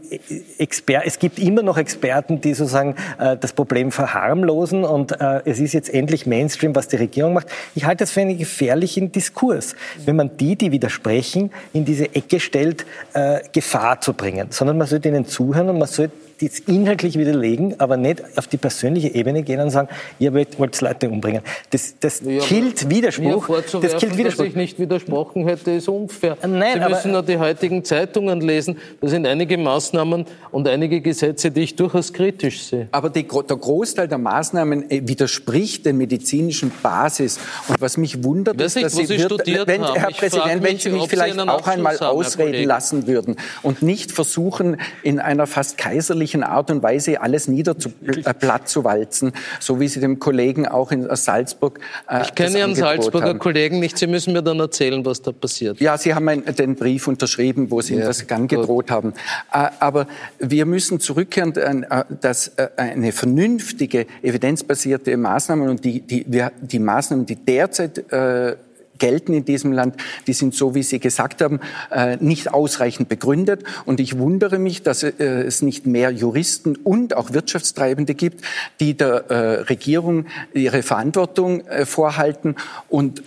[0.59, 5.59] Exper es gibt immer noch Experten, die sozusagen äh, das Problem verharmlosen und äh, es
[5.59, 7.49] ist jetzt endlich Mainstream, was die Regierung macht.
[7.75, 9.75] Ich halte das für einen gefährlichen Diskurs,
[10.05, 14.87] wenn man die, die widersprechen, in diese Ecke stellt, äh, Gefahr zu bringen, sondern man
[14.87, 19.43] sollte ihnen zuhören und man sollte das inhaltlich widerlegen, aber nicht auf die persönliche Ebene
[19.43, 19.89] gehen und sagen,
[20.19, 21.43] ihr wollt Leute umbringen.
[21.71, 23.49] Das, das ja, killt Widerspruch.
[23.81, 24.45] Das killt Widerspruch.
[24.45, 26.37] Dass ich nicht widersprochen hätte, ist unfair.
[26.47, 28.77] Nein, Sie müssen nur die heutigen Zeitungen lesen.
[29.01, 32.89] Da sind einige Maßnahmen und einige Gesetze, die ich durchaus kritisch sehe.
[32.93, 37.39] Aber die, der Großteil der Maßnahmen äh, widerspricht der medizinischen Basis.
[37.69, 41.09] Und was mich wundert, ist, dass Sie, wird, wenn, Herr ich Präsident, wenn Sie mich
[41.09, 46.71] vielleicht auch einmal ausreden lassen würden und nicht versuchen, in einer fast kaiserlichen fürchterlichen Art
[46.71, 52.23] und Weise alles niederplatt zu walzen, so wie Sie dem Kollegen auch in Salzburg äh,
[52.23, 53.39] Ich kenne Ihren Salzburger haben.
[53.39, 53.99] Kollegen nicht.
[53.99, 55.81] Sie müssen mir dann erzählen, was da passiert.
[55.81, 59.13] Ja, Sie haben den Brief unterschrieben, wo Sie ja, das angedroht haben.
[59.53, 60.07] Äh, aber
[60.39, 66.27] wir müssen zurückkehren, äh, dass äh, eine vernünftige, evidenzbasierte Maßnahmen und die, die,
[66.61, 68.57] die Maßnahmen, die derzeit äh,
[68.99, 69.97] gelten in diesem Land,
[70.27, 71.61] die sind so, wie Sie gesagt haben,
[71.91, 73.65] äh, nicht ausreichend begründet.
[73.85, 78.45] Und ich wundere mich, dass äh, es nicht mehr Juristen und auch Wirtschaftstreibende gibt,
[78.81, 82.57] die der äh, Regierung ihre Verantwortung vorhalten
[82.89, 83.23] und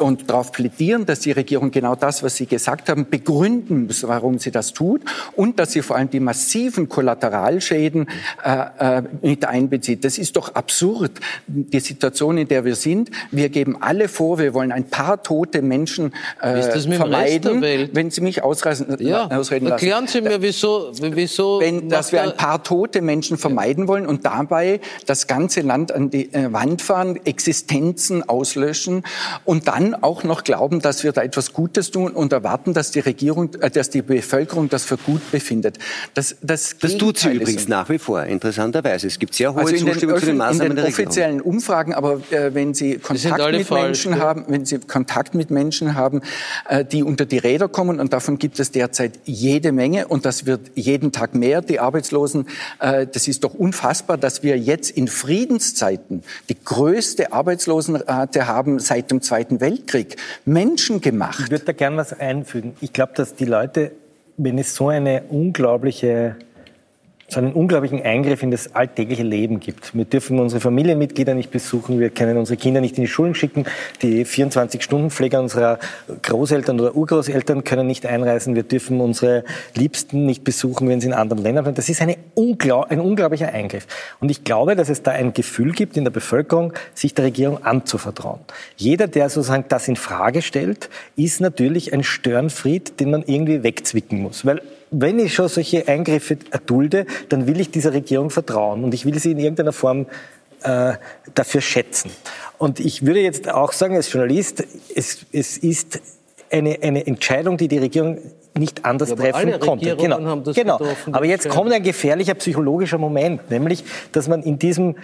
[0.00, 4.38] und darauf plädieren, dass die Regierung genau das, was Sie gesagt haben, begründen muss, warum
[4.38, 5.02] sie das tut
[5.36, 8.08] und dass sie vor allem die massiven Kollateralschäden
[8.44, 10.04] äh, äh, mit einbezieht.
[10.04, 11.12] Das ist doch absurd,
[11.46, 13.10] die Situation, in der wir sind.
[13.30, 17.62] Wir geben alle vor, wir wollen ein paar tote Menschen äh, vermeiden.
[17.62, 19.26] Wenn Sie mich ausreißen, ja.
[19.30, 19.84] ausreden lassen.
[19.84, 20.92] Erklären Sie mir, wieso...
[21.00, 25.92] wieso Wenn, dass wir ein paar tote Menschen vermeiden wollen und dabei das ganze Land
[25.92, 29.02] an die äh, Wand fahren, Existenzen auslöschen
[29.44, 33.00] und dann auch noch glauben, dass wir da etwas Gutes tun und erwarten, dass die
[33.00, 35.78] Regierung, äh, dass die Bevölkerung das für gut befindet.
[36.14, 39.06] Das, das, das tut sie übrigens nach wie vor, interessanterweise.
[39.06, 42.54] Es gibt sehr hohe also Zustimmung zu den Maßnahmen in den offiziellen Umfragen, aber äh,
[42.54, 44.18] wenn Sie Kontakt mit falsch, Menschen ja.
[44.18, 46.22] haben, wenn Sie Kontakt mit Menschen haben,
[46.68, 50.46] äh, die unter die Räder kommen, und davon gibt es derzeit jede Menge, und das
[50.46, 52.46] wird jeden Tag mehr, die Arbeitslosen,
[52.80, 59.10] äh, das ist doch unfassbar, dass wir jetzt in Friedenszeiten die größte Arbeitslosenrate haben seit
[59.10, 59.79] dem Zweiten Weltkrieg.
[59.80, 61.40] Weltkrieg menschengemacht.
[61.40, 62.74] Ich würde da gerne was einfügen.
[62.80, 63.92] Ich glaube, dass die Leute,
[64.36, 66.36] wenn es so eine unglaubliche
[67.30, 69.94] so einen unglaublichen Eingriff in das alltägliche Leben gibt.
[69.94, 73.64] Wir dürfen unsere Familienmitglieder nicht besuchen, wir können unsere Kinder nicht in die Schulen schicken,
[74.02, 75.78] die 24-Stunden-Pfleger unserer
[76.22, 79.44] Großeltern oder Urgroßeltern können nicht einreisen, wir dürfen unsere
[79.74, 81.78] Liebsten nicht besuchen, wenn sie in anderen Ländern sind.
[81.78, 83.86] Das ist eine unglaub ein unglaublicher Eingriff.
[84.20, 87.64] Und ich glaube, dass es da ein Gefühl gibt in der Bevölkerung, sich der Regierung
[87.64, 88.40] anzuvertrauen.
[88.76, 94.20] Jeder, der sozusagen das in Frage stellt, ist natürlich ein Störenfried, den man irgendwie wegzwicken
[94.20, 94.44] muss.
[94.44, 99.04] Weil wenn ich schon solche Eingriffe erdulde, dann will ich dieser Regierung vertrauen und ich
[99.04, 100.06] will sie in irgendeiner Form
[100.62, 100.94] äh,
[101.34, 102.10] dafür schätzen.
[102.58, 104.64] Und ich würde jetzt auch sagen, als Journalist,
[104.94, 106.00] es, es ist
[106.50, 108.18] eine, eine Entscheidung, die die Regierung
[108.58, 109.96] nicht anders ja, treffen konnte.
[109.96, 110.80] Genau, genau.
[111.12, 114.96] Aber jetzt kommt ein gefährlicher psychologischer Moment, nämlich, dass man in diesem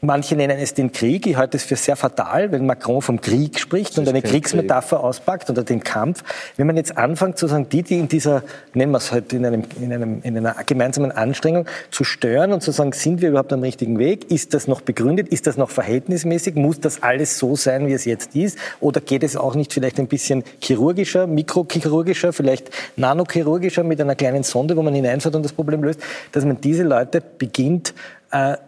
[0.00, 1.26] Manche nennen es den Krieg.
[1.26, 5.04] Ich halte es für sehr fatal, wenn Macron vom Krieg spricht und eine Kriegsmetapher Krieg.
[5.04, 6.22] auspackt oder den Kampf.
[6.56, 8.44] Wenn man jetzt anfängt zu sagen, die, die in dieser,
[8.74, 12.62] nennen wir es halt in, einem, in, einem, in einer gemeinsamen Anstrengung zu stören und
[12.62, 14.30] zu sagen, sind wir überhaupt am richtigen Weg?
[14.30, 15.28] Ist das noch begründet?
[15.28, 16.54] Ist das noch verhältnismäßig?
[16.54, 18.56] Muss das alles so sein, wie es jetzt ist?
[18.78, 24.44] Oder geht es auch nicht vielleicht ein bisschen chirurgischer, mikrochirurgischer, vielleicht nanochirurgischer mit einer kleinen
[24.44, 26.00] Sonde, wo man hineinfährt und das Problem löst?
[26.30, 27.94] Dass man diese Leute beginnt,
[28.30, 28.58] äh,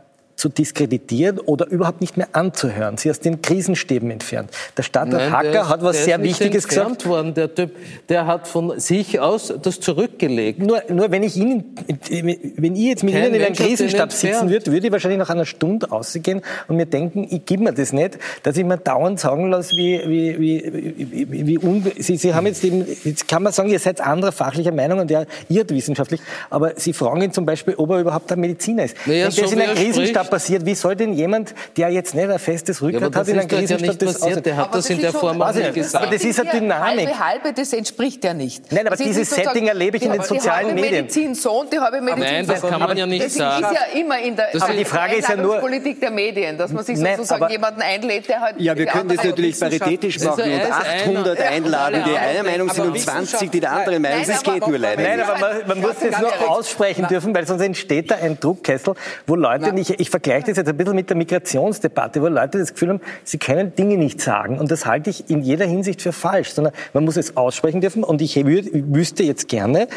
[0.41, 4.51] zu diskreditieren oder überhaupt nicht mehr anzuhören, sie aus den Krisenstäben entfernt.
[4.77, 7.07] Der Stadtrat Nein, Hacker der, hat was sehr Wichtiges gesagt.
[7.07, 7.35] Worden.
[7.35, 7.77] Der Typ,
[8.09, 10.61] der hat von sich aus das zurückgelegt.
[10.61, 11.77] Nur, nur wenn ich Ihnen,
[12.09, 15.29] wenn ich jetzt mit Kein Ihnen in einem Krisenstab sitzen würde, würde ich wahrscheinlich nach
[15.29, 19.21] einer Stunde rausgehen und mir denken, ich gebe mir das nicht, dass ich mir dauernd
[19.21, 23.43] sagen lasse, wie, wie, wie, wie, wie un Sie, Sie haben jetzt eben, jetzt kann
[23.43, 27.33] man sagen, ihr seid anderer fachlicher Meinung und der irrt wissenschaftlich, aber Sie fragen ihn
[27.33, 28.97] zum Beispiel, ob er überhaupt ein Mediziner ist.
[29.05, 30.65] Naja, wenn so das in einem Krisenstab passiert.
[30.65, 33.81] Wie soll denn jemand, der jetzt nicht ein festes Rückgrat ja, hat, in einem Krisenstab
[33.81, 34.47] ja das passiert.
[34.47, 36.05] Der hat das, das in der Form auch nicht gesagt.
[36.05, 37.09] Aber das ist eine Dynamik.
[37.09, 38.71] Halbe, halbe, das entspricht ja nicht.
[38.73, 40.91] Nein, aber dieses Setting erlebe ich in den sozialen Medien.
[40.91, 43.63] Die Medizin so und die habe Medizin Nein, das kann man ja nicht sagen.
[43.63, 46.59] Das ist ja immer in der aber die Frage ist ja nur Politik der Medien,
[46.59, 50.45] dass man sich sozusagen jemanden einlädt, der halt Ja, wir können das natürlich paritätisch machen
[50.45, 54.37] und 800 einladen, die einer Meinung sind und 20, die der anderen Meinung sind.
[54.37, 58.11] Das geht nur leider Nein, aber man muss das nur aussprechen dürfen, weil sonst entsteht
[58.11, 58.95] da ein Druckkessel,
[59.27, 62.73] wo Leute nicht, ich vergleiche das jetzt ein bisschen mit der Migrationsdebatte, wo Leute das
[62.73, 64.59] Gefühl haben, sie können Dinge nicht sagen.
[64.59, 68.05] Und das halte ich in jeder Hinsicht für falsch, sondern man muss es aussprechen dürfen.
[68.05, 69.89] Und ich wüsste jetzt gerne,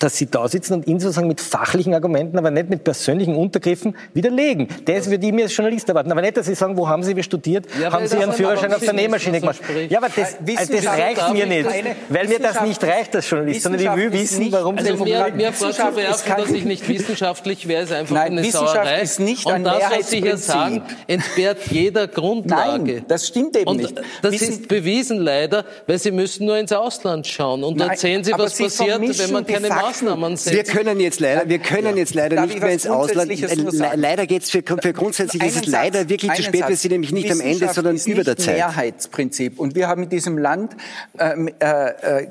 [0.00, 3.96] dass Sie da sitzen und ihn sozusagen mit fachlichen Argumenten, aber nicht mit persönlichen Untergriffen
[4.14, 4.68] widerlegen.
[4.86, 6.10] Das würde ich mir als Journalist erwarten.
[6.10, 7.66] Aber nicht, dass Sie sagen, wo haben Sie studiert?
[7.80, 9.60] Ja, haben Sie Ihren Führerschein auf der Nähmaschine gemacht?
[9.88, 11.68] Ja, aber das, das reicht mir nicht,
[12.08, 15.04] weil mir das nicht reicht als Journalist, sondern ich will wissen, warum also Sie...
[15.04, 19.02] Mir, mir vorzuwerfen, dass ich nicht wissenschaftlich wäre, ist einfach Nein, eine Sauerei.
[19.02, 22.94] Ist nicht und das, was Sie hier sagen, entbehrt jeder Grundlage.
[22.94, 24.00] Nein, das stimmt eben und nicht.
[24.22, 28.24] Das Wissen ist bewiesen leider, weil Sie müssen nur ins Ausland schauen und Nein, erzählen
[28.24, 30.56] Sie, was passiert, wenn man keine Maßnahmen setzen.
[30.56, 33.30] Wir können jetzt leider, wir können jetzt leider Darf nicht ich mehr ins Ausland.
[33.30, 33.96] Äh?
[33.96, 36.60] Leider geht's für, für grundsätzlich ist es leider wirklich zu spät.
[36.60, 36.82] Wir Satz.
[36.82, 38.56] sind nämlich nicht am Ende, sondern über der Zeit.
[38.56, 39.58] Mehrheitsprinzip.
[39.58, 40.76] Und wir haben in diesem Land
[41.18, 42.26] ähm, äh, äh,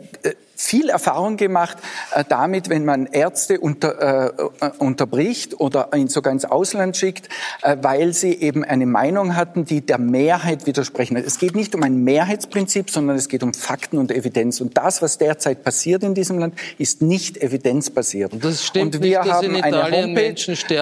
[0.63, 1.77] viel Erfahrung gemacht
[2.15, 4.31] äh, damit, wenn man Ärzte unter, äh,
[4.79, 7.29] unterbricht oder ihn sogar ins Ausland schickt,
[7.61, 11.17] äh, weil sie eben eine Meinung hatten, die der Mehrheit widersprechen.
[11.17, 14.61] Es geht nicht um ein Mehrheitsprinzip, sondern es geht um Fakten und Evidenz.
[14.61, 18.31] Und das, was derzeit passiert in diesem Land, ist nicht evidenzbasiert.
[18.33, 20.35] Und das stimmt und wir nicht, haben in eine Homepage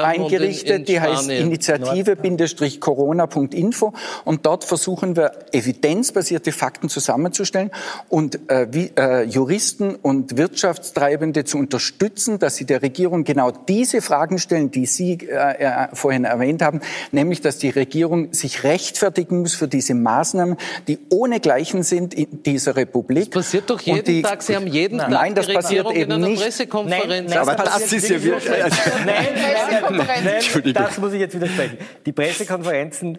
[0.04, 1.30] eingerichtet, in die heißt.
[1.30, 3.94] Initiative-corona.info
[4.26, 7.72] und dort versuchen wir evidenzbasierte Fakten zusammenzustellen
[8.10, 14.02] und äh, wie, äh, Juristen und Wirtschaftstreibende zu unterstützen, dass sie der Regierung genau diese
[14.02, 16.82] Fragen stellen, die Sie äh, äh, vorhin erwähnt haben,
[17.12, 20.58] nämlich dass die Regierung sich rechtfertigen muss für diese Maßnahmen,
[20.88, 23.32] die ohnegleichen sind in dieser Republik.
[23.32, 24.42] Das passiert doch jeden die- Tag.
[24.44, 26.42] Sie haben jeden Nein, Tag das die passiert Regierung eben in einer nicht.
[26.44, 27.30] Pressekonferenz.
[27.30, 28.50] Nein, Aber das passiert ist ja wirklich.
[28.50, 28.72] Nein,
[29.06, 30.24] nein, Pressekonferenz.
[30.26, 30.84] nein, Entschuldigung.
[30.84, 31.78] das muss ich jetzt widersprechen.
[32.06, 33.18] Die Pressekonferenzen,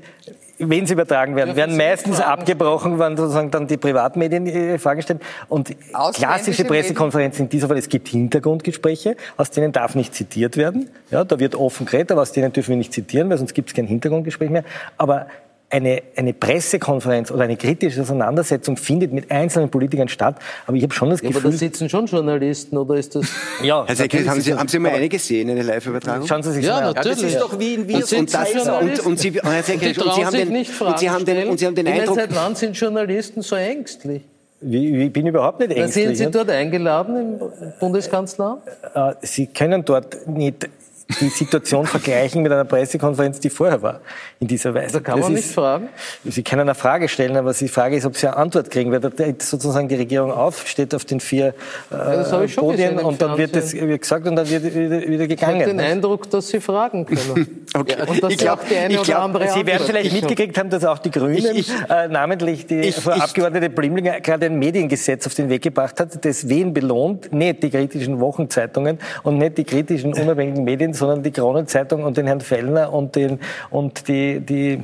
[0.71, 5.21] wenn sie übertragen werden, werden meistens abgebrochen, wenn sozusagen dann die Privatmedien ihre Fragen stellen.
[5.49, 5.75] Und
[6.15, 10.91] klassische Pressekonferenzen in diesem Fall, es gibt Hintergrundgespräche, aus denen darf nicht zitiert werden.
[11.11, 13.71] Ja, da wird offen geredet, aber aus denen dürfen wir nicht zitieren, weil sonst gibt
[13.71, 14.65] es kein Hintergrundgespräch mehr.
[14.97, 15.27] Aber
[15.73, 20.37] eine, eine Pressekonferenz oder eine kritische Auseinandersetzung findet mit einzelnen Politikern statt.
[20.67, 23.27] Aber ich habe schon das Ja, aber da Gefühl, sitzen schon Journalisten, oder ist das?
[23.63, 26.27] ja, Herr Seckl, natürlich haben Sie, haben Sie mal eine gesehen, eine Live-Übertragung?
[26.27, 26.95] Schauen Sie sich Ja, mal an.
[26.95, 27.23] natürlich.
[27.23, 27.97] das ist doch wie in Wien.
[27.97, 31.25] Und, das, und, und, Sie, und, Herr Seckl, Und Sie haben den, und Sie haben
[31.25, 34.23] den, und Sie haben den Eindruck, Seit wann sind Journalisten so ängstlich?
[34.61, 36.05] Ich bin überhaupt nicht ängstlich.
[36.07, 36.31] sind Sie ja.
[36.31, 38.63] dort eingeladen im Bundeskanzleramt?
[38.95, 40.69] Äh, Sie können dort nicht
[41.21, 44.01] die Situation vergleichen mit einer Pressekonferenz, die vorher war,
[44.41, 44.95] in dieser Weise.
[44.95, 45.89] Da kann Das man ist- nicht fragen.
[46.25, 49.01] Sie können eine Frage stellen, aber die Frage ist, ob Sie eine Antwort kriegen, weil
[49.01, 49.11] da
[49.41, 51.55] sozusagen die Regierung auf, steht auf den vier
[51.91, 55.21] äh, gesehen Podien und dann wird das wird gesagt und dann wird wieder, wieder Ich
[55.21, 55.27] habe
[55.59, 55.67] gegangen.
[55.67, 57.59] den Eindruck, dass Sie fragen können.
[57.75, 57.95] Okay.
[58.07, 59.51] Und dass Ich Sie glaub- Sie werden Antwort
[59.87, 63.71] vielleicht mitgekriegt haben, dass auch die Grünen, Ich- ich- äh, namentlich die ich- Frau Abgeordnete
[63.71, 68.21] Blimlinger, gerade ein Mediengesetz auf den Weg gebracht hat, das wen belohnt, nicht die kritischen
[68.21, 73.17] Wochenzeitungen und nicht die kritischen unabhängigen Medien, sondern die Kronenzeitung und den Herrn Fellner und,
[73.17, 74.81] den, und die, die,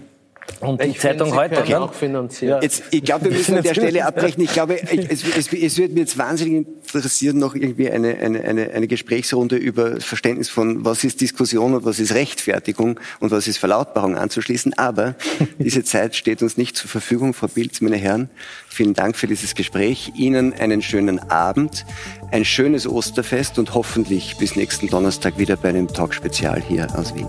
[0.61, 1.81] und die Ich finde, Zeitung Sie heute.
[1.81, 2.61] auch finanzieren.
[2.61, 4.43] Jetzt, ich glaube, wir müssen an der Stelle abbrechen.
[4.43, 8.43] Ich glaube, ich, es, es, es würde mir jetzt wahnsinnig interessieren, noch irgendwie eine, eine,
[8.43, 13.47] eine, eine Gesprächsrunde über Verständnis von, was ist Diskussion und was ist Rechtfertigung und was
[13.47, 14.77] ist Verlautbarung anzuschließen.
[14.77, 15.15] Aber
[15.59, 17.35] diese Zeit steht uns nicht zur Verfügung.
[17.35, 18.29] Frau Pilz, meine Herren,
[18.69, 20.13] vielen Dank für dieses Gespräch.
[20.17, 21.85] Ihnen einen schönen Abend,
[22.31, 27.29] ein schönes Osterfest und hoffentlich bis nächsten Donnerstag wieder bei einem Talk-Spezial hier aus Wien.